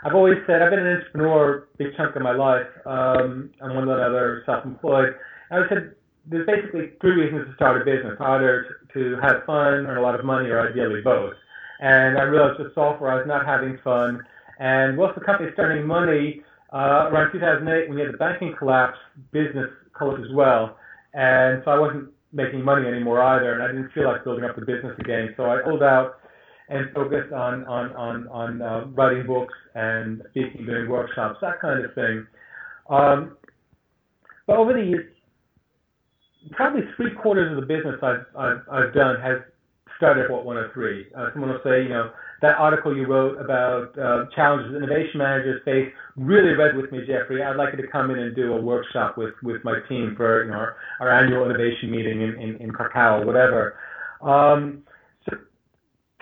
I've 0.07 0.15
always 0.15 0.37
said 0.47 0.61
I've 0.61 0.69
been 0.69 0.79
an 0.79 0.97
entrepreneur 0.97 1.67
a 1.73 1.77
big 1.77 1.95
chunk 1.97 2.15
of 2.15 2.21
my 2.21 2.31
life. 2.31 2.67
Um, 2.85 3.51
I'm 3.61 3.75
one 3.75 3.89
another 3.89 4.43
self-employed. 4.45 5.15
And 5.51 5.65
I 5.65 5.67
said 5.67 5.95
there's 6.25 6.47
basically 6.47 6.91
three 7.01 7.11
reasons 7.11 7.47
to 7.47 7.55
start 7.55 7.81
a 7.81 7.85
business: 7.85 8.15
either 8.19 8.79
to, 8.93 9.17
have 9.21 9.43
fun, 9.45 9.85
earn 9.85 9.97
a 9.97 10.01
lot 10.01 10.17
of 10.17 10.23
money, 10.25 10.49
or 10.49 10.65
ideally 10.69 11.01
both 11.01 11.33
and 11.79 12.17
I 12.17 12.23
realized 12.23 12.59
with 12.59 12.73
software 12.73 13.11
I 13.11 13.15
was 13.15 13.27
not 13.27 13.45
having 13.45 13.77
fun. 13.83 14.23
And 14.59 14.97
whilst 14.97 15.17
the 15.17 15.23
company 15.23 15.51
started 15.53 15.73
earning 15.73 15.87
money, 15.87 16.41
uh, 16.73 17.09
around 17.11 17.31
2008, 17.31 17.87
when 17.87 17.95
we 17.95 18.03
had 18.03 18.13
the 18.13 18.17
banking 18.17 18.55
collapse, 18.57 18.97
business 19.31 19.69
collapsed 19.95 20.25
as 20.27 20.33
well. 20.33 20.77
And 21.13 21.61
so 21.63 21.71
I 21.71 21.79
wasn't 21.79 22.09
making 22.33 22.63
money 22.63 22.87
anymore 22.87 23.21
either, 23.21 23.53
and 23.53 23.63
I 23.63 23.67
didn't 23.67 23.91
feel 23.93 24.05
like 24.05 24.23
building 24.23 24.43
up 24.43 24.55
the 24.55 24.65
business 24.65 24.97
again. 24.99 25.33
So 25.37 25.45
I 25.45 25.61
pulled 25.63 25.83
out 25.83 26.19
and 26.69 26.93
focused 26.93 27.33
on 27.33 27.65
on 27.65 27.95
on 27.95 28.27
on 28.27 28.61
uh, 28.61 28.85
writing 28.87 29.25
books 29.25 29.53
and 29.75 30.21
speaking, 30.31 30.65
doing 30.65 30.89
workshops, 30.89 31.37
that 31.41 31.59
kind 31.61 31.83
of 31.83 31.93
thing. 31.93 32.27
Um, 32.89 33.37
but 34.45 34.57
over 34.57 34.73
the 34.73 34.83
years, 34.83 35.13
probably 36.51 36.81
three 36.95 37.13
quarters 37.13 37.51
of 37.51 37.61
the 37.61 37.67
business 37.67 37.95
I've 38.01 38.25
I've, 38.37 38.61
I've 38.71 38.93
done 38.93 39.21
has 39.21 39.39
started 39.97 40.25
at 40.25 40.31
what 40.31 40.45
103. 40.45 41.07
Uh, 41.15 41.29
someone 41.33 41.51
will 41.51 41.59
say, 41.63 41.83
you 41.83 41.89
know, 41.89 42.11
that 42.41 42.55
article 42.57 42.95
you 42.95 43.07
wrote 43.07 43.41
about 43.41 43.97
uh, 43.97 44.25
challenges 44.35 44.75
innovation 44.75 45.17
managers 45.17 45.61
face 45.65 45.91
really 46.15 46.53
read 46.53 46.75
with 46.77 46.91
me, 46.91 46.99
Jeffrey. 46.99 47.43
I'd 47.43 47.55
like 47.55 47.73
you 47.75 47.81
to 47.81 47.87
come 47.87 48.11
in 48.11 48.19
and 48.19 48.35
do 48.35 48.53
a 48.53 48.61
workshop 48.61 49.17
with, 49.17 49.33
with 49.41 49.63
my 49.63 49.79
team 49.89 50.13
for 50.15 50.43
you 50.45 50.51
know 50.51 50.57
our, 50.57 50.75
our 50.99 51.11
annual 51.11 51.45
innovation 51.49 51.89
meeting 51.89 52.21
in, 52.21 52.35
in, 52.39 52.55
in 52.57 52.71
Krakow, 52.71 53.25
whatever. 53.25 53.75
Um, 54.21 54.83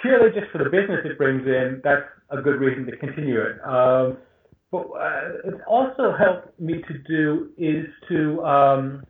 purely 0.06 0.40
just 0.40 0.52
for 0.52 0.60
the 0.60 0.70
business 0.70 1.02
it 1.04 1.18
brings 1.18 1.46
in, 1.48 1.82
that's 1.84 2.06
a 2.30 2.42
good 2.42 2.60
reason 2.60 2.86
to 2.86 2.96
continue 2.98 3.42
it. 3.42 3.58
Um, 3.66 4.18
but 4.72 4.88
uh, 4.92 5.58
also 5.68 6.16
helped 6.18 6.60
me 6.60 6.84
to 6.88 6.98
do 7.08 7.50
is 7.58 7.86
to 8.10 8.44
um, 8.44 9.04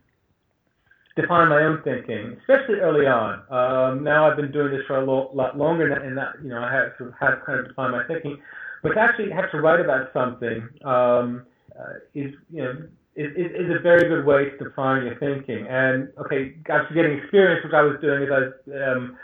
define 1.16 1.48
my 1.48 1.62
own 1.62 1.82
thinking, 1.82 2.36
especially 2.40 2.80
early 2.80 3.06
on. 3.06 3.40
Um, 3.50 4.04
now 4.04 4.30
I've 4.30 4.36
been 4.36 4.52
doing 4.52 4.72
this 4.72 4.82
for 4.86 4.96
a 4.96 5.04
lo- 5.04 5.30
lot 5.34 5.58
longer, 5.58 5.92
and 5.92 6.16
that 6.16 6.34
you 6.42 6.48
know 6.48 6.62
I 6.62 6.72
have 6.72 6.96
to 6.98 7.12
have 7.20 7.44
kind 7.44 7.60
of 7.60 7.68
defined 7.68 7.92
my 7.92 8.04
thinking. 8.06 8.38
But 8.82 8.94
to 8.94 9.00
actually 9.00 9.30
have 9.32 9.50
to 9.50 9.60
write 9.60 9.80
about 9.80 10.12
something 10.12 10.68
um, 10.84 11.44
uh, 11.78 12.00
is 12.14 12.32
you 12.50 12.62
know 12.62 12.72
is, 13.16 13.32
is, 13.36 13.70
a 13.74 13.80
very 13.82 14.08
good 14.08 14.24
way 14.24 14.50
to 14.50 14.64
define 14.64 15.04
your 15.04 15.18
thinking. 15.18 15.66
And 15.66 16.08
okay, 16.18 16.54
after 16.68 16.94
getting 16.94 17.18
experience, 17.18 17.64
what 17.64 17.74
I 17.74 17.82
was 17.82 17.96
doing 18.00 18.22
is 18.22 18.28
I 18.30 18.38
was 18.38 18.52
um, 18.96 19.16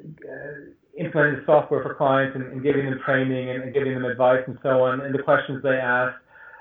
uh, 0.00 0.77
implementing 0.98 1.44
software 1.46 1.82
for 1.82 1.94
clients 1.94 2.34
and, 2.36 2.44
and 2.52 2.62
giving 2.62 2.84
them 2.84 3.00
training 3.04 3.50
and, 3.50 3.62
and, 3.62 3.74
giving 3.74 3.94
them 3.94 4.04
advice 4.04 4.42
and 4.46 4.58
so 4.62 4.82
on, 4.84 5.00
and 5.00 5.14
the 5.14 5.22
questions 5.22 5.62
they 5.62 5.76
ask. 5.76 6.14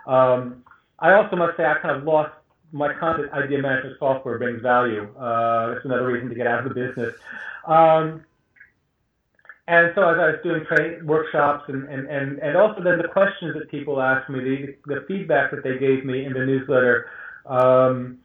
Um, 0.05 0.63
I 0.99 1.13
also 1.13 1.35
must 1.35 1.57
say 1.57 1.65
I 1.65 1.75
kind 1.81 1.97
of 1.97 2.03
lost 2.03 2.31
my 2.71 2.93
content 2.93 3.31
idea 3.31 3.61
management 3.61 3.97
software 3.99 4.37
brings 4.37 4.61
value. 4.61 5.07
Uh, 5.17 5.73
that's 5.73 5.85
another 5.85 6.07
reason 6.07 6.29
to 6.29 6.35
get 6.35 6.47
out 6.47 6.65
of 6.65 6.73
the 6.73 6.75
business. 6.75 7.13
Um, 7.65 8.25
and 9.67 9.91
so 9.95 10.07
as 10.07 10.17
I 10.17 10.27
was 10.27 10.39
doing 10.43 10.63
training 10.65 11.05
workshops 11.05 11.65
and, 11.67 11.87
and, 11.89 12.07
and, 12.07 12.39
and 12.39 12.55
also 12.55 12.81
then 12.81 12.99
the 12.99 13.07
questions 13.09 13.53
that 13.55 13.69
people 13.69 14.01
asked 14.01 14.29
me, 14.29 14.39
the, 14.39 14.75
the 14.85 15.05
feedback 15.07 15.51
that 15.51 15.63
they 15.63 15.77
gave 15.77 16.05
me 16.05 16.25
in 16.25 16.33
the 16.33 16.45
newsletter, 16.45 17.09
um, 17.45 18.19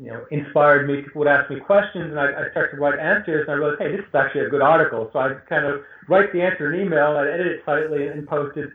you 0.00 0.10
know, 0.10 0.24
inspired 0.30 0.88
me. 0.88 1.02
People 1.02 1.20
would 1.20 1.28
ask 1.28 1.48
me 1.50 1.60
questions, 1.60 2.10
and 2.10 2.18
I, 2.18 2.26
I 2.26 2.50
started 2.50 2.76
to 2.76 2.82
write 2.82 2.98
answers. 2.98 3.46
And 3.46 3.50
I 3.50 3.54
realized, 3.54 3.80
hey, 3.80 3.92
this 3.92 4.00
is 4.00 4.14
actually 4.14 4.46
a 4.46 4.48
good 4.48 4.62
article. 4.62 5.08
So 5.12 5.18
I 5.20 5.34
kind 5.48 5.66
of 5.66 5.82
write 6.08 6.32
the 6.32 6.42
answer 6.42 6.72
in 6.72 6.80
email, 6.80 7.16
I 7.16 7.28
edit 7.28 7.46
it 7.46 7.60
slightly, 7.64 8.08
and 8.08 8.26
post 8.26 8.56
it 8.56 8.70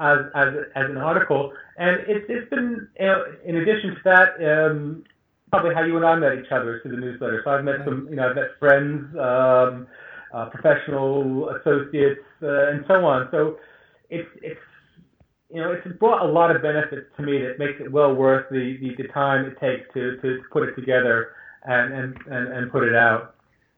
as 0.00 0.18
as 0.34 0.48
as 0.74 0.86
an 0.90 0.96
article. 0.96 1.52
And 1.76 2.00
it's 2.08 2.24
it's 2.28 2.48
been 2.50 2.88
you 2.98 3.06
know, 3.06 3.24
in 3.44 3.56
addition 3.56 3.90
to 3.96 4.00
that, 4.04 4.28
um, 4.40 5.04
probably 5.50 5.74
how 5.74 5.82
you 5.84 5.96
and 5.96 6.06
I 6.06 6.14
met 6.16 6.38
each 6.38 6.50
other 6.50 6.80
through 6.82 6.92
the 6.92 7.00
newsletter. 7.00 7.42
So 7.44 7.50
I've 7.50 7.64
met 7.64 7.84
some, 7.84 8.06
you 8.08 8.16
know, 8.16 8.30
I've 8.30 8.36
met 8.36 8.58
friends, 8.58 9.14
um, 9.18 9.86
uh, 10.32 10.46
professional 10.48 11.50
associates, 11.50 12.24
uh, 12.42 12.70
and 12.70 12.84
so 12.88 13.04
on. 13.04 13.28
So 13.30 13.58
it's 14.08 14.28
it's 14.42 14.60
you 15.52 15.60
know, 15.60 15.72
it's 15.72 15.86
brought 15.98 16.22
a 16.22 16.32
lot 16.32 16.54
of 16.54 16.62
benefits 16.62 17.06
to 17.16 17.22
me 17.22 17.38
that 17.42 17.58
makes 17.58 17.78
it 17.78 17.92
well 17.92 18.14
worth 18.14 18.48
the, 18.50 18.78
the, 18.80 19.02
the 19.02 19.08
time 19.08 19.44
it 19.44 19.60
takes 19.60 19.92
to, 19.92 20.16
to 20.22 20.40
put 20.50 20.66
it 20.66 20.74
together 20.74 21.32
and, 21.64 21.92
and, 21.92 22.16
and, 22.26 22.48
and 22.52 22.72
put 22.72 22.84
it 22.84 22.94
out. 22.94 23.34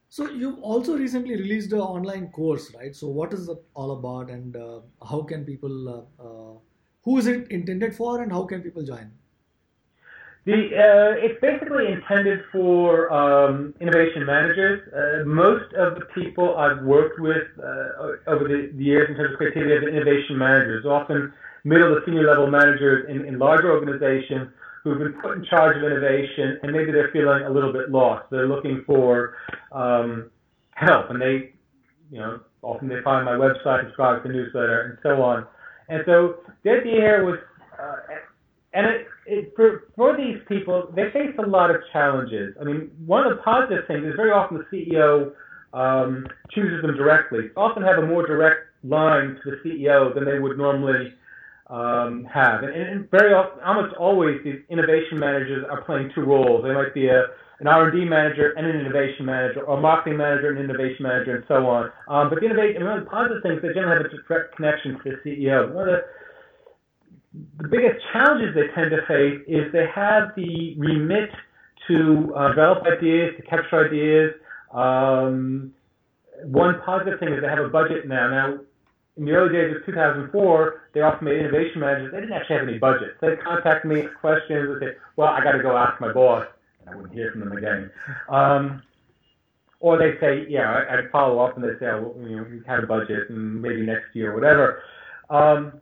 So 0.09 0.31
you've 0.31 0.61
also 0.61 0.97
recently 0.97 1.35
released 1.35 1.73
an 1.73 1.81
online 1.81 2.29
course, 2.29 2.73
right? 2.77 2.95
So 2.95 3.09
what 3.09 3.33
is 3.33 3.49
it 3.49 3.59
all 3.75 3.91
about, 3.99 4.31
and 4.31 4.55
uh, 4.55 4.81
how 5.05 5.23
can 5.23 5.45
people, 5.45 5.89
uh, 5.89 6.25
uh, 6.25 6.59
who 7.03 7.19
is 7.19 7.27
it 7.27 7.51
intended 7.51 7.97
for, 7.97 8.23
and 8.23 8.31
how 8.31 8.45
can 8.45 8.63
people 8.63 8.85
join? 8.85 9.11
The 10.45 10.53
uh, 10.53 11.25
it's 11.25 11.41
basically 11.41 11.91
intended 11.91 12.41
for 12.53 13.11
um, 13.11 13.75
innovation 13.81 14.27
managers. 14.27 14.83
Uh, 14.93 15.27
most 15.27 15.73
of 15.73 15.95
the 15.95 16.05
people 16.15 16.59
I've 16.59 16.83
worked 16.83 17.19
with 17.19 17.49
uh, 17.59 18.31
over 18.31 18.45
the, 18.47 18.71
the, 18.75 18.85
years 18.85 19.09
in 19.09 19.17
terms 19.17 19.33
of 19.33 19.39
creativity 19.39 19.73
have 19.73 19.85
been 19.85 19.97
innovation 19.97 20.37
managers. 20.37 20.85
Often 20.85 21.33
middle 21.65 21.95
to 21.95 22.01
senior 22.05 22.27
level 22.27 22.47
managers 22.47 23.07
in, 23.09 23.25
in 23.25 23.39
larger 23.39 23.73
organizations 23.73 24.51
who've 24.83 24.99
been 24.99 25.15
put 25.15 25.39
in 25.39 25.45
charge 25.45 25.77
of 25.77 25.83
innovation 25.83 26.59
and 26.63 26.73
maybe 26.73 26.93
they're 26.93 27.11
feeling 27.13 27.43
a 27.43 27.51
little 27.51 27.73
bit 27.73 27.91
lost. 27.91 28.27
They're 28.31 28.49
looking 28.49 28.85
for 28.87 29.37
um, 29.73 30.31
help 30.75 31.11
and 31.11 31.21
they, 31.21 31.55
you 32.11 32.21
know, 32.21 32.41
often 32.63 32.89
they 32.89 33.01
find 33.03 33.25
my 33.25 33.33
website, 33.33 33.85
subscribe 33.87 34.23
to 34.23 34.29
the 34.29 34.35
newsletter, 34.35 34.83
and 34.83 34.99
so 35.03 35.23
on. 35.23 35.47
And 35.89 36.03
so 36.07 36.37
the 36.63 36.71
idea 36.71 37.01
here 37.01 37.25
was, 37.25 37.39
uh, 37.81 37.97
and 38.75 38.87
it, 38.87 39.07
it, 39.27 39.53
for, 39.57 39.85
for 39.97 40.17
these 40.17 40.39
people, 40.49 40.93
they 40.95 41.11
face 41.13 41.35
a 41.39 41.47
lot 41.47 41.71
of 41.71 41.77
challenges. 41.93 42.55
I 42.61 42.65
mean, 42.65 42.91
one 43.07 43.27
of 43.27 43.37
the 43.37 43.43
positive 43.43 43.85
things 43.87 44.05
is 44.05 44.15
very 44.17 44.31
often 44.31 44.59
the 44.59 44.77
CEO 44.77 45.33
um, 45.73 46.27
chooses 46.51 46.83
them 46.83 46.97
directly. 46.97 47.51
Often 47.57 47.85
have 47.85 47.99
a 47.99 48.07
more 48.07 48.27
direct 48.27 48.67
line 48.83 49.39
to 49.45 49.51
the 49.51 49.57
CEO 49.65 50.15
than 50.15 50.25
they 50.25 50.39
would 50.39 50.59
normally 50.59 51.15
um, 51.69 52.27
have. 52.33 52.63
And, 52.63 52.73
and 52.75 53.11
very 53.11 53.33
often, 53.33 53.63
almost 53.65 53.95
always, 53.97 54.39
these 54.45 54.61
innovation 54.69 55.19
managers 55.19 55.65
are 55.71 55.83
playing 55.83 56.11
two 56.15 56.23
roles. 56.23 56.65
They 56.65 56.73
might 56.73 56.95
be 56.95 57.09
a 57.09 57.25
an 57.61 57.69
R&D 57.69 58.05
manager 58.05 58.53
and 58.57 58.67
an 58.67 58.77
innovation 58.77 59.25
manager, 59.25 59.63
or 59.63 59.79
a 59.79 59.81
marketing 59.81 60.19
manager 60.19 60.51
and 60.51 60.59
an 60.59 60.65
innovation 60.65 61.05
manager, 61.05 61.37
and 61.37 61.45
so 61.47 61.67
on. 61.67 61.85
Um, 62.09 62.29
but 62.29 62.41
the 62.41 62.47
innovation, 62.47 62.85
one 62.85 62.99
of 62.99 63.05
the 63.05 63.11
positive 63.11 63.43
things, 63.43 63.63
they 63.63 63.69
generally 63.69 64.03
have 64.03 64.07
a 64.07 64.29
direct 64.29 64.57
connection 64.57 64.99
to 64.99 65.11
the 65.11 65.17
CEO. 65.25 65.73
One 65.73 65.89
of 65.89 65.95
the, 65.95 67.63
the 67.63 67.69
biggest 67.69 68.05
challenges 68.13 68.55
they 68.55 68.69
tend 68.75 68.91
to 68.91 69.07
face 69.07 69.41
is 69.47 69.73
they 69.73 69.87
have 69.95 70.35
the 70.37 70.75
remit 70.79 71.31
to 71.89 72.35
uh, 72.35 72.49
develop 72.49 72.83
ideas, 72.87 73.35
to 73.37 73.43
capture 73.43 73.87
ideas. 73.87 74.35
Um, 74.73 75.73
one 76.43 76.81
positive 76.85 77.21
thing 77.21 77.33
is 77.33 77.41
they 77.41 77.49
have 77.49 77.65
a 77.65 77.69
budget 77.69 78.09
now. 78.09 78.29
Now, 78.29 78.59
in 79.17 79.25
the 79.27 79.33
early 79.33 79.53
days 79.53 79.77
of 79.77 79.87
2004, 79.87 80.91
they 80.93 81.01
often 81.01 81.25
made 81.27 81.39
innovation 81.39 81.81
managers. 81.81 82.13
They 82.13 82.21
didn't 82.21 82.33
actually 82.33 82.57
have 82.57 82.69
any 82.69 82.79
budget. 82.79 83.21
They'd 83.21 83.41
contact 83.41 83.85
me, 83.85 84.09
questions, 84.21 84.81
they 84.81 84.87
say, 84.87 84.93
well, 85.17 85.29
I 85.29 85.43
got 85.43 85.53
to 85.53 85.63
go 85.63 85.77
ask 85.77 86.01
my 86.01 86.13
boss. 86.13 86.47
And 86.81 86.91
I 86.91 86.97
wouldn't 86.97 87.15
hear 87.15 87.31
from 87.31 87.41
them 87.41 87.53
again. 87.57 87.91
Um, 88.29 88.83
or 89.79 89.99
they 89.99 90.19
say, 90.19 90.47
yeah, 90.49 90.85
I'd 90.91 91.11
follow 91.13 91.39
up 91.41 91.57
and 91.57 91.65
they 91.65 91.79
say, 91.79 91.87
oh, 91.87 92.15
well, 92.17 92.29
you 92.29 92.37
know, 92.37 92.47
we 92.51 92.63
had 92.67 92.83
a 92.83 92.87
budget 92.87 93.31
and 93.31 93.63
maybe 93.63 93.83
next 93.83 94.15
year 94.15 94.33
or 94.33 94.35
whatever. 94.35 94.83
Um, 95.31 95.81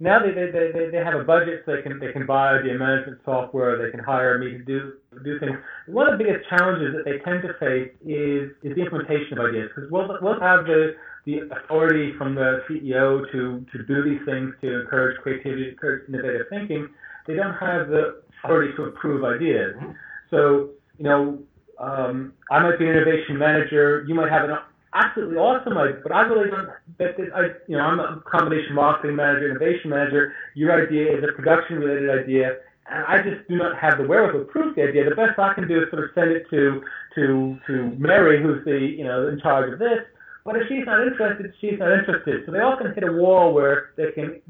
now 0.00 0.20
they, 0.20 0.30
they, 0.30 0.50
they, 0.52 0.90
they 0.90 0.98
have 0.98 1.18
a 1.18 1.24
budget 1.24 1.62
so 1.66 1.74
they 1.74 1.82
can, 1.82 1.98
they 1.98 2.12
can 2.12 2.26
buy 2.26 2.58
the 2.62 2.78
management 2.78 3.18
software, 3.24 3.82
they 3.82 3.90
can 3.90 4.04
hire 4.04 4.38
me 4.38 4.52
to 4.52 4.64
do, 4.64 4.92
do 5.24 5.40
things. 5.40 5.58
One 5.88 6.12
of 6.12 6.16
the 6.16 6.24
biggest 6.24 6.48
challenges 6.48 6.94
that 6.94 7.04
they 7.04 7.18
tend 7.24 7.42
to 7.42 7.54
face 7.58 7.90
is, 8.06 8.52
is 8.62 8.76
the 8.76 8.82
implementation 8.82 9.38
of 9.38 9.46
ideas 9.46 9.70
because 9.74 9.90
we'll, 9.90 10.06
we'll 10.22 10.40
have 10.40 10.66
the, 10.66 10.94
the 11.28 11.40
authority 11.54 12.14
from 12.16 12.34
the 12.34 12.62
CEO 12.66 13.30
to, 13.32 13.66
to 13.70 13.84
do 13.84 14.02
these 14.02 14.24
things, 14.24 14.54
to 14.62 14.80
encourage 14.80 15.20
creativity, 15.20 15.68
encourage 15.68 16.08
innovative 16.08 16.46
thinking. 16.48 16.88
They 17.26 17.34
don't 17.34 17.52
have 17.52 17.88
the 17.88 18.22
authority 18.42 18.72
to 18.76 18.84
approve 18.84 19.24
ideas. 19.24 19.76
So, 20.30 20.70
you 20.96 21.04
know, 21.04 21.38
um, 21.78 22.32
I 22.50 22.60
might 22.60 22.78
be 22.78 22.86
an 22.86 22.92
innovation 22.92 23.36
manager. 23.36 24.06
You 24.08 24.14
might 24.14 24.32
have 24.32 24.48
an 24.48 24.56
absolutely 24.94 25.36
awesome 25.36 25.76
idea, 25.76 26.00
but 26.02 26.12
I 26.12 26.22
really 26.22 26.48
don't. 26.48 26.68
That, 26.96 27.18
that 27.18 27.28
I, 27.34 27.42
you 27.68 27.76
know, 27.76 27.84
I'm 27.84 28.00
a 28.00 28.22
combination 28.24 28.74
marketing 28.74 29.16
manager, 29.16 29.50
innovation 29.50 29.90
manager. 29.90 30.32
Your 30.54 30.82
idea 30.82 31.12
is 31.14 31.22
a 31.22 31.36
production-related 31.36 32.08
idea, 32.08 32.56
and 32.90 33.04
I 33.04 33.18
just 33.18 33.46
do 33.48 33.56
not 33.56 33.76
have 33.78 33.98
the 33.98 34.06
wherewithal 34.08 34.40
to 34.40 34.46
prove 34.46 34.76
the 34.76 34.88
idea. 34.88 35.04
The 35.04 35.14
best 35.14 35.38
I 35.38 35.52
can 35.52 35.68
do 35.68 35.82
is 35.82 35.90
sort 35.90 36.04
of 36.04 36.10
send 36.14 36.30
it 36.30 36.46
to 36.48 36.80
to 37.16 37.58
to 37.66 37.92
Mary, 37.98 38.42
who's 38.42 38.64
the 38.64 38.80
you 38.80 39.04
know 39.04 39.28
in 39.28 39.38
charge 39.38 39.70
of 39.70 39.78
this, 39.78 40.00
but 40.48 40.56
if 40.56 40.64
she's 40.64 40.88
not 40.88 41.04
interested, 41.04 41.52
she's 41.60 41.76
not 41.76 41.92
interested. 41.92 42.40
So 42.46 42.52
they 42.52 42.64
often 42.64 42.96
hit 42.96 43.04
a 43.04 43.12
wall 43.12 43.52
where 43.52 43.92
they 44.00 44.16
can 44.16 44.40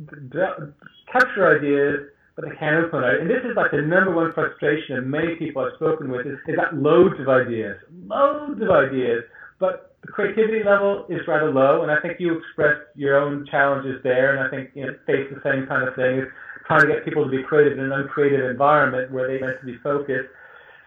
capture 1.10 1.42
ideas, 1.50 2.14
but 2.38 2.46
they 2.46 2.54
can't 2.54 2.86
implement 2.86 3.18
it. 3.18 3.20
And 3.22 3.28
this 3.28 3.42
is 3.42 3.58
like 3.58 3.74
the 3.74 3.82
number 3.82 4.14
one 4.14 4.30
frustration 4.30 4.94
of 4.94 5.10
many 5.10 5.34
people 5.34 5.66
I've 5.66 5.74
spoken 5.74 6.06
with 6.06 6.22
is 6.24 6.38
they 6.46 6.54
got 6.54 6.78
loads 6.78 7.18
of 7.18 7.26
ideas, 7.28 7.82
loads 8.06 8.62
of 8.62 8.70
ideas, 8.70 9.26
but 9.58 9.98
the 10.06 10.14
creativity 10.14 10.62
level 10.62 11.02
is 11.10 11.18
rather 11.26 11.50
low. 11.50 11.82
And 11.82 11.90
I 11.90 11.98
think 11.98 12.22
you 12.22 12.38
expressed 12.38 12.94
your 12.94 13.18
own 13.18 13.44
challenges 13.50 13.98
there, 14.06 14.38
and 14.38 14.46
I 14.46 14.48
think 14.54 14.70
you 14.78 14.86
know, 14.86 14.94
face 15.02 15.26
the 15.34 15.42
same 15.42 15.66
kind 15.66 15.82
of 15.82 15.98
thing 15.98 16.22
is 16.22 16.30
trying 16.70 16.86
to 16.86 16.94
get 16.94 17.02
people 17.02 17.24
to 17.26 17.30
be 17.30 17.42
creative 17.42 17.74
in 17.74 17.90
an 17.90 17.90
uncreative 17.90 18.46
environment 18.46 19.10
where 19.10 19.26
they 19.26 19.42
meant 19.42 19.58
to 19.58 19.66
be 19.66 19.74
focused. 19.82 20.30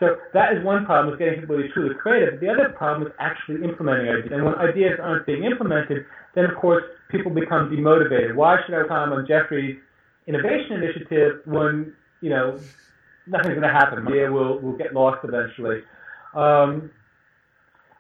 So 0.02 0.18
that 0.34 0.58
is 0.58 0.66
one 0.66 0.84
problem, 0.84 1.14
is 1.14 1.20
getting 1.20 1.40
people 1.42 1.58
to 1.58 1.62
be 1.62 1.70
truly 1.70 1.94
creative. 1.94 2.40
The 2.40 2.50
other 2.50 2.74
problem 2.76 3.08
is 3.08 3.14
actually 3.20 3.64
implementing 3.64 4.10
ideas. 4.10 4.32
And 4.34 4.44
when 4.44 4.56
ideas 4.56 4.98
aren't 5.00 5.28
being 5.28 5.44
implemented, 5.44 6.06
then 6.34 6.46
of 6.46 6.58
course 6.58 6.84
people 7.12 7.30
become 7.32 7.70
demotivated. 7.70 8.34
Why 8.34 8.58
should 8.66 8.74
I 8.74 8.88
come 8.88 9.14
on 9.14 9.28
Jeffrey's 9.28 9.78
innovation 10.26 10.82
initiative 10.82 11.42
when, 11.46 11.94
you 12.20 12.32
know, 12.32 12.58
nothing's 13.28 13.54
going 13.54 13.62
to 13.62 13.70
happen? 13.70 14.04
The 14.06 14.12
idea 14.12 14.32
will, 14.32 14.58
will 14.60 14.76
get 14.76 14.92
lost 14.92 15.20
eventually. 15.24 15.82
Um, 16.34 16.90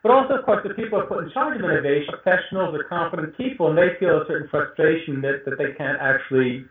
but 0.01 0.11
also, 0.11 0.33
of 0.33 0.43
course, 0.43 0.65
the 0.67 0.73
people 0.73 0.99
are 0.99 1.05
put 1.05 1.23
in 1.23 1.29
charge 1.29 1.59
of 1.59 1.63
innovation, 1.63 2.15
professionals 2.23 2.73
are 2.73 2.83
competent 2.85 3.37
people, 3.37 3.69
and 3.69 3.77
they 3.77 3.93
feel 3.99 4.17
a 4.17 4.25
certain 4.25 4.49
frustration 4.49 5.21
that, 5.21 5.45
that 5.45 5.59
they 5.59 5.77
can't 5.77 6.01
actually 6.01 6.65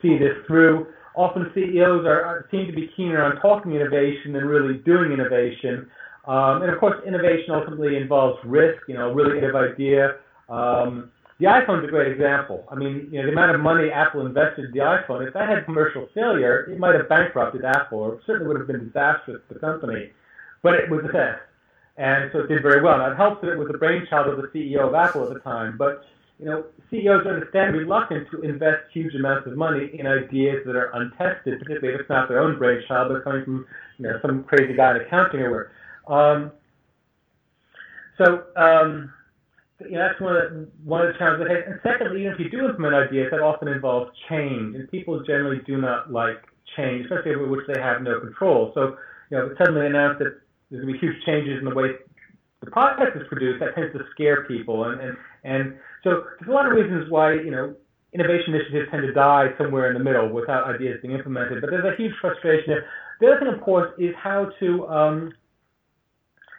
see 0.00 0.18
this 0.18 0.38
through 0.46 0.86
often 1.14 1.50
CEOs 1.54 2.06
are, 2.06 2.22
are, 2.24 2.48
seem 2.50 2.66
to 2.66 2.72
be 2.72 2.90
keener 2.96 3.22
on 3.22 3.40
talking 3.40 3.72
innovation 3.72 4.32
than 4.32 4.44
really 4.44 4.78
doing 4.78 5.12
innovation. 5.12 5.90
Um, 6.26 6.62
and 6.62 6.70
of 6.70 6.78
course, 6.78 7.02
innovation 7.06 7.50
ultimately 7.54 7.96
involves 7.96 8.38
risk. 8.44 8.82
You 8.88 8.94
know, 8.94 9.12
really 9.12 9.38
innovative 9.38 9.72
idea. 9.74 10.16
Um, 10.48 11.10
the 11.38 11.46
iPhone 11.46 11.82
is 11.82 11.88
a 11.88 11.90
great 11.90 12.12
example. 12.12 12.66
I 12.70 12.74
mean, 12.74 13.08
you 13.10 13.18
know, 13.18 13.24
the 13.24 13.32
amount 13.32 13.54
of 13.54 13.62
money 13.62 13.90
Apple 13.90 14.26
invested 14.26 14.66
in 14.66 14.72
the 14.72 14.80
iPhone, 14.80 15.26
if 15.26 15.32
that 15.32 15.48
had 15.48 15.64
commercial 15.64 16.06
failure, 16.14 16.68
it 16.70 16.78
might 16.78 16.94
have 16.94 17.08
bankrupted 17.08 17.64
Apple, 17.64 17.98
or 17.98 18.20
certainly 18.26 18.48
would 18.48 18.58
have 18.58 18.66
been 18.66 18.84
disastrous 18.84 19.40
to 19.48 19.54
the 19.54 19.60
company. 19.60 20.10
But 20.62 20.74
it 20.74 20.90
was 20.90 21.00
a 21.08 21.12
test. 21.12 21.40
and 21.96 22.30
so 22.32 22.40
it 22.40 22.48
did 22.48 22.62
very 22.62 22.82
well. 22.82 22.98
Now 22.98 23.12
it 23.12 23.16
helps 23.16 23.40
that 23.40 23.50
it 23.50 23.58
was 23.58 23.68
the 23.68 23.78
brainchild 23.78 24.28
of 24.28 24.36
the 24.36 24.48
CEO 24.48 24.88
of 24.88 24.94
Apple 24.94 25.26
at 25.26 25.32
the 25.32 25.40
time, 25.40 25.76
but 25.78 26.04
you 26.40 26.46
know, 26.46 26.64
CEOs 26.90 27.26
are 27.26 27.34
understand 27.34 27.76
reluctant 27.76 28.26
to 28.30 28.40
invest 28.40 28.88
huge 28.94 29.14
amounts 29.14 29.46
of 29.46 29.56
money 29.56 29.90
in 29.92 30.06
ideas 30.06 30.64
that 30.64 30.74
are 30.74 30.90
untested, 30.94 31.60
particularly 31.60 31.94
if 31.94 32.00
it's 32.00 32.08
not 32.08 32.28
their 32.28 32.40
own 32.40 32.58
brainchild, 32.58 33.12
but 33.12 33.22
coming 33.24 33.44
from 33.44 33.66
you 33.98 34.06
know 34.06 34.18
some 34.22 34.44
crazy 34.44 34.74
guy 34.74 34.92
in 34.92 35.02
accounting 35.02 35.40
or 35.40 35.50
where. 35.50 35.72
Um, 36.08 36.52
so 38.16 38.44
um, 38.56 39.12
you 39.80 39.92
know, 39.92 40.08
that's 40.08 40.20
one 40.20 40.36
of 40.36 40.50
the, 40.50 40.68
one 40.82 41.06
of 41.06 41.12
the 41.12 41.18
challenges. 41.18 41.46
And 41.66 41.78
secondly, 41.82 42.22
even 42.22 42.32
if 42.32 42.40
you 42.40 42.48
do 42.48 42.64
implement 42.64 42.94
ideas, 42.94 43.28
that 43.32 43.40
often 43.40 43.68
involves 43.68 44.10
change, 44.30 44.74
and 44.76 44.90
people 44.90 45.22
generally 45.24 45.60
do 45.66 45.76
not 45.76 46.10
like 46.10 46.40
change, 46.74 47.04
especially 47.04 47.34
over 47.34 47.48
which 47.48 47.66
they 47.68 47.78
have 47.78 48.00
no 48.00 48.18
control. 48.18 48.72
So, 48.74 48.96
you 49.30 49.36
know, 49.36 49.54
suddenly 49.58 49.86
announce 49.86 50.18
that 50.20 50.40
there's 50.70 50.84
going 50.84 50.94
to 50.94 51.00
be 51.00 51.06
huge 51.06 51.22
changes 51.26 51.58
in 51.58 51.68
the 51.68 51.74
way 51.74 52.00
the 52.60 52.70
product 52.70 53.16
is 53.16 53.26
produced, 53.28 53.60
that 53.60 53.74
tends 53.74 53.92
to 53.92 54.04
scare 54.12 54.44
people. 54.44 54.84
And, 54.84 55.00
and, 55.00 55.16
and 55.44 55.78
so 56.04 56.24
there's 56.38 56.48
a 56.48 56.52
lot 56.52 56.66
of 56.66 56.72
reasons 56.72 57.10
why, 57.10 57.34
you 57.34 57.50
know, 57.50 57.74
innovation 58.12 58.54
initiatives 58.54 58.90
tend 58.90 59.02
to 59.02 59.12
die 59.12 59.48
somewhere 59.58 59.88
in 59.88 59.94
the 59.94 60.02
middle 60.02 60.28
without 60.32 60.64
ideas 60.64 60.98
being 61.02 61.14
implemented. 61.14 61.60
But 61.60 61.70
there's 61.70 61.84
a 61.84 61.96
huge 61.96 62.12
frustration 62.20 62.64
there. 62.68 62.86
The 63.20 63.28
other 63.28 63.38
thing, 63.40 63.54
of 63.54 63.60
course, 63.60 63.90
is 63.98 64.14
how 64.16 64.50
to 64.60 64.86
um, 64.88 65.32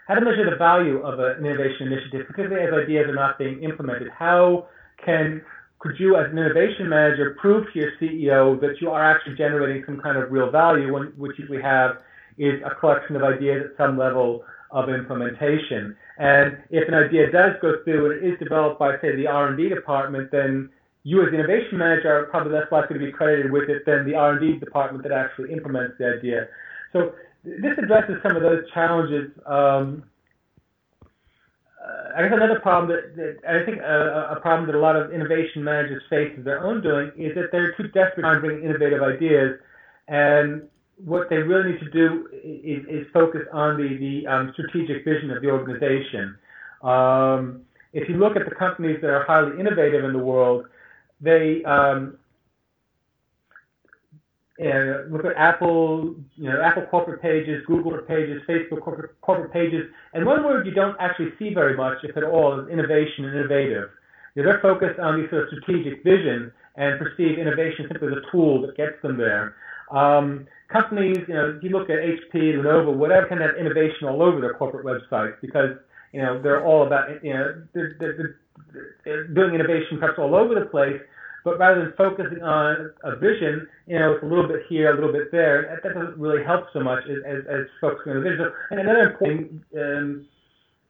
how 0.07 0.15
to 0.15 0.21
measure 0.21 0.49
the 0.49 0.57
value 0.57 0.99
of 0.99 1.19
an 1.19 1.45
innovation 1.45 1.87
initiative, 1.87 2.27
particularly 2.27 2.67
as 2.67 2.73
ideas 2.73 3.07
are 3.07 3.15
not 3.15 3.37
being 3.37 3.63
implemented. 3.63 4.09
How 4.17 4.67
can 5.03 5.41
could 5.79 5.99
you, 5.99 6.15
as 6.15 6.27
an 6.31 6.37
innovation 6.37 6.87
manager, 6.87 7.35
prove 7.41 7.65
to 7.73 7.79
your 7.79 7.91
CEO 7.99 8.61
that 8.61 8.79
you 8.79 8.91
are 8.91 9.03
actually 9.03 9.35
generating 9.35 9.83
some 9.87 9.99
kind 9.99 10.15
of 10.15 10.31
real 10.31 10.51
value 10.51 10.93
when 10.93 11.11
what 11.17 11.31
we 11.49 11.59
have 11.61 11.97
is 12.37 12.61
a 12.63 12.75
collection 12.79 13.15
of 13.15 13.23
ideas 13.23 13.65
at 13.65 13.77
some 13.77 13.97
level 13.97 14.43
of 14.69 14.89
implementation. 14.89 15.97
And 16.21 16.59
if 16.69 16.87
an 16.87 16.93
idea 16.93 17.31
does 17.31 17.57
go 17.63 17.81
through 17.83 18.11
and 18.11 18.23
it 18.23 18.33
is 18.33 18.37
developed 18.37 18.77
by, 18.77 18.93
say, 19.01 19.15
the 19.15 19.25
R&D 19.25 19.69
department, 19.69 20.29
then 20.29 20.69
you 21.01 21.19
as 21.23 21.31
the 21.31 21.39
innovation 21.39 21.79
manager 21.79 22.13
are 22.13 22.25
probably 22.25 22.53
less 22.53 22.71
likely 22.71 22.93
to 22.99 23.03
be 23.03 23.11
credited 23.11 23.51
with 23.51 23.71
it 23.71 23.87
than 23.87 24.05
the 24.05 24.13
R&D 24.13 24.59
department 24.59 25.01
that 25.01 25.11
actually 25.11 25.51
implements 25.51 25.95
the 25.97 26.13
idea. 26.19 26.47
So 26.93 27.13
this 27.43 27.73
addresses 27.75 28.17
some 28.21 28.35
of 28.35 28.43
those 28.43 28.69
challenges. 28.71 29.31
Um, 29.47 30.03
uh, 31.81 32.13
I 32.15 32.21
guess 32.21 32.33
another 32.33 32.59
problem 32.59 32.95
that, 32.95 33.15
that 33.15 33.37
I 33.49 33.65
think 33.65 33.81
a, 33.81 34.37
a, 34.37 34.39
problem 34.41 34.67
that 34.67 34.75
a 34.75 34.79
lot 34.79 34.95
of 34.95 35.11
innovation 35.11 35.63
managers 35.63 36.03
face 36.07 36.37
of 36.37 36.43
their 36.43 36.63
own 36.63 36.83
doing 36.83 37.09
is 37.17 37.33
that 37.33 37.49
they're 37.51 37.73
too 37.73 37.87
desperate 37.87 38.31
to 38.31 38.39
bring 38.39 38.63
innovative 38.63 39.01
ideas, 39.01 39.57
and 40.07 40.69
what 41.03 41.29
they 41.29 41.37
really 41.37 41.73
need 41.73 41.79
to 41.79 41.89
do 41.89 42.27
is, 42.43 42.85
is 42.89 43.07
focus 43.13 43.41
on 43.51 43.77
the, 43.77 43.97
the 43.97 44.27
um, 44.27 44.53
strategic 44.53 45.03
vision 45.03 45.31
of 45.31 45.41
the 45.41 45.49
organization. 45.49 46.37
Um, 46.83 47.61
if 47.93 48.07
you 48.07 48.15
look 48.15 48.35
at 48.35 48.47
the 48.47 48.55
companies 48.55 48.99
that 49.01 49.09
are 49.09 49.25
highly 49.25 49.59
innovative 49.59 50.03
in 50.03 50.13
the 50.13 50.19
world, 50.19 50.65
they 51.19 51.63
um, 51.65 52.17
uh, 54.61 55.09
look 55.09 55.25
at 55.25 55.35
Apple, 55.37 56.15
you 56.35 56.49
know, 56.49 56.61
Apple 56.61 56.83
corporate 56.83 57.21
pages, 57.21 57.63
Google 57.65 57.97
pages, 58.07 58.41
Facebook 58.47 58.81
corporate, 58.81 59.19
corporate 59.21 59.51
pages, 59.51 59.85
and 60.13 60.25
one 60.25 60.43
word 60.43 60.65
you 60.65 60.73
don't 60.73 60.95
actually 60.99 61.29
see 61.39 61.53
very 61.53 61.75
much, 61.75 61.97
if 62.03 62.15
at 62.15 62.23
all, 62.23 62.59
is 62.59 62.69
innovation 62.69 63.25
and 63.25 63.35
innovative. 63.35 63.89
You 64.35 64.43
know, 64.43 64.51
they're 64.51 64.61
focused 64.61 64.99
on 64.99 65.19
these 65.19 65.29
sort 65.29 65.43
of 65.43 65.49
strategic 65.49 66.03
vision 66.03 66.51
and 66.75 66.99
perceive 66.99 67.39
innovation 67.39 67.87
simply 67.91 68.07
as 68.07 68.13
a 68.13 68.31
tool 68.31 68.61
that 68.61 68.77
gets 68.77 69.01
them 69.01 69.17
there. 69.17 69.55
Um, 69.91 70.47
companies, 70.71 71.17
you 71.27 71.33
know, 71.33 71.55
if 71.57 71.63
you 71.63 71.69
look 71.69 71.89
at 71.89 71.97
HP, 71.97 72.55
Lenovo, 72.55 72.95
whatever, 72.95 73.27
can 73.27 73.39
have 73.39 73.55
innovation 73.59 74.07
all 74.07 74.21
over 74.21 74.41
their 74.41 74.53
corporate 74.53 74.85
websites 74.85 75.35
because 75.41 75.77
you 76.13 76.21
know 76.21 76.41
they're 76.41 76.65
all 76.65 76.85
about 76.85 77.23
you 77.23 77.33
know 77.33 77.63
they're, 77.73 77.95
they're, 77.99 78.39
they're 79.05 79.27
doing 79.27 79.55
innovation 79.55 79.97
perhaps 79.99 80.19
all 80.19 80.35
over 80.35 80.55
the 80.55 80.65
place, 80.65 80.99
but 81.43 81.57
rather 81.57 81.81
than 81.81 81.93
focusing 81.97 82.43
on 82.43 82.91
a 83.03 83.15
vision, 83.15 83.67
you 83.87 83.97
know, 83.97 84.13
it's 84.13 84.23
a 84.23 84.25
little 84.25 84.47
bit 84.47 84.61
here, 84.69 84.91
a 84.91 84.95
little 84.95 85.11
bit 85.11 85.31
there. 85.31 85.79
That 85.83 85.93
doesn't 85.93 86.17
really 86.17 86.43
help 86.43 86.65
so 86.73 86.81
much 86.81 87.03
as, 87.09 87.17
as, 87.25 87.43
as 87.49 87.65
focusing 87.79 88.13
on 88.13 88.23
the 88.23 88.29
vision. 88.29 88.45
And 88.69 88.79
another 88.79 89.11
important 89.11 89.63
um, 89.75 90.25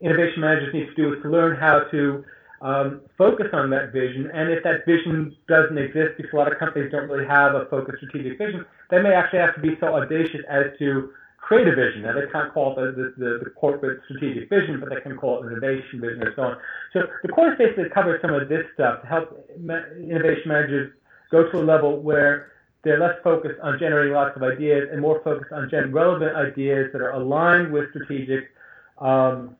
innovation 0.00 0.40
managers 0.40 0.74
need 0.74 0.86
to 0.86 0.94
do 0.94 1.14
is 1.14 1.22
to 1.22 1.30
learn 1.30 1.56
how 1.56 1.84
to 1.90 2.24
um, 2.60 3.00
focus 3.16 3.46
on 3.52 3.70
that 3.70 3.92
vision. 3.92 4.30
And 4.32 4.50
if 4.50 4.62
that 4.64 4.84
vision 4.86 5.34
doesn't 5.48 5.76
exist, 5.78 6.16
because 6.16 6.32
a 6.32 6.36
lot 6.36 6.52
of 6.52 6.58
companies 6.58 6.92
don't 6.92 7.08
really 7.08 7.26
have 7.26 7.54
a 7.54 7.66
focused 7.66 7.98
strategic 7.98 8.38
vision, 8.38 8.64
they 8.92 9.00
may 9.00 9.14
actually 9.14 9.38
have 9.38 9.54
to 9.54 9.60
be 9.62 9.74
so 9.80 9.96
audacious 9.96 10.44
as 10.50 10.66
to 10.78 11.10
create 11.38 11.66
a 11.66 11.74
vision. 11.74 12.02
Now, 12.02 12.12
they 12.12 12.30
can't 12.30 12.52
call 12.52 12.72
it 12.72 12.94
the, 12.94 13.14
the, 13.16 13.40
the, 13.42 13.50
corporate 13.50 14.02
strategic 14.04 14.50
vision, 14.50 14.78
but 14.78 14.90
they 14.90 15.00
can 15.00 15.16
call 15.16 15.42
it 15.42 15.46
innovation 15.46 15.98
vision 15.98 16.22
or 16.22 16.32
so 16.36 16.42
on. 16.42 16.56
So 16.92 17.00
the 17.22 17.28
course 17.30 17.56
basically 17.58 17.88
covers 17.88 18.20
some 18.20 18.34
of 18.34 18.50
this 18.50 18.64
stuff 18.74 19.00
to 19.00 19.06
help 19.06 19.48
innovation 19.56 20.44
managers 20.44 20.92
go 21.30 21.50
to 21.50 21.58
a 21.58 21.64
level 21.64 22.00
where 22.00 22.52
they're 22.84 23.00
less 23.00 23.16
focused 23.24 23.58
on 23.62 23.78
generating 23.78 24.12
lots 24.12 24.36
of 24.36 24.42
ideas 24.42 24.88
and 24.92 25.00
more 25.00 25.22
focused 25.24 25.52
on 25.52 25.70
generating 25.70 25.94
relevant 25.94 26.36
ideas 26.36 26.90
that 26.92 27.00
are 27.00 27.12
aligned 27.12 27.72
with 27.72 27.88
strategic, 27.96 28.50
um, 28.98 29.56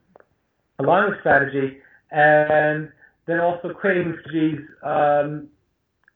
aligned 0.78 1.08
with 1.08 1.20
strategy, 1.20 1.78
and 2.10 2.92
then 3.26 3.40
also 3.40 3.72
creating 3.72 4.14
strategies 4.20 4.60
um, 4.84 5.48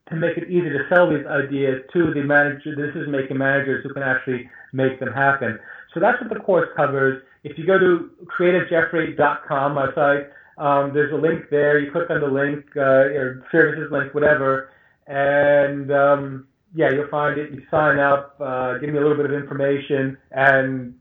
to 0.08 0.16
make 0.16 0.36
it 0.36 0.48
easy 0.48 0.70
to 0.70 0.86
sell 0.88 1.10
these 1.10 1.26
ideas 1.26 1.82
to 1.92 2.14
the 2.14 2.22
manager, 2.22 2.76
the 2.76 2.86
decision-making 2.86 3.36
managers 3.36 3.84
who 3.84 3.92
can 3.92 4.02
actually 4.02 4.48
make 4.72 5.00
them 5.00 5.12
happen. 5.12 5.58
So 5.94 6.00
that's 6.00 6.20
what 6.20 6.32
the 6.32 6.40
course 6.40 6.68
covers. 6.76 7.22
If 7.42 7.58
you 7.58 7.66
go 7.66 7.78
to 7.78 8.10
creativejeffrey.com, 8.38 9.74
my 9.74 9.92
site, 9.94 10.30
um, 10.58 10.92
there's 10.94 11.12
a 11.12 11.16
link 11.16 11.46
there. 11.50 11.78
You 11.78 11.90
click 11.90 12.08
on 12.10 12.20
the 12.20 12.26
link, 12.26 12.64
uh, 12.76 12.80
or 12.80 13.44
services 13.50 13.90
link, 13.90 14.14
whatever, 14.14 14.70
and 15.06 15.90
um, 15.92 16.46
yeah, 16.74 16.90
you'll 16.92 17.08
find 17.08 17.38
it. 17.38 17.52
You 17.52 17.62
sign 17.70 17.98
up, 17.98 18.36
uh, 18.40 18.78
give 18.78 18.90
me 18.90 18.98
a 18.98 19.00
little 19.00 19.16
bit 19.16 19.26
of 19.26 19.32
information, 19.32 20.16
and 20.30 20.94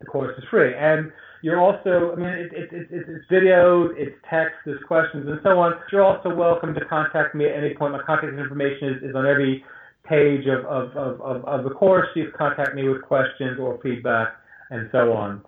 the 0.00 0.06
course 0.06 0.36
is 0.38 0.44
free. 0.50 0.74
And 0.74 1.12
you're 1.42 1.60
also, 1.60 2.12
I 2.12 2.16
mean, 2.16 2.28
it, 2.28 2.52
it, 2.52 2.72
it, 2.72 2.88
it's 2.90 3.26
videos, 3.30 3.90
it's 3.96 4.16
text, 4.30 4.54
there's 4.64 4.82
questions, 4.86 5.26
and 5.28 5.40
so 5.42 5.58
on. 5.58 5.74
You're 5.90 6.04
also 6.04 6.34
welcome 6.34 6.72
to 6.74 6.84
contact 6.84 7.34
me 7.34 7.46
at 7.46 7.56
any 7.56 7.74
point. 7.74 7.92
My 7.92 8.02
contact 8.02 8.32
information 8.32 8.88
is, 8.90 9.02
is 9.10 9.16
on 9.16 9.26
every 9.26 9.64
page 10.04 10.46
of, 10.46 10.64
of, 10.66 10.96
of, 10.96 11.20
of, 11.20 11.44
of 11.44 11.64
the 11.64 11.70
course. 11.70 12.06
You 12.14 12.24
can 12.24 12.32
contact 12.38 12.74
me 12.74 12.88
with 12.88 13.02
questions 13.02 13.58
or 13.58 13.78
feedback 13.82 14.36
and 14.70 14.88
so 14.92 15.12
on. 15.12 15.42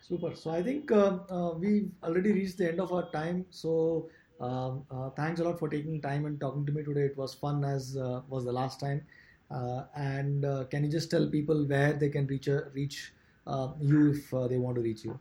Super. 0.00 0.34
So 0.34 0.50
I 0.50 0.62
think 0.62 0.90
uh, 0.90 1.18
uh, 1.30 1.54
we've 1.54 1.90
already 2.02 2.32
reached 2.32 2.58
the 2.58 2.68
end 2.68 2.80
of 2.80 2.92
our 2.92 3.10
time. 3.10 3.46
So 3.50 4.08
um, 4.40 4.84
uh, 4.90 5.10
thanks 5.10 5.40
a 5.40 5.44
lot 5.44 5.58
for 5.58 5.68
taking 5.68 6.00
time 6.00 6.26
and 6.26 6.40
talking 6.40 6.64
to 6.66 6.72
me 6.72 6.82
today. 6.82 7.02
It 7.02 7.16
was 7.16 7.34
fun 7.34 7.64
as 7.64 7.96
uh, 7.96 8.22
was 8.28 8.44
the 8.44 8.52
last 8.52 8.80
time. 8.80 9.02
Uh, 9.50 9.84
and 9.94 10.44
uh, 10.44 10.64
can 10.64 10.84
you 10.84 10.90
just 10.90 11.10
tell 11.10 11.26
people 11.28 11.66
where 11.66 11.92
they 11.92 12.08
can 12.08 12.26
reach 12.26 12.48
reach 12.72 13.12
you 13.80 14.12
if 14.12 14.32
uh, 14.34 14.48
they 14.48 14.58
want 14.58 14.74
to 14.76 14.82
reach 14.82 15.04
you? 15.04 15.18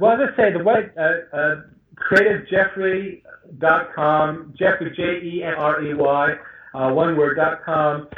Well, 0.00 0.12
as 0.12 0.20
I 0.32 0.36
say, 0.36 0.52
the 0.52 0.62
web 0.62 0.90
uh, 0.98 1.36
uh, 1.36 1.62
creativejeffrey.com, 2.10 4.54
Jeffrey 4.58 4.92
J 4.96 5.20
E 5.26 5.42
N 5.44 5.54
R 5.54 5.82
E 5.82 5.94
Y, 5.94 6.34
uh, 6.74 6.92
one 6.92 7.16
word 7.16 7.36
dot 7.36 7.62
com. 7.64 8.08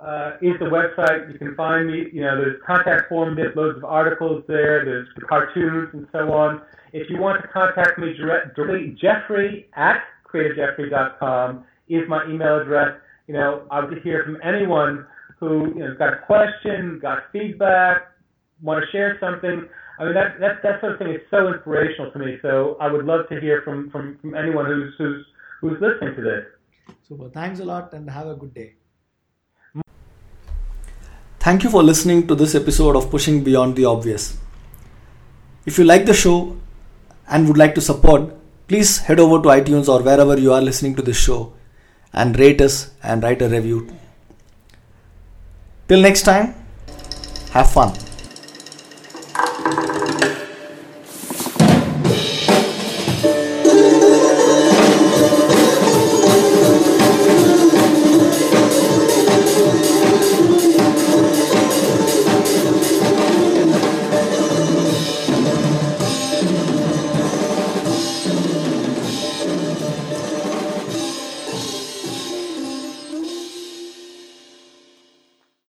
Uh, 0.00 0.36
is 0.42 0.58
the 0.58 0.64
website. 0.66 1.32
You 1.32 1.38
can 1.38 1.54
find 1.54 1.86
me. 1.90 2.08
You 2.12 2.20
know, 2.20 2.36
there's 2.36 2.60
contact 2.66 3.08
form. 3.08 3.36
There's 3.36 3.56
loads 3.56 3.78
of 3.78 3.84
articles 3.84 4.44
there. 4.46 4.84
There's 4.84 5.08
cartoons 5.26 5.88
and 5.94 6.06
so 6.12 6.30
on. 6.30 6.60
If 6.92 7.08
you 7.08 7.18
want 7.18 7.40
to 7.40 7.48
contact 7.48 7.98
me 7.98 8.12
directly, 8.12 8.94
Jeffrey 9.00 9.66
at 9.74 10.02
creativejeffrey.com 10.30 11.64
is 11.88 12.06
my 12.08 12.22
email 12.26 12.60
address. 12.60 12.98
You 13.26 13.34
know, 13.34 13.62
I 13.70 13.84
would 13.84 14.02
hear 14.02 14.24
from 14.24 14.38
anyone 14.44 15.06
who 15.40 15.68
you 15.74 15.80
know 15.80 15.94
got 15.94 16.12
a 16.12 16.18
question, 16.26 16.98
got 17.00 17.32
feedback, 17.32 18.08
want 18.62 18.84
to 18.84 18.90
share 18.90 19.16
something. 19.20 19.68
I 19.98 20.04
mean, 20.04 20.14
that, 20.14 20.40
that, 20.40 20.62
that 20.62 20.80
sort 20.80 20.92
of 20.92 20.98
thing 20.98 21.10
is 21.10 21.20
so 21.30 21.48
inspirational 21.48 22.10
to 22.12 22.18
me. 22.18 22.38
So 22.42 22.76
I 22.80 22.90
would 22.90 23.04
love 23.04 23.28
to 23.28 23.40
hear 23.40 23.62
from, 23.64 23.90
from, 23.90 24.18
from 24.20 24.34
anyone 24.34 24.66
who's, 24.66 24.94
who's, 24.98 25.24
who's 25.60 25.80
listening 25.80 26.14
to 26.16 26.22
this. 26.22 26.44
Super. 27.08 27.28
Thanks 27.28 27.60
a 27.60 27.64
lot 27.64 27.92
and 27.92 28.08
have 28.10 28.26
a 28.26 28.34
good 28.34 28.54
day. 28.54 28.74
Thank 31.38 31.62
you 31.62 31.70
for 31.70 31.82
listening 31.82 32.26
to 32.28 32.34
this 32.34 32.54
episode 32.54 32.96
of 32.96 33.10
Pushing 33.10 33.44
Beyond 33.44 33.76
the 33.76 33.84
Obvious. 33.84 34.38
If 35.66 35.78
you 35.78 35.84
like 35.84 36.06
the 36.06 36.14
show 36.14 36.56
and 37.28 37.46
would 37.48 37.58
like 37.58 37.74
to 37.74 37.80
support, 37.80 38.34
please 38.66 38.98
head 39.00 39.20
over 39.20 39.42
to 39.42 39.48
iTunes 39.48 39.88
or 39.88 40.02
wherever 40.02 40.38
you 40.38 40.52
are 40.52 40.62
listening 40.62 40.94
to 40.96 41.02
this 41.02 41.18
show 41.18 41.52
and 42.12 42.38
rate 42.38 42.60
us 42.60 42.90
and 43.02 43.22
write 43.22 43.42
a 43.42 43.48
review. 43.48 43.94
Till 45.88 46.00
next 46.00 46.22
time, 46.22 46.54
have 47.52 47.70
fun. 47.70 47.92